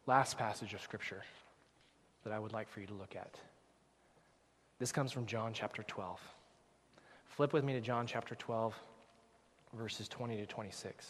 Last 0.07 0.39
passage 0.39 0.73
of 0.75 0.81
scripture 0.81 1.23
that 2.25 2.33
I 2.33 2.39
would 2.39 2.53
like 2.53 2.69
for 2.69 2.81
you 2.81 2.87
to 2.87 2.95
look 2.95 3.17
at. 3.17 3.39
This 4.79 4.93
comes 4.93 5.13
from 5.13 5.27
John 5.27 5.53
chapter 5.53 5.83
12. 5.83 6.21
Flip 7.37 7.53
with 7.53 7.65
me 7.65 7.75
to 7.75 7.83
John 7.83 8.07
chapter 8.07 8.35
12, 8.35 8.75
verses 9.75 10.09
20 10.09 10.39
to 10.39 10.47
26. 10.47 11.07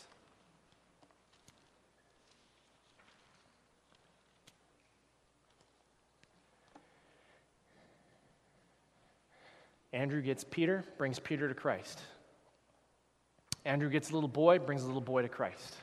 Andrew 9.93 10.21
gets 10.21 10.43
Peter, 10.43 10.83
brings 10.99 11.21
Peter 11.21 11.47
to 11.47 11.55
Christ. 11.55 12.01
Andrew 13.65 13.89
gets 13.89 14.11
a 14.11 14.15
little 14.15 14.29
boy, 14.29 14.59
brings 14.59 14.83
a 14.83 14.87
little 14.87 15.01
boy 15.01 15.23
to 15.23 15.29
Christ. 15.29 15.77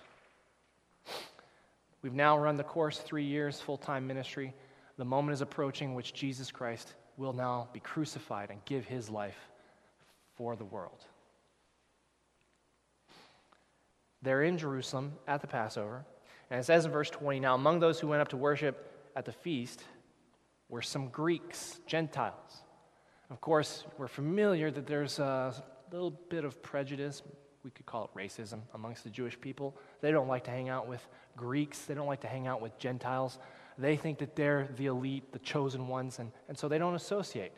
We've 2.01 2.13
now 2.13 2.37
run 2.37 2.57
the 2.57 2.65
course 2.65 2.99
three 2.99 3.23
years, 3.23 3.61
full 3.61 3.77
time 3.77 4.05
ministry. 4.05 4.53
The 4.97 5.05
moment 5.05 5.35
is 5.35 5.39
approaching 5.39 5.95
which 5.95 6.13
Jesus 6.13 6.51
Christ 6.51 6.95
will 7.15 7.31
now 7.31 7.69
be 7.71 7.79
crucified 7.79 8.49
and 8.49 8.59
give 8.65 8.85
his 8.85 9.09
life 9.09 9.37
for 10.35 10.55
the 10.55 10.65
world. 10.65 11.05
They're 14.21 14.43
in 14.43 14.57
Jerusalem 14.57 15.13
at 15.27 15.41
the 15.41 15.47
Passover. 15.47 16.05
And 16.49 16.59
it 16.59 16.63
says 16.63 16.85
in 16.85 16.91
verse 16.91 17.09
20 17.09 17.39
Now, 17.39 17.55
among 17.55 17.79
those 17.79 17.99
who 17.99 18.07
went 18.07 18.21
up 18.21 18.29
to 18.29 18.37
worship 18.37 19.11
at 19.15 19.25
the 19.25 19.31
feast 19.31 19.83
were 20.69 20.81
some 20.81 21.09
Greeks, 21.09 21.79
Gentiles. 21.85 22.63
Of 23.29 23.41
course, 23.41 23.83
we're 23.97 24.07
familiar 24.07 24.71
that 24.71 24.87
there's 24.87 25.19
a 25.19 25.53
little 25.91 26.11
bit 26.11 26.45
of 26.45 26.61
prejudice, 26.61 27.21
we 27.63 27.71
could 27.71 27.85
call 27.85 28.05
it 28.05 28.17
racism, 28.17 28.61
amongst 28.73 29.03
the 29.03 29.09
Jewish 29.09 29.39
people. 29.39 29.75
They 30.01 30.11
don't 30.11 30.27
like 30.27 30.45
to 30.45 30.51
hang 30.51 30.69
out 30.69 30.87
with 30.87 31.05
Greeks, 31.35 31.79
they 31.81 31.93
don't 31.93 32.07
like 32.07 32.21
to 32.21 32.27
hang 32.27 32.47
out 32.47 32.61
with 32.61 32.77
Gentiles. 32.77 33.39
They 33.77 33.97
think 33.97 34.19
that 34.19 34.35
they're 34.35 34.69
the 34.77 34.85
elite, 34.85 35.31
the 35.31 35.39
chosen 35.39 35.87
ones, 35.87 36.19
and, 36.19 36.31
and 36.47 36.57
so 36.57 36.67
they 36.67 36.77
don't 36.77 36.93
associate. 36.95 37.51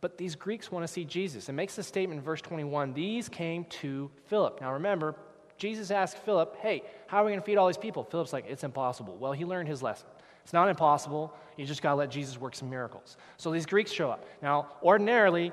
But 0.00 0.16
these 0.16 0.34
Greeks 0.34 0.72
want 0.72 0.86
to 0.86 0.92
see 0.92 1.04
Jesus. 1.04 1.48
It 1.48 1.52
makes 1.52 1.76
the 1.76 1.82
statement 1.82 2.18
in 2.18 2.24
verse 2.24 2.40
21 2.40 2.94
these 2.94 3.28
came 3.28 3.64
to 3.66 4.10
Philip. 4.26 4.60
Now 4.60 4.72
remember, 4.72 5.14
Jesus 5.58 5.90
asked 5.90 6.16
Philip, 6.18 6.56
Hey, 6.60 6.82
how 7.06 7.18
are 7.18 7.24
we 7.24 7.32
going 7.32 7.40
to 7.40 7.44
feed 7.44 7.58
all 7.58 7.66
these 7.66 7.76
people? 7.76 8.04
Philip's 8.04 8.32
like, 8.32 8.46
It's 8.48 8.64
impossible. 8.64 9.16
Well, 9.16 9.32
he 9.32 9.44
learned 9.44 9.68
his 9.68 9.82
lesson. 9.82 10.08
It's 10.42 10.54
not 10.54 10.68
impossible. 10.68 11.34
You 11.56 11.66
just 11.66 11.82
got 11.82 11.90
to 11.90 11.96
let 11.96 12.10
Jesus 12.10 12.40
work 12.40 12.54
some 12.54 12.70
miracles. 12.70 13.18
So 13.36 13.52
these 13.52 13.66
Greeks 13.66 13.92
show 13.92 14.10
up. 14.10 14.24
Now, 14.42 14.68
ordinarily, 14.82 15.52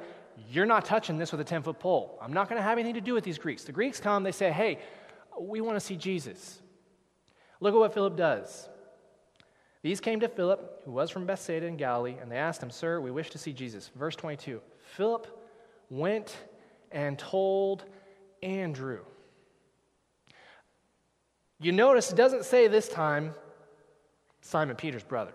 you're 0.50 0.66
not 0.66 0.86
touching 0.86 1.18
this 1.18 1.32
with 1.32 1.42
a 1.42 1.44
10 1.44 1.64
foot 1.64 1.80
pole. 1.80 2.18
I'm 2.22 2.32
not 2.32 2.48
going 2.48 2.58
to 2.58 2.64
have 2.64 2.78
anything 2.78 2.94
to 2.94 3.02
do 3.02 3.14
with 3.14 3.26
these 3.26 3.38
Greeks. 3.38 3.66
The 3.66 3.74
Greeks 3.74 4.00
come, 4.00 4.24
they 4.24 4.32
say, 4.32 4.52
Hey, 4.52 4.80
we 5.40 5.62
want 5.62 5.76
to 5.76 5.82
see 5.82 5.98
Jesus. 5.98 6.62
Look 7.60 7.74
at 7.74 7.78
what 7.78 7.94
Philip 7.94 8.16
does. 8.16 8.70
These 9.88 10.02
came 10.02 10.20
to 10.20 10.28
Philip, 10.28 10.82
who 10.84 10.92
was 10.92 11.10
from 11.10 11.26
Bethsaida 11.26 11.66
in 11.66 11.78
Galilee, 11.78 12.18
and 12.22 12.30
they 12.30 12.36
asked 12.36 12.62
him, 12.62 12.70
Sir, 12.70 13.00
we 13.00 13.10
wish 13.10 13.30
to 13.30 13.38
see 13.38 13.54
Jesus. 13.54 13.90
Verse 13.96 14.18
22 14.18 14.60
Philip 14.82 15.28
went 15.90 16.36
and 16.92 17.18
told 17.18 17.86
Andrew. 18.44 19.06
You 21.62 21.72
notice 21.72 22.12
it 22.12 22.18
doesn't 22.18 22.44
say 22.44 22.68
this 22.68 22.90
time 22.90 23.34
Simon 24.42 24.76
Peter's 24.76 25.06
brother. 25.06 25.32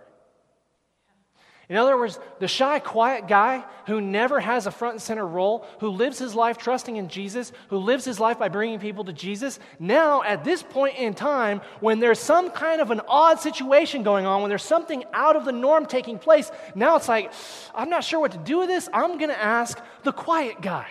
In 1.69 1.77
other 1.77 1.97
words, 1.97 2.19
the 2.39 2.49
shy, 2.49 2.81
quiet 2.81 3.29
guy 3.29 3.65
who 3.87 4.01
never 4.01 4.41
has 4.41 4.67
a 4.67 4.71
front 4.71 4.95
and 4.95 5.03
center 5.03 5.27
role, 5.27 5.67
who 5.81 5.89
lives 5.89 6.19
his 6.19 6.35
life 6.35 6.59
trusting 6.59 6.97
in 6.97 7.09
Jesus, 7.09 7.53
who 7.69 7.79
lives 7.79 8.05
his 8.05 8.19
life 8.19 8.39
by 8.39 8.49
bringing 8.49 8.79
people 8.79 9.05
to 9.05 9.13
Jesus, 9.13 9.59
now 9.79 10.23
at 10.23 10.45
this 10.45 10.63
point 10.63 10.97
in 10.99 11.15
time, 11.15 11.61
when 11.81 12.01
there's 12.01 12.19
some 12.19 12.51
kind 12.51 12.81
of 12.81 12.91
an 12.91 13.01
odd 13.09 13.41
situation 13.41 14.03
going 14.03 14.27
on, 14.27 14.43
when 14.43 14.49
there's 14.49 14.63
something 14.63 15.05
out 15.13 15.37
of 15.37 15.45
the 15.45 15.53
norm 15.53 15.87
taking 15.87 16.19
place, 16.19 16.51
now 16.75 16.97
it's 16.97 17.09
like, 17.09 17.33
I'm 17.75 17.89
not 17.89 18.05
sure 18.05 18.21
what 18.21 18.33
to 18.33 18.39
do 18.39 18.59
with 18.59 18.69
this. 18.69 18.89
I'm 18.93 19.17
going 19.19 19.31
to 19.31 19.43
ask 19.43 19.81
the 20.03 20.13
quiet 20.13 20.61
guy. 20.61 20.89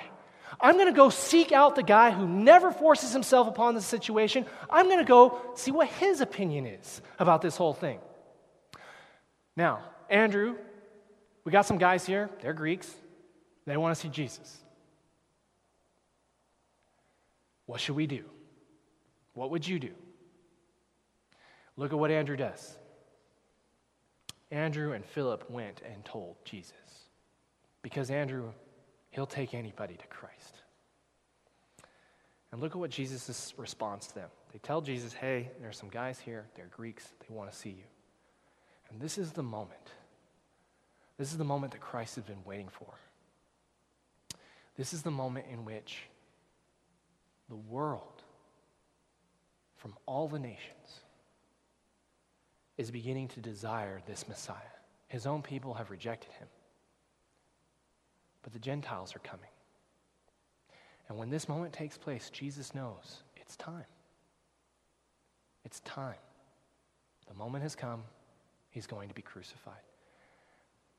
I'm 0.59 0.75
going 0.75 0.87
to 0.87 0.93
go 0.93 1.09
seek 1.09 1.51
out 1.51 1.75
the 1.75 1.83
guy 1.83 2.11
who 2.11 2.27
never 2.27 2.71
forces 2.71 3.11
himself 3.11 3.47
upon 3.47 3.73
the 3.75 3.81
situation. 3.81 4.45
I'm 4.69 4.85
going 4.85 4.99
to 4.99 5.05
go 5.05 5.41
see 5.55 5.71
what 5.71 5.87
his 5.87 6.21
opinion 6.21 6.65
is 6.65 7.01
about 7.19 7.41
this 7.41 7.57
whole 7.57 7.73
thing. 7.73 7.99
Now, 9.57 9.83
Andrew, 10.11 10.57
we 11.45 11.53
got 11.53 11.65
some 11.65 11.77
guys 11.77 12.05
here. 12.05 12.29
They're 12.41 12.53
Greeks. 12.53 12.93
They 13.65 13.77
want 13.77 13.95
to 13.95 14.01
see 14.01 14.09
Jesus. 14.09 14.57
What 17.65 17.79
should 17.79 17.95
we 17.95 18.05
do? 18.05 18.25
What 19.33 19.51
would 19.51 19.65
you 19.65 19.79
do? 19.79 19.91
Look 21.77 21.93
at 21.93 21.97
what 21.97 22.11
Andrew 22.11 22.35
does. 22.35 22.77
Andrew 24.51 24.91
and 24.91 25.05
Philip 25.05 25.49
went 25.49 25.81
and 25.89 26.03
told 26.03 26.35
Jesus. 26.43 26.73
Because 27.81 28.11
Andrew, 28.11 28.51
he'll 29.11 29.25
take 29.25 29.53
anybody 29.53 29.95
to 29.95 30.07
Christ. 30.07 30.55
And 32.51 32.59
look 32.59 32.71
at 32.71 32.77
what 32.77 32.89
Jesus' 32.89 33.53
response 33.55 34.07
to 34.07 34.15
them. 34.15 34.29
They 34.51 34.59
tell 34.59 34.81
Jesus, 34.81 35.13
hey, 35.13 35.51
there's 35.61 35.77
some 35.77 35.87
guys 35.87 36.19
here. 36.19 36.47
They're 36.55 36.69
Greeks. 36.75 37.07
They 37.21 37.33
want 37.33 37.49
to 37.49 37.57
see 37.57 37.69
you. 37.69 37.85
And 38.89 38.99
this 38.99 39.17
is 39.17 39.31
the 39.31 39.43
moment 39.43 39.93
this 41.21 41.31
is 41.31 41.37
the 41.37 41.43
moment 41.43 41.71
that 41.71 41.81
Christ 41.81 42.15
has 42.15 42.23
been 42.23 42.43
waiting 42.45 42.67
for. 42.67 42.87
This 44.75 44.91
is 44.91 45.03
the 45.03 45.11
moment 45.11 45.45
in 45.51 45.65
which 45.65 45.99
the 47.47 47.55
world, 47.55 48.23
from 49.75 49.93
all 50.07 50.27
the 50.27 50.39
nations, 50.39 51.01
is 52.79 52.89
beginning 52.89 53.27
to 53.27 53.39
desire 53.39 54.01
this 54.07 54.27
Messiah. 54.27 54.55
His 55.09 55.27
own 55.27 55.43
people 55.43 55.75
have 55.75 55.91
rejected 55.91 56.31
him, 56.31 56.47
but 58.41 58.51
the 58.51 58.57
Gentiles 58.57 59.15
are 59.15 59.19
coming. 59.19 59.45
And 61.07 61.19
when 61.19 61.29
this 61.29 61.47
moment 61.47 61.71
takes 61.71 61.99
place, 61.99 62.31
Jesus 62.31 62.73
knows 62.73 63.21
it's 63.35 63.55
time. 63.57 63.85
It's 65.65 65.81
time. 65.81 66.15
The 67.27 67.35
moment 67.35 67.61
has 67.61 67.75
come, 67.75 68.05
he's 68.71 68.87
going 68.87 69.07
to 69.07 69.13
be 69.13 69.21
crucified. 69.21 69.83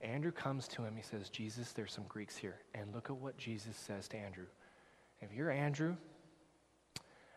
Andrew 0.02 0.32
comes 0.32 0.66
to 0.68 0.82
him. 0.82 0.94
He 0.96 1.02
says, 1.02 1.28
Jesus, 1.28 1.72
there's 1.72 1.92
some 1.92 2.04
Greeks 2.08 2.36
here. 2.36 2.56
And 2.74 2.92
look 2.92 3.08
at 3.08 3.16
what 3.16 3.38
Jesus 3.38 3.76
says 3.76 4.08
to 4.08 4.16
Andrew. 4.16 4.46
If 5.20 5.32
you're 5.32 5.50
Andrew, 5.50 5.96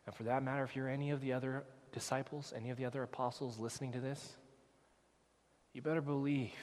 and 0.05 0.15
for 0.15 0.23
that 0.23 0.43
matter, 0.43 0.63
if 0.63 0.75
you're 0.75 0.89
any 0.89 1.11
of 1.11 1.21
the 1.21 1.33
other 1.33 1.63
disciples, 1.91 2.53
any 2.55 2.71
of 2.71 2.77
the 2.77 2.85
other 2.85 3.03
apostles 3.03 3.59
listening 3.59 3.91
to 3.93 3.99
this, 3.99 4.35
you 5.73 5.81
better 5.81 6.01
believe 6.01 6.53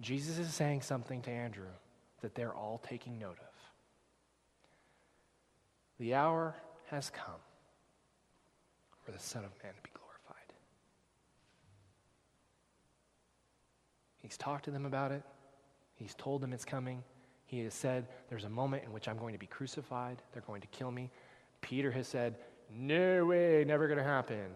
Jesus 0.00 0.38
is 0.38 0.52
saying 0.54 0.82
something 0.82 1.22
to 1.22 1.30
Andrew 1.30 1.70
that 2.20 2.34
they're 2.34 2.54
all 2.54 2.80
taking 2.88 3.18
note 3.18 3.38
of. 3.40 3.54
The 5.98 6.14
hour 6.14 6.54
has 6.90 7.10
come 7.10 7.40
for 9.04 9.12
the 9.12 9.18
Son 9.18 9.44
of 9.44 9.50
Man 9.62 9.72
to 9.74 9.82
be 9.82 9.90
He's 14.24 14.38
talked 14.38 14.64
to 14.64 14.70
them 14.70 14.86
about 14.86 15.12
it. 15.12 15.22
He's 15.96 16.14
told 16.14 16.40
them 16.40 16.54
it's 16.54 16.64
coming. 16.64 17.04
He 17.44 17.60
has 17.60 17.74
said, 17.74 18.06
There's 18.30 18.44
a 18.44 18.48
moment 18.48 18.82
in 18.82 18.90
which 18.90 19.06
I'm 19.06 19.18
going 19.18 19.34
to 19.34 19.38
be 19.38 19.46
crucified. 19.46 20.22
They're 20.32 20.40
going 20.40 20.62
to 20.62 20.66
kill 20.68 20.90
me. 20.90 21.10
Peter 21.60 21.90
has 21.90 22.08
said, 22.08 22.36
No 22.74 23.26
way, 23.26 23.64
never 23.66 23.86
going 23.86 23.98
to 23.98 24.04
happen. 24.04 24.46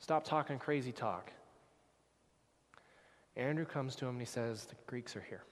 Stop 0.00 0.24
talking 0.24 0.58
crazy 0.58 0.90
talk. 0.90 1.30
Andrew 3.36 3.64
comes 3.64 3.94
to 3.96 4.06
him 4.06 4.16
and 4.16 4.20
he 4.20 4.26
says, 4.26 4.64
The 4.64 4.74
Greeks 4.88 5.14
are 5.14 5.24
here. 5.28 5.44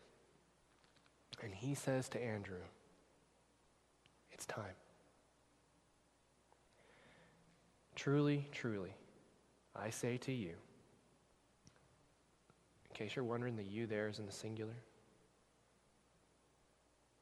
And 1.41 1.55
he 1.55 1.77
says 1.77 2.09
to 2.09 2.21
Andrew, 2.21 2.65
It's 4.33 4.47
time. 4.47 4.65
Truly, 7.95 8.49
truly, 8.51 8.97
I 9.77 9.91
say 9.91 10.17
to 10.17 10.33
you, 10.33 10.55
in 12.95 13.07
case 13.07 13.17
you're 13.17 13.25
wondering, 13.25 13.57
the 13.57 13.65
you 13.65 13.87
there 13.87 14.09
is 14.09 14.21
in 14.21 14.27
the 14.27 14.33
singular. 14.33 14.77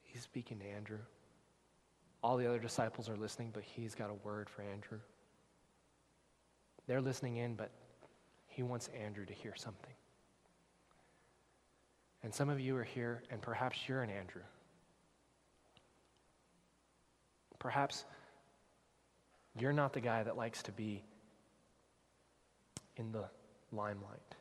He's 0.03 0.21
speaking 0.21 0.59
to 0.59 0.67
Andrew. 0.67 0.99
All 2.23 2.37
the 2.37 2.47
other 2.47 2.59
disciples 2.59 3.09
are 3.09 3.17
listening, 3.17 3.51
but 3.55 3.63
he's 3.63 3.95
got 3.95 4.11
a 4.11 4.15
word 4.27 4.51
for 4.51 4.63
Andrew. 4.63 4.99
They're 6.87 7.01
listening 7.01 7.37
in, 7.37 7.55
but 7.55 7.71
he 8.49 8.63
wants 8.63 8.91
Andrew 9.03 9.25
to 9.25 9.33
hear 9.33 9.55
something. 9.57 9.95
And 12.23 12.35
some 12.35 12.51
of 12.51 12.61
you 12.61 12.77
are 12.77 12.85
here, 12.85 13.23
and 13.31 13.41
perhaps 13.41 13.79
you're 13.89 14.03
an 14.03 14.11
Andrew. 14.11 14.43
Perhaps 17.59 18.05
you're 19.59 19.73
not 19.73 19.95
the 19.95 20.01
guy 20.01 20.23
that 20.23 20.37
likes 20.37 20.63
to 20.65 20.73
be 20.73 21.03
in 22.97 23.11
the 23.11 23.25
limelight 23.73 24.35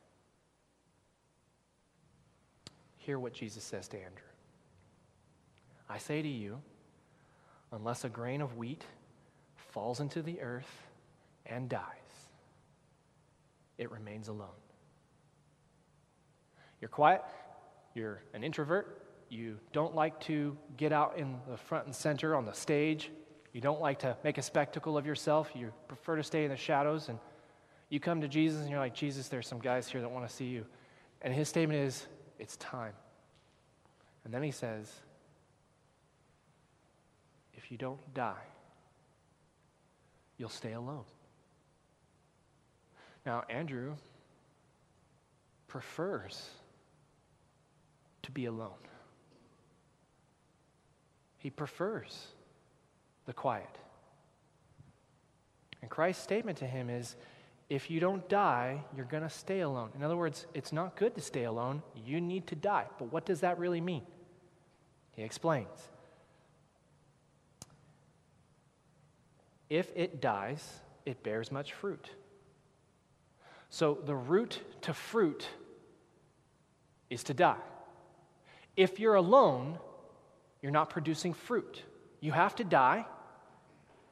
hear 3.02 3.18
what 3.18 3.34
Jesus 3.34 3.64
says 3.64 3.88
to 3.90 3.98
Andrew. 3.98 4.28
I 5.90 5.98
say 5.98 6.22
to 6.22 6.28
you, 6.28 6.62
unless 7.72 8.04
a 8.04 8.10
grain 8.10 8.42
of 8.42 8.58
wheat 8.58 8.86
falls 9.72 10.00
into 10.00 10.22
the 10.22 10.40
earth 10.42 10.72
and 11.46 11.68
dies, 11.68 11.82
it 13.78 13.92
remains 13.92 14.28
alone. 14.28 14.50
You're 16.80 16.90
quiet, 16.90 17.22
you're 17.96 18.22
an 18.34 18.44
introvert, 18.44 19.02
you 19.30 19.58
don't 19.74 19.96
like 19.96 20.20
to 20.22 20.56
get 20.78 20.92
out 20.92 21.18
in 21.18 21.38
the 21.50 21.58
front 21.58 21.86
and 21.86 21.96
center 21.96 22.36
on 22.36 22.46
the 22.46 22.54
stage, 22.54 23.10
you 23.52 23.62
don't 23.62 23.82
like 23.82 24.00
to 24.00 24.16
make 24.24 24.38
a 24.38 24.42
spectacle 24.42 24.98
of 24.98 25.06
yourself, 25.06 25.52
you 25.56 25.74
prefer 25.88 26.16
to 26.18 26.24
stay 26.24 26.44
in 26.44 26.52
the 26.52 26.58
shadows, 26.58 27.10
and 27.10 27.18
you 27.90 28.00
come 28.00 28.22
to 28.22 28.28
Jesus 28.28 28.62
and 28.62 28.70
you're 28.70 28.80
like, 28.80 28.94
Jesus, 28.94 29.28
there's 29.28 29.48
some 29.48 29.60
guys 29.60 29.90
here 29.90 30.02
that 30.02 30.10
want 30.10 30.28
to 30.28 30.34
see 30.34 30.46
you. 30.46 30.66
And 31.22 31.34
his 31.34 31.50
statement 31.50 31.80
is, 31.80 32.08
it's 32.42 32.58
time. 32.58 32.94
And 34.26 34.34
then 34.34 34.42
he 34.42 34.52
says, 34.52 34.92
if 37.54 37.72
you 37.72 37.78
don't 37.78 38.14
die, 38.14 38.44
you'll 40.38 40.50
stay 40.50 40.74
alone. 40.74 41.04
Now, 43.26 43.44
Andrew 43.50 43.94
prefers 45.68 46.50
to 48.24 48.32
be 48.32 48.46
alone. 48.46 48.72
He 51.38 51.52
prefers 51.52 52.28
the 53.26 53.34
quiet. 53.34 53.78
And 55.82 55.90
Christ's 55.90 56.24
statement 56.24 56.58
to 56.60 56.66
him 56.66 56.90
is 56.90 57.16
if 57.72 57.90
you 57.90 58.02
don't 58.02 58.28
die, 58.28 58.84
you're 58.98 59.06
going 59.06 59.24
to 59.24 59.30
stay 59.30 59.62
alone. 59.62 59.92
In 59.96 60.04
other 60.04 60.18
words, 60.18 60.46
it's 60.54 60.74
not 60.74 60.98
good 60.98 61.16
to 61.16 61.22
stay 61.22 61.46
alone. 61.46 61.82
You 62.06 62.20
need 62.20 62.48
to 62.48 62.56
die. 62.56 62.84
But 63.00 63.14
what 63.14 63.26
does 63.26 63.40
that 63.40 63.58
really 63.60 63.80
mean? 63.80 64.02
He 65.16 65.24
explains. 65.24 65.70
If 69.70 69.90
it 69.96 70.20
dies, 70.20 70.82
it 71.06 71.24
bears 71.24 71.50
much 71.50 71.72
fruit. 71.72 72.10
So 73.70 74.00
the 74.06 74.16
root 74.16 74.60
to 74.82 74.94
fruit 74.94 75.48
is 77.10 77.24
to 77.24 77.34
die. 77.34 77.64
If 78.76 79.00
you're 79.00 79.16
alone, 79.16 79.80
you're 80.62 80.74
not 80.74 80.90
producing 80.90 81.34
fruit. 81.34 81.82
You 82.20 82.34
have 82.34 82.54
to 82.58 82.66
die 82.66 83.06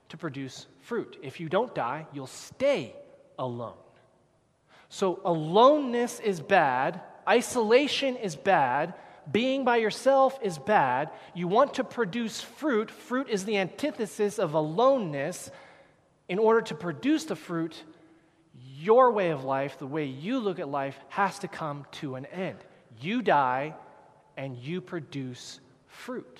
to 0.07 0.15
produce 0.15 0.65
fruit. 0.79 1.17
If 1.21 1.41
you 1.41 1.49
don't 1.49 1.75
die, 1.75 2.07
you'll 2.13 2.25
stay 2.25 2.95
alone. 3.39 3.73
So 4.89 5.19
aloneness 5.25 6.19
is 6.19 6.39
bad, 6.39 7.01
isolation 7.27 8.15
is 8.17 8.35
bad, 8.35 8.93
being 9.31 9.63
by 9.63 9.77
yourself 9.77 10.39
is 10.41 10.57
bad. 10.57 11.09
You 11.33 11.47
want 11.47 11.75
to 11.75 11.83
produce 11.83 12.41
fruit. 12.41 12.89
Fruit 12.89 13.29
is 13.29 13.45
the 13.45 13.57
antithesis 13.57 14.39
of 14.39 14.53
aloneness. 14.53 15.51
In 16.27 16.39
order 16.39 16.61
to 16.61 16.75
produce 16.75 17.25
the 17.25 17.35
fruit, 17.35 17.83
your 18.77 19.11
way 19.11 19.29
of 19.29 19.43
life, 19.43 19.77
the 19.77 19.87
way 19.87 20.05
you 20.05 20.39
look 20.39 20.59
at 20.59 20.67
life, 20.67 20.97
has 21.09 21.39
to 21.39 21.47
come 21.47 21.85
to 21.91 22.15
an 22.15 22.25
end. 22.27 22.57
You 23.01 23.21
die 23.21 23.75
and 24.37 24.57
you 24.57 24.81
produce 24.81 25.59
fruit. 25.87 26.39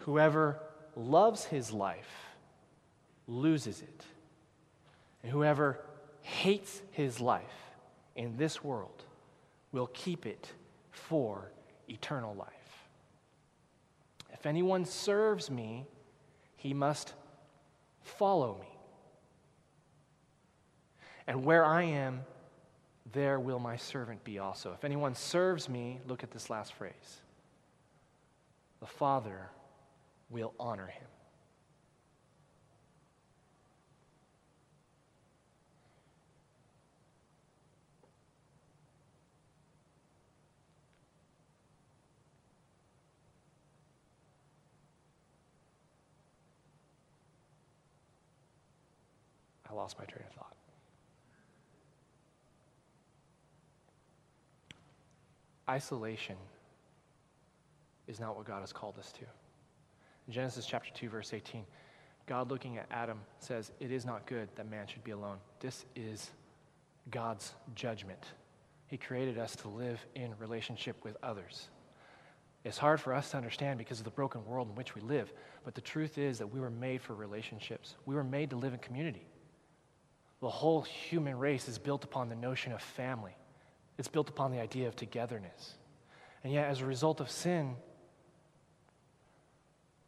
Whoever 0.00 0.58
loves 0.96 1.44
his 1.44 1.72
life 1.72 2.08
loses 3.26 3.82
it. 3.82 4.04
And 5.28 5.34
whoever 5.34 5.78
hates 6.22 6.80
his 6.90 7.20
life 7.20 7.74
in 8.16 8.38
this 8.38 8.64
world 8.64 9.04
will 9.72 9.88
keep 9.88 10.24
it 10.24 10.50
for 10.90 11.52
eternal 11.86 12.34
life. 12.34 12.88
If 14.32 14.46
anyone 14.46 14.86
serves 14.86 15.50
me, 15.50 15.84
he 16.56 16.72
must 16.72 17.12
follow 18.00 18.56
me. 18.58 18.74
And 21.26 21.44
where 21.44 21.62
I 21.62 21.82
am, 21.82 22.22
there 23.12 23.38
will 23.38 23.58
my 23.58 23.76
servant 23.76 24.24
be 24.24 24.38
also. 24.38 24.72
If 24.72 24.82
anyone 24.82 25.14
serves 25.14 25.68
me, 25.68 26.00
look 26.08 26.22
at 26.22 26.30
this 26.30 26.48
last 26.48 26.72
phrase 26.72 27.20
the 28.80 28.86
Father 28.86 29.50
will 30.30 30.54
honor 30.58 30.86
him. 30.86 31.08
I 49.70 49.74
lost 49.74 49.98
my 49.98 50.04
train 50.04 50.24
of 50.26 50.34
thought. 50.34 50.54
Isolation 55.68 56.36
is 58.06 58.18
not 58.18 58.36
what 58.36 58.46
God 58.46 58.60
has 58.60 58.72
called 58.72 58.98
us 58.98 59.12
to. 59.12 59.24
In 60.26 60.32
Genesis 60.32 60.66
chapter 60.66 60.90
2, 60.94 61.10
verse 61.10 61.34
18, 61.34 61.64
God 62.26 62.50
looking 62.50 62.78
at 62.78 62.86
Adam 62.90 63.18
says, 63.38 63.72
It 63.80 63.92
is 63.92 64.04
not 64.04 64.26
good 64.26 64.48
that 64.56 64.70
man 64.70 64.86
should 64.86 65.04
be 65.04 65.10
alone. 65.10 65.36
This 65.60 65.84
is 65.94 66.30
God's 67.10 67.54
judgment. 67.74 68.22
He 68.86 68.96
created 68.96 69.38
us 69.38 69.54
to 69.56 69.68
live 69.68 70.04
in 70.14 70.32
relationship 70.38 70.96
with 71.04 71.16
others. 71.22 71.68
It's 72.64 72.78
hard 72.78 73.00
for 73.00 73.14
us 73.14 73.30
to 73.30 73.36
understand 73.36 73.78
because 73.78 73.98
of 73.98 74.04
the 74.04 74.10
broken 74.10 74.44
world 74.44 74.68
in 74.68 74.74
which 74.74 74.94
we 74.94 75.00
live, 75.02 75.32
but 75.64 75.74
the 75.74 75.80
truth 75.80 76.18
is 76.18 76.38
that 76.38 76.46
we 76.46 76.60
were 76.60 76.70
made 76.70 77.00
for 77.00 77.14
relationships. 77.14 77.96
We 78.04 78.14
were 78.14 78.24
made 78.24 78.50
to 78.50 78.56
live 78.56 78.72
in 78.72 78.78
community. 78.80 79.26
The 80.40 80.48
whole 80.48 80.82
human 80.82 81.38
race 81.38 81.68
is 81.68 81.78
built 81.78 82.04
upon 82.04 82.28
the 82.28 82.36
notion 82.36 82.72
of 82.72 82.80
family. 82.80 83.36
It's 83.98 84.08
built 84.08 84.28
upon 84.28 84.52
the 84.52 84.60
idea 84.60 84.86
of 84.86 84.94
togetherness. 84.94 85.74
And 86.44 86.52
yet, 86.52 86.68
as 86.68 86.80
a 86.80 86.86
result 86.86 87.20
of 87.20 87.30
sin, 87.30 87.74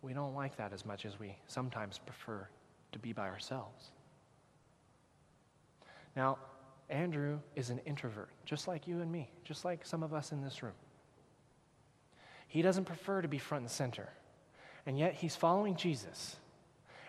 we 0.02 0.12
don't 0.12 0.34
like 0.34 0.56
that 0.56 0.72
as 0.72 0.86
much 0.86 1.04
as 1.04 1.18
we 1.18 1.36
sometimes 1.48 1.98
prefer 1.98 2.48
to 2.92 2.98
be 2.98 3.12
by 3.12 3.28
ourselves. 3.28 3.90
Now, 6.14 6.38
Andrew 6.88 7.40
is 7.56 7.70
an 7.70 7.80
introvert, 7.84 8.30
just 8.44 8.68
like 8.68 8.86
you 8.86 9.00
and 9.00 9.10
me, 9.10 9.30
just 9.44 9.64
like 9.64 9.84
some 9.84 10.02
of 10.02 10.14
us 10.14 10.32
in 10.32 10.42
this 10.42 10.62
room. 10.62 10.72
He 12.46 12.62
doesn't 12.62 12.84
prefer 12.84 13.22
to 13.22 13.28
be 13.28 13.38
front 13.38 13.62
and 13.62 13.70
center. 13.70 14.08
And 14.86 14.98
yet, 14.98 15.14
he's 15.14 15.34
following 15.34 15.74
Jesus, 15.74 16.36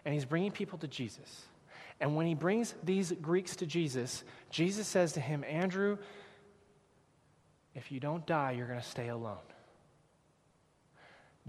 and 0.03 0.13
he's 0.13 0.25
bringing 0.25 0.51
people 0.51 0.79
to 0.79 0.87
Jesus. 0.87 1.45
And 2.01 2.15
when 2.15 2.25
he 2.25 2.33
brings 2.33 2.73
these 2.83 3.11
Greeks 3.11 3.55
to 3.57 3.67
Jesus, 3.67 4.23
Jesus 4.49 4.87
says 4.87 5.13
to 5.13 5.21
him, 5.21 5.45
Andrew, 5.47 5.99
if 7.75 7.91
you 7.91 7.99
don't 7.99 8.25
die, 8.25 8.51
you're 8.51 8.67
going 8.67 8.79
to 8.79 8.85
stay 8.85 9.09
alone. 9.09 9.37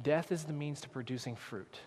Death 0.00 0.30
is 0.30 0.44
the 0.44 0.52
means 0.52 0.82
to 0.82 0.90
producing 0.90 1.36
fruit. 1.36 1.78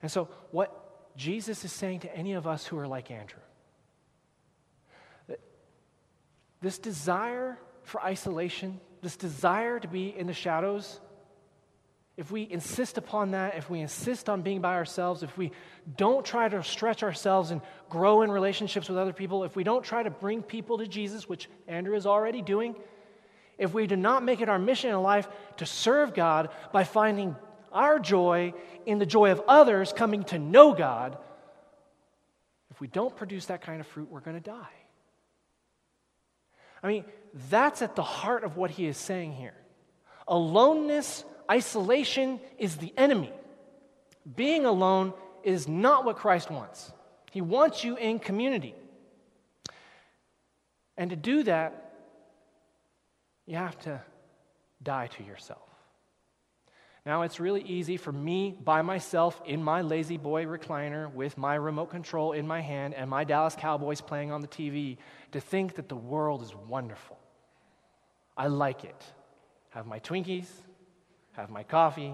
And 0.00 0.10
so, 0.10 0.28
what 0.52 1.16
Jesus 1.16 1.64
is 1.64 1.72
saying 1.72 2.00
to 2.00 2.16
any 2.16 2.34
of 2.34 2.46
us 2.46 2.64
who 2.64 2.78
are 2.78 2.86
like 2.86 3.10
Andrew, 3.10 3.40
this 6.60 6.78
desire 6.78 7.58
for 7.82 8.00
isolation, 8.00 8.80
this 9.02 9.16
desire 9.16 9.80
to 9.80 9.88
be 9.88 10.16
in 10.16 10.28
the 10.28 10.32
shadows, 10.32 11.00
if 12.18 12.32
we 12.32 12.48
insist 12.50 12.98
upon 12.98 13.30
that, 13.30 13.56
if 13.56 13.70
we 13.70 13.78
insist 13.78 14.28
on 14.28 14.42
being 14.42 14.60
by 14.60 14.74
ourselves, 14.74 15.22
if 15.22 15.38
we 15.38 15.52
don't 15.96 16.26
try 16.26 16.48
to 16.48 16.60
stretch 16.64 17.04
ourselves 17.04 17.52
and 17.52 17.60
grow 17.88 18.22
in 18.22 18.30
relationships 18.32 18.88
with 18.88 18.98
other 18.98 19.12
people, 19.12 19.44
if 19.44 19.54
we 19.54 19.62
don't 19.62 19.84
try 19.84 20.02
to 20.02 20.10
bring 20.10 20.42
people 20.42 20.78
to 20.78 20.88
Jesus, 20.88 21.28
which 21.28 21.48
Andrew 21.68 21.94
is 21.94 22.06
already 22.06 22.42
doing, 22.42 22.74
if 23.56 23.72
we 23.72 23.86
do 23.86 23.94
not 23.94 24.24
make 24.24 24.40
it 24.40 24.48
our 24.48 24.58
mission 24.58 24.90
in 24.90 25.00
life 25.00 25.28
to 25.58 25.64
serve 25.64 26.12
God 26.12 26.50
by 26.72 26.82
finding 26.82 27.36
our 27.70 28.00
joy 28.00 28.52
in 28.84 28.98
the 28.98 29.06
joy 29.06 29.30
of 29.30 29.40
others 29.46 29.92
coming 29.92 30.24
to 30.24 30.40
know 30.40 30.74
God, 30.74 31.16
if 32.72 32.80
we 32.80 32.88
don't 32.88 33.14
produce 33.14 33.46
that 33.46 33.62
kind 33.62 33.80
of 33.80 33.86
fruit, 33.86 34.10
we're 34.10 34.18
going 34.18 34.36
to 34.36 34.42
die. 34.42 34.66
I 36.82 36.88
mean, 36.88 37.04
that's 37.48 37.80
at 37.80 37.94
the 37.94 38.02
heart 38.02 38.42
of 38.42 38.56
what 38.56 38.72
he 38.72 38.86
is 38.86 38.96
saying 38.96 39.34
here. 39.34 39.54
Aloneness 40.26 41.24
Isolation 41.50 42.40
is 42.58 42.76
the 42.76 42.92
enemy. 42.96 43.32
Being 44.36 44.66
alone 44.66 45.14
is 45.42 45.66
not 45.66 46.04
what 46.04 46.16
Christ 46.16 46.50
wants. 46.50 46.92
He 47.30 47.40
wants 47.40 47.84
you 47.84 47.96
in 47.96 48.18
community. 48.18 48.74
And 50.96 51.10
to 51.10 51.16
do 51.16 51.42
that, 51.44 51.92
you 53.46 53.56
have 53.56 53.78
to 53.80 54.00
die 54.82 55.06
to 55.06 55.22
yourself. 55.22 55.60
Now, 57.06 57.22
it's 57.22 57.40
really 57.40 57.62
easy 57.62 57.96
for 57.96 58.12
me 58.12 58.54
by 58.62 58.82
myself 58.82 59.40
in 59.46 59.62
my 59.62 59.80
lazy 59.80 60.18
boy 60.18 60.44
recliner 60.44 61.10
with 61.10 61.38
my 61.38 61.54
remote 61.54 61.86
control 61.86 62.32
in 62.32 62.46
my 62.46 62.60
hand 62.60 62.92
and 62.92 63.08
my 63.08 63.24
Dallas 63.24 63.56
Cowboys 63.56 64.02
playing 64.02 64.30
on 64.30 64.42
the 64.42 64.48
TV 64.48 64.98
to 65.32 65.40
think 65.40 65.76
that 65.76 65.88
the 65.88 65.96
world 65.96 66.42
is 66.42 66.54
wonderful. 66.54 67.18
I 68.36 68.48
like 68.48 68.84
it. 68.84 69.02
Have 69.70 69.86
my 69.86 70.00
Twinkies, 70.00 70.48
have 71.38 71.50
my 71.50 71.62
coffee, 71.62 72.12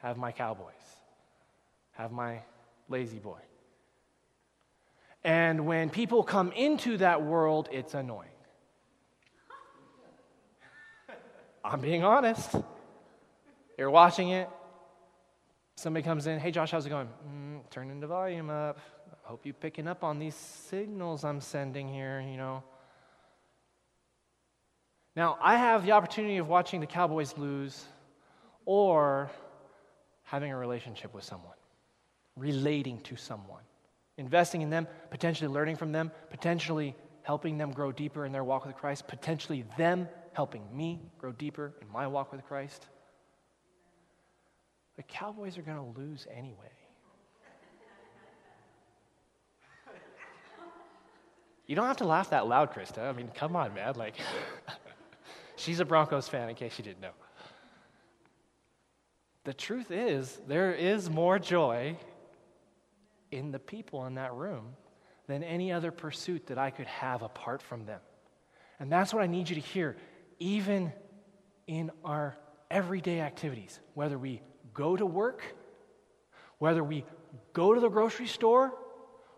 have 0.00 0.16
my 0.16 0.30
cowboys, 0.30 0.68
have 1.90 2.12
my 2.12 2.38
lazy 2.88 3.18
boy. 3.18 3.40
And 5.24 5.66
when 5.66 5.90
people 5.90 6.22
come 6.22 6.52
into 6.52 6.98
that 6.98 7.20
world, 7.20 7.68
it's 7.72 7.94
annoying. 7.94 8.28
I'm 11.64 11.80
being 11.80 12.04
honest. 12.04 12.54
You're 13.76 13.90
watching 13.90 14.28
it. 14.28 14.48
Somebody 15.74 16.04
comes 16.04 16.28
in, 16.28 16.38
hey 16.38 16.52
Josh, 16.52 16.70
how's 16.70 16.86
it 16.86 16.90
going? 16.90 17.08
Mm, 17.28 17.68
turning 17.70 17.98
the 17.98 18.06
volume 18.06 18.50
up. 18.50 18.78
I 19.24 19.30
hope 19.30 19.40
you're 19.44 19.54
picking 19.54 19.88
up 19.88 20.04
on 20.04 20.20
these 20.20 20.36
signals 20.36 21.24
I'm 21.24 21.40
sending 21.40 21.92
here, 21.92 22.20
you 22.20 22.36
know. 22.36 22.62
Now, 25.16 25.38
I 25.42 25.56
have 25.56 25.84
the 25.84 25.90
opportunity 25.90 26.36
of 26.36 26.46
watching 26.46 26.78
the 26.78 26.86
Cowboys 26.86 27.36
lose 27.36 27.84
or 28.66 29.30
having 30.22 30.50
a 30.50 30.56
relationship 30.56 31.14
with 31.14 31.24
someone, 31.24 31.56
relating 32.36 33.00
to 33.00 33.16
someone, 33.16 33.62
investing 34.16 34.62
in 34.62 34.70
them, 34.70 34.86
potentially 35.10 35.48
learning 35.48 35.76
from 35.76 35.92
them, 35.92 36.10
potentially 36.30 36.94
helping 37.22 37.58
them 37.58 37.72
grow 37.72 37.92
deeper 37.92 38.26
in 38.26 38.32
their 38.32 38.44
walk 38.44 38.66
with 38.66 38.76
Christ, 38.76 39.06
potentially 39.08 39.64
them 39.76 40.08
helping 40.32 40.64
me 40.76 41.00
grow 41.18 41.32
deeper 41.32 41.74
in 41.80 41.88
my 41.88 42.06
walk 42.06 42.32
with 42.32 42.44
Christ. 42.46 42.86
the 44.96 45.02
Cowboys 45.02 45.58
are 45.58 45.62
going 45.62 45.78
to 45.78 45.98
lose 45.98 46.26
anyway. 46.30 46.70
You 51.66 51.74
don't 51.76 51.86
have 51.86 51.96
to 51.98 52.04
laugh 52.04 52.30
that 52.30 52.46
loud, 52.46 52.74
Krista. 52.74 53.08
I 53.08 53.12
mean, 53.12 53.30
come 53.34 53.56
on, 53.56 53.72
man. 53.72 53.94
Like, 53.94 54.16
she's 55.56 55.80
a 55.80 55.84
Broncos 55.84 56.28
fan, 56.28 56.50
in 56.50 56.54
case 56.54 56.76
you 56.78 56.84
didn't 56.84 57.00
know. 57.00 57.12
The 59.44 59.54
truth 59.54 59.90
is, 59.90 60.40
there 60.48 60.72
is 60.72 61.10
more 61.10 61.38
joy 61.38 61.96
in 63.30 63.50
the 63.50 63.58
people 63.58 64.06
in 64.06 64.14
that 64.14 64.32
room 64.32 64.76
than 65.26 65.42
any 65.42 65.72
other 65.72 65.90
pursuit 65.90 66.46
that 66.46 66.58
I 66.58 66.70
could 66.70 66.86
have 66.86 67.22
apart 67.22 67.62
from 67.62 67.84
them. 67.84 68.00
And 68.80 68.90
that's 68.90 69.12
what 69.12 69.22
I 69.22 69.26
need 69.26 69.48
you 69.48 69.54
to 69.54 69.60
hear, 69.60 69.96
even 70.38 70.92
in 71.66 71.90
our 72.04 72.36
everyday 72.70 73.20
activities, 73.20 73.80
whether 73.94 74.18
we 74.18 74.40
go 74.72 74.96
to 74.96 75.06
work, 75.06 75.42
whether 76.58 76.82
we 76.82 77.04
go 77.52 77.74
to 77.74 77.80
the 77.80 77.88
grocery 77.88 78.26
store, 78.26 78.74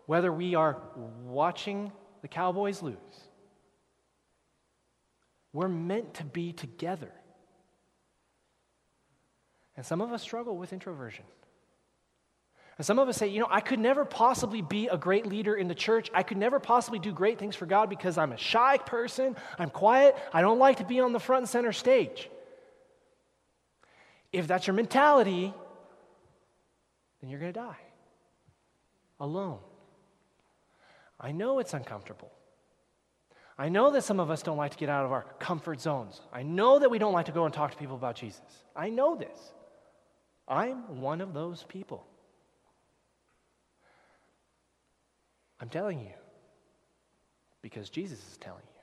whether 0.05 0.31
we 0.31 0.55
are 0.55 0.81
watching 1.23 1.91
the 2.21 2.27
Cowboys 2.27 2.81
lose. 2.81 2.95
We're 5.53 5.67
meant 5.67 6.15
to 6.15 6.23
be 6.23 6.53
together. 6.53 7.11
And 9.77 9.85
some 9.85 10.01
of 10.01 10.11
us 10.11 10.21
struggle 10.21 10.57
with 10.57 10.73
introversion. 10.73 11.23
And 12.77 12.85
some 12.85 12.99
of 12.99 13.07
us 13.07 13.17
say, 13.17 13.27
you 13.27 13.39
know, 13.39 13.47
I 13.49 13.61
could 13.61 13.79
never 13.79 14.05
possibly 14.05 14.61
be 14.61 14.87
a 14.87 14.97
great 14.97 15.25
leader 15.25 15.55
in 15.55 15.67
the 15.67 15.75
church. 15.75 16.11
I 16.13 16.23
could 16.23 16.37
never 16.37 16.59
possibly 16.59 16.99
do 16.99 17.11
great 17.11 17.39
things 17.39 17.55
for 17.55 17.65
God 17.65 17.89
because 17.89 18.17
I'm 18.17 18.31
a 18.33 18.37
shy 18.37 18.77
person. 18.77 19.35
I'm 19.57 19.69
quiet. 19.69 20.15
I 20.33 20.41
don't 20.41 20.59
like 20.59 20.77
to 20.77 20.83
be 20.83 20.99
on 20.99 21.13
the 21.13 21.19
front 21.19 21.41
and 21.43 21.49
center 21.49 21.71
stage. 21.71 22.29
If 24.31 24.47
that's 24.47 24.67
your 24.67 24.75
mentality, 24.75 25.53
then 27.21 27.29
you're 27.29 27.39
going 27.39 27.53
to 27.53 27.59
die 27.59 27.77
alone. 29.19 29.59
I 31.19 31.31
know 31.31 31.57
it's 31.57 31.73
uncomfortable. 31.73 32.31
I 33.57 33.69
know 33.69 33.89
that 33.91 34.03
some 34.03 34.19
of 34.19 34.29
us 34.29 34.43
don't 34.43 34.57
like 34.57 34.71
to 34.71 34.77
get 34.77 34.89
out 34.89 35.03
of 35.03 35.11
our 35.11 35.23
comfort 35.39 35.81
zones. 35.81 36.21
I 36.31 36.43
know 36.43 36.77
that 36.77 36.91
we 36.91 36.99
don't 36.99 37.13
like 37.13 37.25
to 37.25 37.31
go 37.31 37.45
and 37.45 37.53
talk 37.53 37.71
to 37.71 37.77
people 37.77 37.95
about 37.95 38.15
Jesus. 38.15 38.41
I 38.75 38.89
know 38.89 39.15
this. 39.15 39.53
I'm 40.47 41.01
one 41.01 41.21
of 41.21 41.33
those 41.33 41.63
people. 41.63 42.05
I'm 45.59 45.69
telling 45.69 45.99
you 45.99 46.13
because 47.61 47.89
Jesus 47.89 48.19
is 48.19 48.37
telling 48.37 48.63
you. 48.63 48.81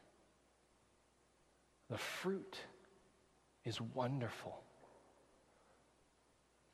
The 1.90 1.98
fruit 1.98 2.58
is 3.64 3.80
wonderful 3.80 4.63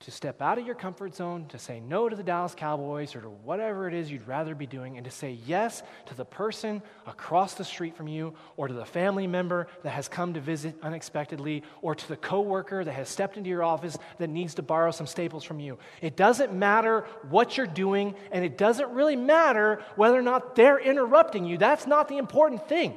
to 0.01 0.11
step 0.11 0.41
out 0.41 0.57
of 0.57 0.65
your 0.65 0.75
comfort 0.75 1.15
zone, 1.15 1.45
to 1.51 1.59
say 1.59 1.79
no 1.79 2.09
to 2.09 2.17
the 2.17 2.23
Dallas 2.23 2.55
Cowboys 2.55 3.15
or 3.15 3.21
to 3.21 3.29
whatever 3.29 3.87
it 3.87 3.93
is 3.93 4.11
you'd 4.11 4.27
rather 4.27 4.55
be 4.55 4.67
doing, 4.67 4.97
and 4.97 5.05
to 5.05 5.11
say 5.11 5.39
yes 5.45 5.83
to 6.07 6.15
the 6.15 6.25
person 6.25 6.81
across 7.07 7.53
the 7.53 7.65
street 7.65 7.95
from 7.95 8.09
you, 8.09 8.33
or 8.57 8.67
to 8.67 8.73
the 8.73 8.87
family 8.87 9.27
member 9.27 9.67
that 9.83 9.91
has 9.91 10.09
come 10.09 10.33
to 10.33 10.41
visit 10.41 10.75
unexpectedly, 10.83 11.63
or 11.83 11.95
to 11.95 12.09
the 12.09 12.17
coworker 12.17 12.83
that 12.83 12.93
has 12.93 13.11
stepped 13.11 13.37
into 13.37 13.51
your 13.51 13.63
office 13.63 13.99
that 14.19 14.31
needs 14.31 14.55
to 14.55 14.63
borrow 14.63 14.91
some 14.91 15.07
staples 15.07 15.45
from 15.45 15.61
you. 15.61 15.79
It 16.01 16.17
doesn't 16.17 16.55
matter 16.55 17.05
what 17.29 17.59
you're 17.59 17.67
doing, 17.67 18.15
and 18.33 18.43
it 18.43 18.57
doesn't 18.57 18.89
really 18.93 19.17
matter 19.17 19.83
whether 19.97 20.19
or 20.19 20.23
not 20.23 20.57
they're 20.57 20.79
interrupting 20.79 21.45
you. 21.45 21.59
That's 21.59 21.87
not 21.87 22.09
the 22.09 22.17
important 22.17 22.67
thing. 22.67 22.97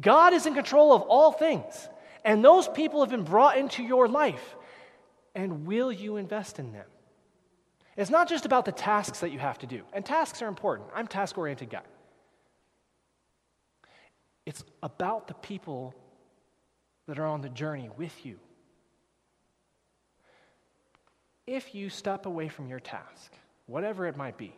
God 0.00 0.32
is 0.32 0.46
in 0.46 0.54
control 0.54 0.92
of 0.92 1.02
all 1.02 1.32
things, 1.32 1.88
and 2.24 2.44
those 2.44 2.68
people 2.68 3.00
have 3.00 3.10
been 3.10 3.24
brought 3.24 3.58
into 3.58 3.82
your 3.82 4.06
life 4.06 4.54
and 5.36 5.66
will 5.66 5.92
you 5.92 6.16
invest 6.16 6.58
in 6.58 6.72
them? 6.72 6.86
It's 7.96 8.10
not 8.10 8.28
just 8.28 8.46
about 8.46 8.64
the 8.64 8.72
tasks 8.72 9.20
that 9.20 9.30
you 9.30 9.38
have 9.38 9.58
to 9.58 9.66
do, 9.66 9.82
and 9.92 10.04
tasks 10.04 10.42
are 10.42 10.48
important. 10.48 10.88
I'm 10.94 11.04
a 11.04 11.08
task 11.08 11.38
oriented 11.38 11.70
guy. 11.70 11.82
It's 14.46 14.64
about 14.82 15.28
the 15.28 15.34
people 15.34 15.94
that 17.06 17.18
are 17.18 17.26
on 17.26 17.42
the 17.42 17.48
journey 17.50 17.90
with 17.96 18.24
you. 18.24 18.38
If 21.46 21.74
you 21.74 21.90
step 21.90 22.26
away 22.26 22.48
from 22.48 22.68
your 22.68 22.80
task, 22.80 23.32
whatever 23.66 24.06
it 24.06 24.16
might 24.16 24.36
be, 24.36 24.54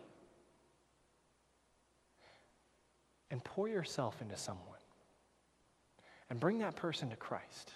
and 3.31 3.43
pour 3.45 3.69
yourself 3.69 4.23
into 4.23 4.37
someone 4.37 4.65
and 6.31 6.41
bring 6.41 6.59
that 6.61 6.77
person 6.77 7.11
to 7.11 7.17
Christ, 7.17 7.73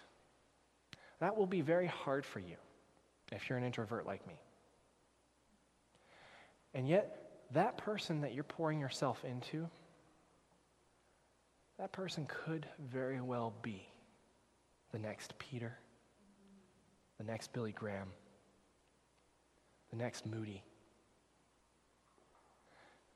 that 1.21 1.37
will 1.37 1.47
be 1.47 1.61
very 1.61 1.87
hard 1.87 2.25
for 2.25 2.39
you 2.39 2.57
if 3.33 3.49
you're 3.49 3.59
an 3.59 3.65
introvert 3.65 4.07
like 4.07 4.27
me. 4.27 4.35
And 6.75 6.89
yet, 6.89 7.19
that 7.53 7.77
person 7.77 8.21
that 8.23 8.35
you're 8.35 8.45
pouring 8.45 8.81
yourself 8.81 9.25
into, 9.25 9.69
that 11.79 11.93
person 11.93 12.27
could 12.27 12.67
very 12.79 13.21
well 13.21 13.53
be 13.63 13.87
the 14.93 14.99
next 14.99 15.39
Peter, 15.39 15.77
the 17.19 17.25
next 17.25 17.53
Billy 17.53 17.73
Graham, 17.73 18.09
the 19.91 19.97
next 19.97 20.27
Moody. 20.27 20.63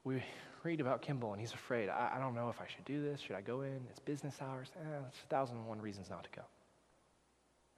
We 0.04 0.22
read 0.62 0.80
about 0.80 1.02
Kimball, 1.02 1.32
and 1.32 1.40
he's 1.40 1.52
afraid. 1.52 1.88
I, 1.88 2.12
I, 2.16 2.18
don't 2.18 2.34
know 2.34 2.48
if 2.48 2.60
I 2.60 2.66
should 2.66 2.84
do 2.84 3.02
this. 3.02 3.20
Should 3.20 3.36
I 3.36 3.40
go 3.40 3.62
in? 3.62 3.80
It's 3.90 3.98
business 3.98 4.36
hours. 4.40 4.70
Eh, 4.76 4.98
it's 5.08 5.18
a 5.18 5.26
thousand 5.28 5.56
and 5.56 5.66
one 5.66 5.80
reasons 5.80 6.10
not 6.10 6.24
to 6.24 6.30
go. 6.30 6.42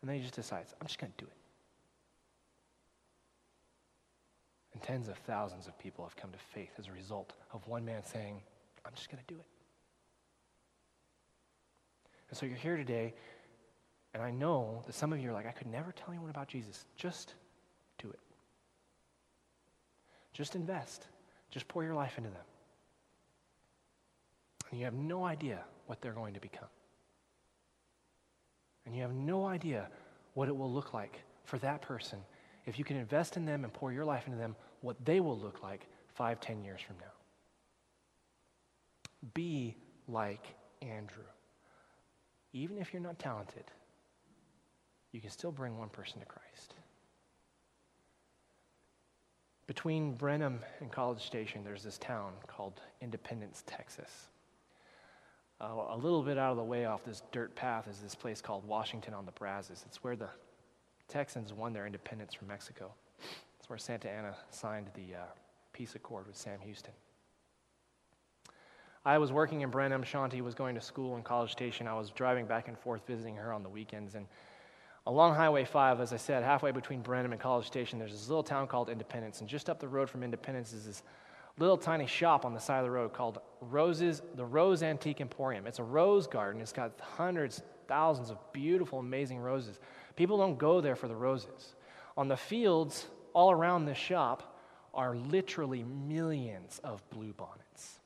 And 0.01 0.09
then 0.09 0.17
he 0.17 0.23
just 0.23 0.35
decides, 0.35 0.75
I'm 0.81 0.87
just 0.87 0.99
going 0.99 1.13
to 1.17 1.25
do 1.25 1.29
it. 1.29 1.48
And 4.79 4.87
tens 4.87 5.09
of 5.09 5.19
thousands 5.19 5.67
of 5.67 5.77
people 5.77 6.05
have 6.05 6.15
come 6.15 6.31
to 6.31 6.39
faith 6.39 6.71
as 6.79 6.87
a 6.87 6.93
result 6.93 7.33
of 7.53 7.67
one 7.67 7.85
man 7.85 8.05
saying, 8.05 8.41
I'm 8.87 8.93
just 8.95 9.11
going 9.11 9.21
to 9.27 9.35
do 9.35 9.41
it. 9.41 9.47
And 12.31 12.39
so 12.39 12.47
you're 12.47 12.55
here 12.55 12.77
today, 12.77 13.13
and 14.15 14.23
I 14.23 14.31
know 14.31 14.85
that 14.87 14.95
some 14.95 15.13
of 15.13 15.19
you 15.19 15.31
are 15.31 15.33
like, 15.33 15.49
I 15.49 15.51
could 15.51 15.67
never 15.67 15.91
tell 15.91 16.11
anyone 16.11 16.31
about 16.31 16.47
Jesus. 16.47 16.85
Just 16.97 17.35
do 18.01 18.09
it. 18.09 18.21
Just 20.33 20.55
invest. 20.55 21.09
Just 21.51 21.67
pour 21.67 21.83
your 21.83 21.95
life 21.95 22.17
into 22.17 22.31
them. 22.31 22.45
And 24.71 24.79
you 24.79 24.85
have 24.85 24.95
no 24.95 25.25
idea 25.25 25.59
what 25.87 26.01
they're 26.01 26.13
going 26.13 26.35
to 26.35 26.41
become. 26.41 26.69
And 28.87 28.95
you 28.95 29.03
have 29.03 29.13
no 29.13 29.45
idea 29.45 29.89
what 30.35 30.47
it 30.47 30.57
will 30.57 30.73
look 30.73 30.95
like 30.95 31.19
for 31.43 31.59
that 31.59 31.83
person 31.83 32.21
if 32.65 32.79
you 32.79 32.85
can 32.85 32.97
invest 32.97 33.37
in 33.37 33.45
them 33.45 33.65
and 33.65 33.73
pour 33.73 33.93
your 33.93 34.05
life 34.05 34.27
into 34.27 34.39
them 34.39 34.55
what 34.81 34.97
they 35.05 35.21
will 35.21 35.39
look 35.39 35.63
like 35.63 35.87
five, 36.15 36.41
ten 36.41 36.65
years 36.65 36.81
from 36.81 36.97
now. 37.01 37.13
Be 39.35 39.77
like 40.07 40.55
Andrew. 40.83 41.25
Even 42.53 42.79
if 42.79 42.93
you're 42.93 43.03
not 43.03 43.19
talented, 43.19 43.65
you 45.13 45.21
can 45.21 45.31
still 45.31 45.53
bring 45.53 45.79
one 45.79 45.89
person 45.89 46.21
to 46.21 46.27
Christ. 46.27 46.75
Between 49.67 50.15
Brenham 50.15 50.61
and 50.81 50.91
College 50.91 51.23
Station, 51.23 51.63
there's 51.63 51.83
this 51.83 51.99
town 51.99 52.33
called 52.47 52.81
Independence, 53.03 53.65
Texas. 53.67 54.29
Uh, 55.61 55.67
a 55.91 55.97
little 55.97 56.23
bit 56.23 56.39
out 56.39 56.53
of 56.53 56.57
the 56.57 56.65
way 56.65 56.87
off 56.87 57.05
this 57.05 57.23
dirt 57.33 57.55
path 57.55 57.87
is 57.89 57.99
this 57.99 58.15
place 58.15 58.41
called 58.41 58.67
Washington 58.67 59.13
on 59.13 59.27
the 59.27 59.33
Brazos. 59.33 59.85
It's 59.87 60.03
where 60.03 60.17
the 60.17 60.31
Texans 61.09 61.53
won 61.53 61.73
their 61.73 61.87
independence 61.87 62.33
from 62.33 62.49
Mexico 62.49 62.93
where 63.69 63.79
Santa 63.79 64.11
Anna 64.11 64.35
signed 64.51 64.91
the 64.95 65.15
uh, 65.15 65.25
peace 65.73 65.95
accord 65.95 66.27
with 66.27 66.37
Sam 66.37 66.59
Houston. 66.61 66.93
I 69.05 69.19
was 69.19 69.31
working 69.31 69.61
in 69.61 69.71
Brenham. 69.71 70.03
Shanti 70.03 70.41
was 70.41 70.55
going 70.55 70.75
to 70.75 70.81
school 70.81 71.17
in 71.17 71.23
College 71.23 71.53
Station. 71.53 71.87
I 71.87 71.95
was 71.95 72.11
driving 72.11 72.47
back 72.47 72.69
and 72.69 72.79
forth 72.79 73.07
visiting 73.07 73.37
her 73.37 73.53
on 73.53 73.63
the 73.63 73.69
weekends. 73.69 74.15
And 74.15 74.27
along 75.07 75.35
Highway 75.35 75.65
5, 75.65 76.01
as 76.01 76.13
I 76.13 76.17
said, 76.17 76.43
halfway 76.43 76.73
between 76.73 77.01
Brenham 77.01 77.33
and 77.33 77.41
College 77.41 77.67
Station, 77.67 77.99
there's 77.99 78.13
this 78.13 78.29
little 78.29 78.43
town 78.43 78.67
called 78.67 78.89
Independence. 78.89 79.41
And 79.41 79.49
just 79.49 79.71
up 79.71 79.81
the 79.81 79.89
road 79.89 80.11
from 80.11 80.23
Independence 80.23 80.73
is 80.73 80.85
this 80.85 81.03
little 81.59 81.79
tiny 81.79 82.07
shop 82.07 82.45
on 82.45 82.55
the 82.55 82.61
side 82.61 82.79
of 82.79 82.85
the 82.85 82.91
road 82.91 83.13
called 83.13 83.39
Roses, 83.61 84.23
the 84.35 84.45
Rose 84.45 84.83
Antique 84.83 85.21
Emporium. 85.21 85.67
It's 85.67 85.79
a 85.79 85.85
rose 85.85 86.27
garden. 86.27 86.61
It's 86.61 86.73
got 86.73 86.93
hundreds, 87.01 87.63
thousands 87.87 88.31
of 88.31 88.39
beautiful, 88.53 88.99
amazing 88.99 89.39
roses. 89.39 89.79
People 90.17 90.39
don't 90.39 90.59
go 90.59 90.81
there 90.81 90.97
for 90.97 91.09
the 91.09 91.17
roses. 91.17 91.75
On 92.17 92.29
the 92.29 92.37
fields 92.37 93.07
all 93.39 93.53
around 93.53 93.85
this 93.85 93.97
shop 93.97 94.57
are 94.93 95.15
literally 95.15 95.85
millions 95.85 96.81
of 96.83 97.01
bluebonnets. 97.11 98.01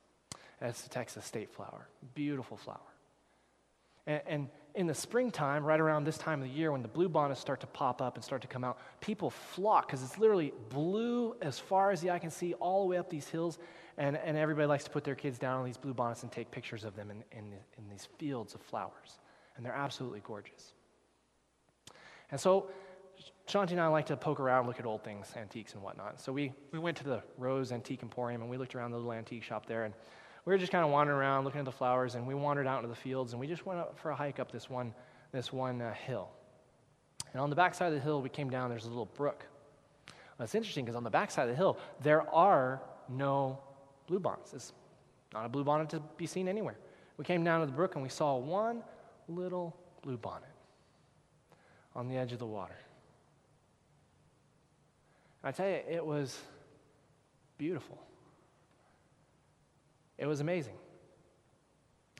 That's 0.61 0.83
the 0.83 0.91
Texas 0.91 1.25
state 1.25 1.51
flower. 1.51 1.89
Beautiful 2.15 2.59
flower. 2.59 2.93
And, 4.07 4.21
and, 4.27 4.49
in 4.75 4.87
the 4.87 4.95
springtime, 4.95 5.65
right 5.65 5.79
around 5.79 6.05
this 6.05 6.17
time 6.17 6.41
of 6.43 6.49
the 6.49 6.55
year, 6.55 6.73
when 6.73 6.81
the 6.81 6.89
bluebonnets 6.89 7.37
start 7.37 7.61
to 7.61 7.67
pop 7.67 8.01
up 8.01 8.17
and 8.17 8.25
start 8.25 8.41
to 8.41 8.49
come 8.49 8.65
out, 8.65 8.79
people 9.01 9.29
flock 9.29 9.87
because 9.87 10.03
it's 10.03 10.17
literally 10.17 10.55
blue 10.71 11.37
as 11.43 11.59
far 11.59 11.91
as 11.91 12.01
the 12.01 12.11
eye 12.11 12.19
can 12.19 12.31
see 12.31 12.55
all 12.55 12.81
the 12.81 12.89
way 12.89 12.97
up 12.97 13.11
these 13.11 13.29
hills. 13.29 13.59
And, 13.99 14.17
and 14.17 14.37
everybody 14.37 14.67
likes 14.67 14.85
to 14.85 14.91
put 14.91 15.05
their 15.05 15.15
kids 15.15 15.39
down 15.39 15.59
on 15.59 15.67
these 15.67 15.77
bluebonnets 15.77 16.23
and 16.23 16.33
take 16.33 16.51
pictures 16.51 16.85
of 16.85 16.97
them 16.97 17.11
in, 17.11 17.23
in, 17.39 17.45
in 17.77 17.89
these 17.91 18.09
fields 18.19 18.55
of 18.55 18.63
flowers. 18.63 19.19
And 19.57 19.65
they're 19.65 19.75
absolutely 19.75 20.21
gorgeous. 20.25 20.73
And 22.31 22.41
so 22.41 22.69
Shanti 23.53 23.73
and 23.73 23.81
I 23.83 23.89
like 23.89 24.07
to 24.07 24.17
poke 24.17 24.41
around, 24.41 24.67
look 24.67 24.81
at 24.81 24.87
old 24.87 25.05
things, 25.05 25.31
antiques 25.37 25.75
and 25.75 25.83
whatnot. 25.83 26.19
So 26.19 26.33
we, 26.33 26.55
we 26.71 26.79
went 26.79 26.97
to 26.97 27.05
the 27.05 27.23
Rose 27.37 27.71
Antique 27.71 28.03
Emporium 28.03 28.41
and 28.41 28.51
we 28.51 28.57
looked 28.57 28.75
around 28.75 28.93
the 28.93 28.97
little 28.97 29.13
antique 29.13 29.43
shop 29.43 29.67
there. 29.67 29.85
And 29.85 29.93
we 30.47 30.55
were 30.55 30.59
just 30.59 30.73
kind 30.73 30.83
of 30.83 30.91
wandering 30.91 31.19
around, 31.19 31.45
looking 31.45 31.59
at 31.59 31.67
the 31.67 31.71
flowers. 31.71 32.15
And 32.15 32.27
we 32.27 32.35
wandered 32.35 32.67
out 32.67 32.79
into 32.79 32.89
the 32.89 32.95
fields 32.95 33.35
and 33.35 33.41
we 33.41 33.47
just 33.47 33.67
went 33.67 33.79
up 33.79 33.99
for 33.99 34.11
a 34.11 34.17
hike 34.17 34.41
up 34.41 34.51
this 34.51 34.71
one, 34.71 34.95
this 35.33 35.53
one 35.53 35.83
uh, 35.83 35.93
hill. 35.93 36.31
And 37.35 37.43
on 37.43 37.51
the 37.51 37.57
backside 37.57 37.89
of 37.89 37.95
the 37.95 38.01
hill, 38.01 38.23
we 38.23 38.31
came 38.31 38.49
down, 38.49 38.71
there's 38.71 38.87
a 38.87 38.89
little 38.89 39.05
brook. 39.05 39.45
Well, 40.07 40.45
it's 40.45 40.55
interesting 40.55 40.87
because 40.87 40.97
on 40.97 41.05
the 41.05 41.11
backside 41.11 41.45
of 41.45 41.51
the 41.51 41.57
hill, 41.57 41.79
there 42.01 42.27
are 42.35 42.81
no 43.11 43.59
bluebonnets. 44.09 44.55
It's 44.55 44.73
not 45.35 45.45
a 45.45 45.49
bluebonnet 45.51 45.91
to 45.91 46.01
be 46.17 46.25
seen 46.25 46.49
anywhere. 46.49 46.79
We 47.19 47.27
came 47.27 47.45
down 47.45 47.61
to 47.61 47.67
the 47.67 47.73
brook 47.73 47.97
and 47.97 48.03
we 48.03 48.09
saw 48.09 48.39
one 48.39 48.83
little 49.29 49.77
bluebonnet 50.03 50.41
on 51.95 52.09
the 52.09 52.17
edge 52.17 52.33
of 52.33 52.39
the 52.39 52.47
water. 52.47 52.77
I 55.45 55.51
tell 55.53 55.69
you, 55.69 55.81
it 55.89 56.05
was 56.05 56.39
beautiful. 57.59 57.99
It 60.19 60.27
was 60.27 60.41
amazing. 60.41 60.75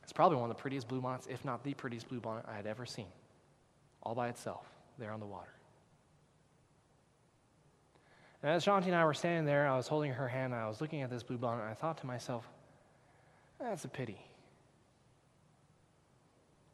It's 0.03 0.13
probably 0.13 0.37
one 0.37 0.51
of 0.51 0.57
the 0.57 0.61
prettiest 0.61 0.89
blue 0.89 1.01
bluebonnets, 1.01 1.29
if 1.29 1.45
not 1.45 1.63
the 1.63 1.75
prettiest 1.75 2.09
bluebonnet 2.09 2.49
I 2.49 2.57
had 2.57 2.67
ever 2.67 2.85
seen, 2.85 3.07
all 4.03 4.15
by 4.15 4.29
itself, 4.29 4.67
there 4.99 5.13
on 5.13 5.21
the 5.21 5.27
water. 5.27 5.53
And 8.43 8.51
as 8.51 8.65
Shanti 8.65 8.87
and 8.87 8.97
I 8.97 9.05
were 9.05 9.15
standing 9.15 9.45
there, 9.45 9.69
I 9.69 9.77
was 9.77 9.87
holding 9.87 10.13
her 10.13 10.27
hand, 10.27 10.53
and 10.53 10.61
I 10.61 10.67
was 10.67 10.81
looking 10.81 11.03
at 11.03 11.11
this 11.11 11.23
bluebonnet, 11.23 11.61
and 11.61 11.71
I 11.71 11.75
thought 11.75 11.99
to 11.99 12.07
myself, 12.07 12.49
that's 13.61 13.85
a 13.85 13.89
pity. 13.89 14.19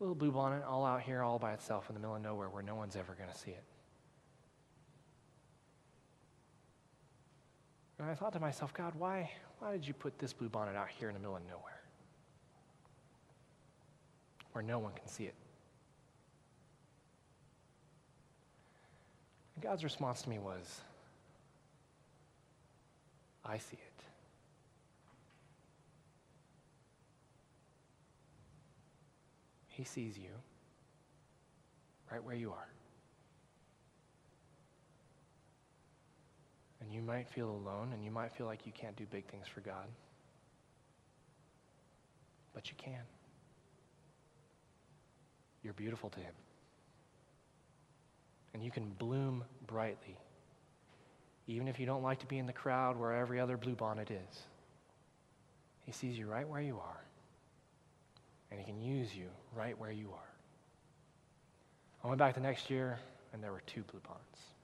Little 0.00 0.16
bluebonnet 0.16 0.66
all 0.66 0.86
out 0.86 1.02
here, 1.02 1.22
all 1.22 1.38
by 1.38 1.52
itself 1.52 1.90
in 1.90 1.94
the 1.94 2.00
middle 2.00 2.16
of 2.16 2.22
nowhere 2.22 2.48
where 2.48 2.62
no 2.62 2.74
one's 2.74 2.96
ever 2.96 3.14
going 3.14 3.28
to 3.30 3.36
see 3.36 3.50
it. 3.50 3.64
And 7.98 8.08
I 8.08 8.14
thought 8.14 8.32
to 8.34 8.40
myself, 8.40 8.72
God, 8.72 8.92
why, 8.96 9.30
why 9.58 9.72
did 9.72 9.86
you 9.86 9.92
put 9.92 10.18
this 10.18 10.32
bluebonnet 10.32 10.76
out 10.76 10.88
here 10.88 11.08
in 11.08 11.14
the 11.14 11.20
middle 11.20 11.36
of 11.36 11.42
nowhere? 11.42 11.82
Where 14.52 14.62
no 14.62 14.78
one 14.78 14.92
can 14.92 15.08
see 15.08 15.24
it. 15.24 15.34
And 19.56 19.64
God's 19.64 19.82
response 19.82 20.22
to 20.22 20.30
me 20.30 20.38
was, 20.38 20.80
I 23.44 23.58
see 23.58 23.76
it. 23.76 24.04
He 29.66 29.84
sees 29.84 30.16
you 30.16 30.30
right 32.10 32.22
where 32.22 32.34
you 32.34 32.50
are. 32.50 32.68
And 36.88 36.94
you 36.94 37.02
might 37.02 37.28
feel 37.28 37.50
alone 37.50 37.90
and 37.92 38.02
you 38.02 38.10
might 38.10 38.32
feel 38.32 38.46
like 38.46 38.64
you 38.64 38.72
can't 38.72 38.96
do 38.96 39.04
big 39.10 39.26
things 39.26 39.46
for 39.46 39.60
God. 39.60 39.84
But 42.54 42.70
you 42.70 42.76
can. 42.78 43.02
You're 45.62 45.74
beautiful 45.74 46.08
to 46.08 46.18
Him. 46.18 46.32
And 48.54 48.64
you 48.64 48.70
can 48.70 48.88
bloom 48.98 49.44
brightly, 49.66 50.16
even 51.46 51.68
if 51.68 51.78
you 51.78 51.84
don't 51.84 52.02
like 52.02 52.20
to 52.20 52.26
be 52.26 52.38
in 52.38 52.46
the 52.46 52.54
crowd 52.54 52.98
where 52.98 53.12
every 53.12 53.38
other 53.38 53.58
bluebonnet 53.58 54.10
is. 54.10 54.42
He 55.84 55.92
sees 55.92 56.16
you 56.16 56.26
right 56.26 56.48
where 56.48 56.62
you 56.62 56.76
are, 56.76 57.04
and 58.50 58.58
He 58.58 58.64
can 58.64 58.80
use 58.80 59.14
you 59.14 59.26
right 59.54 59.78
where 59.78 59.92
you 59.92 60.08
are. 60.12 60.30
I 62.02 62.08
went 62.08 62.18
back 62.18 62.34
the 62.34 62.40
next 62.40 62.70
year, 62.70 62.98
and 63.34 63.44
there 63.44 63.52
were 63.52 63.62
two 63.66 63.82
bluebonnets. 63.82 64.57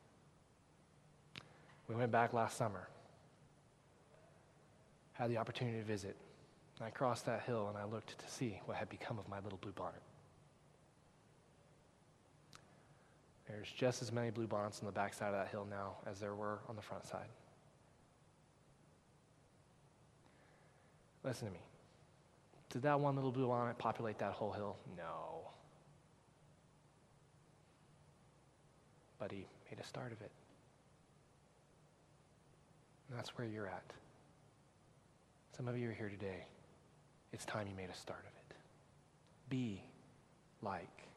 We 1.89 1.95
went 1.95 2.11
back 2.11 2.32
last 2.32 2.57
summer, 2.57 2.89
had 5.12 5.30
the 5.30 5.37
opportunity 5.37 5.78
to 5.78 5.85
visit. 5.85 6.16
I 6.80 6.91
crossed 6.91 7.26
that 7.26 7.43
hill 7.43 7.68
and 7.68 7.78
I 7.78 7.85
looked 7.85 8.18
to 8.18 8.30
see 8.30 8.61
what 8.64 8.76
had 8.76 8.89
become 8.89 9.18
of 9.18 9.28
my 9.28 9.39
little 9.41 9.59
bluebonnet. 9.59 10.03
There's 13.49 13.68
just 13.68 14.03
as 14.03 14.11
many 14.11 14.30
bluebonnets 14.30 14.80
on 14.80 14.87
the 14.87 14.93
backside 14.93 15.28
of 15.28 15.35
that 15.35 15.49
hill 15.49 15.66
now 15.68 15.97
as 16.07 16.18
there 16.18 16.35
were 16.35 16.59
on 16.68 16.76
the 16.76 16.82
front 16.82 17.07
side. 17.07 17.28
Listen 21.22 21.49
to 21.49 21.55
me. 21.55 21.61
Did 22.70 22.82
that 22.82 22.99
one 22.99 23.14
little 23.14 23.32
bluebonnet 23.32 23.78
populate 23.78 24.18
that 24.18 24.32
whole 24.32 24.53
hill? 24.53 24.76
No. 24.97 25.51
But 29.18 29.30
he 29.30 29.47
made 29.70 29.78
a 29.80 29.87
start 29.87 30.11
of 30.11 30.20
it. 30.20 30.32
That's 33.14 33.36
where 33.38 33.46
you're 33.46 33.66
at. 33.66 33.92
Some 35.56 35.68
of 35.68 35.78
you 35.78 35.88
are 35.88 35.92
here 35.92 36.08
today. 36.08 36.46
It's 37.32 37.44
time 37.44 37.66
you 37.68 37.76
made 37.76 37.90
a 37.90 37.96
start 37.96 38.20
of 38.20 38.32
it. 38.50 38.56
Be 39.48 39.82
like 40.62 41.08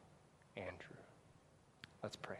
Andrew. 0.56 0.96
Let's 2.02 2.16
pray. 2.16 2.38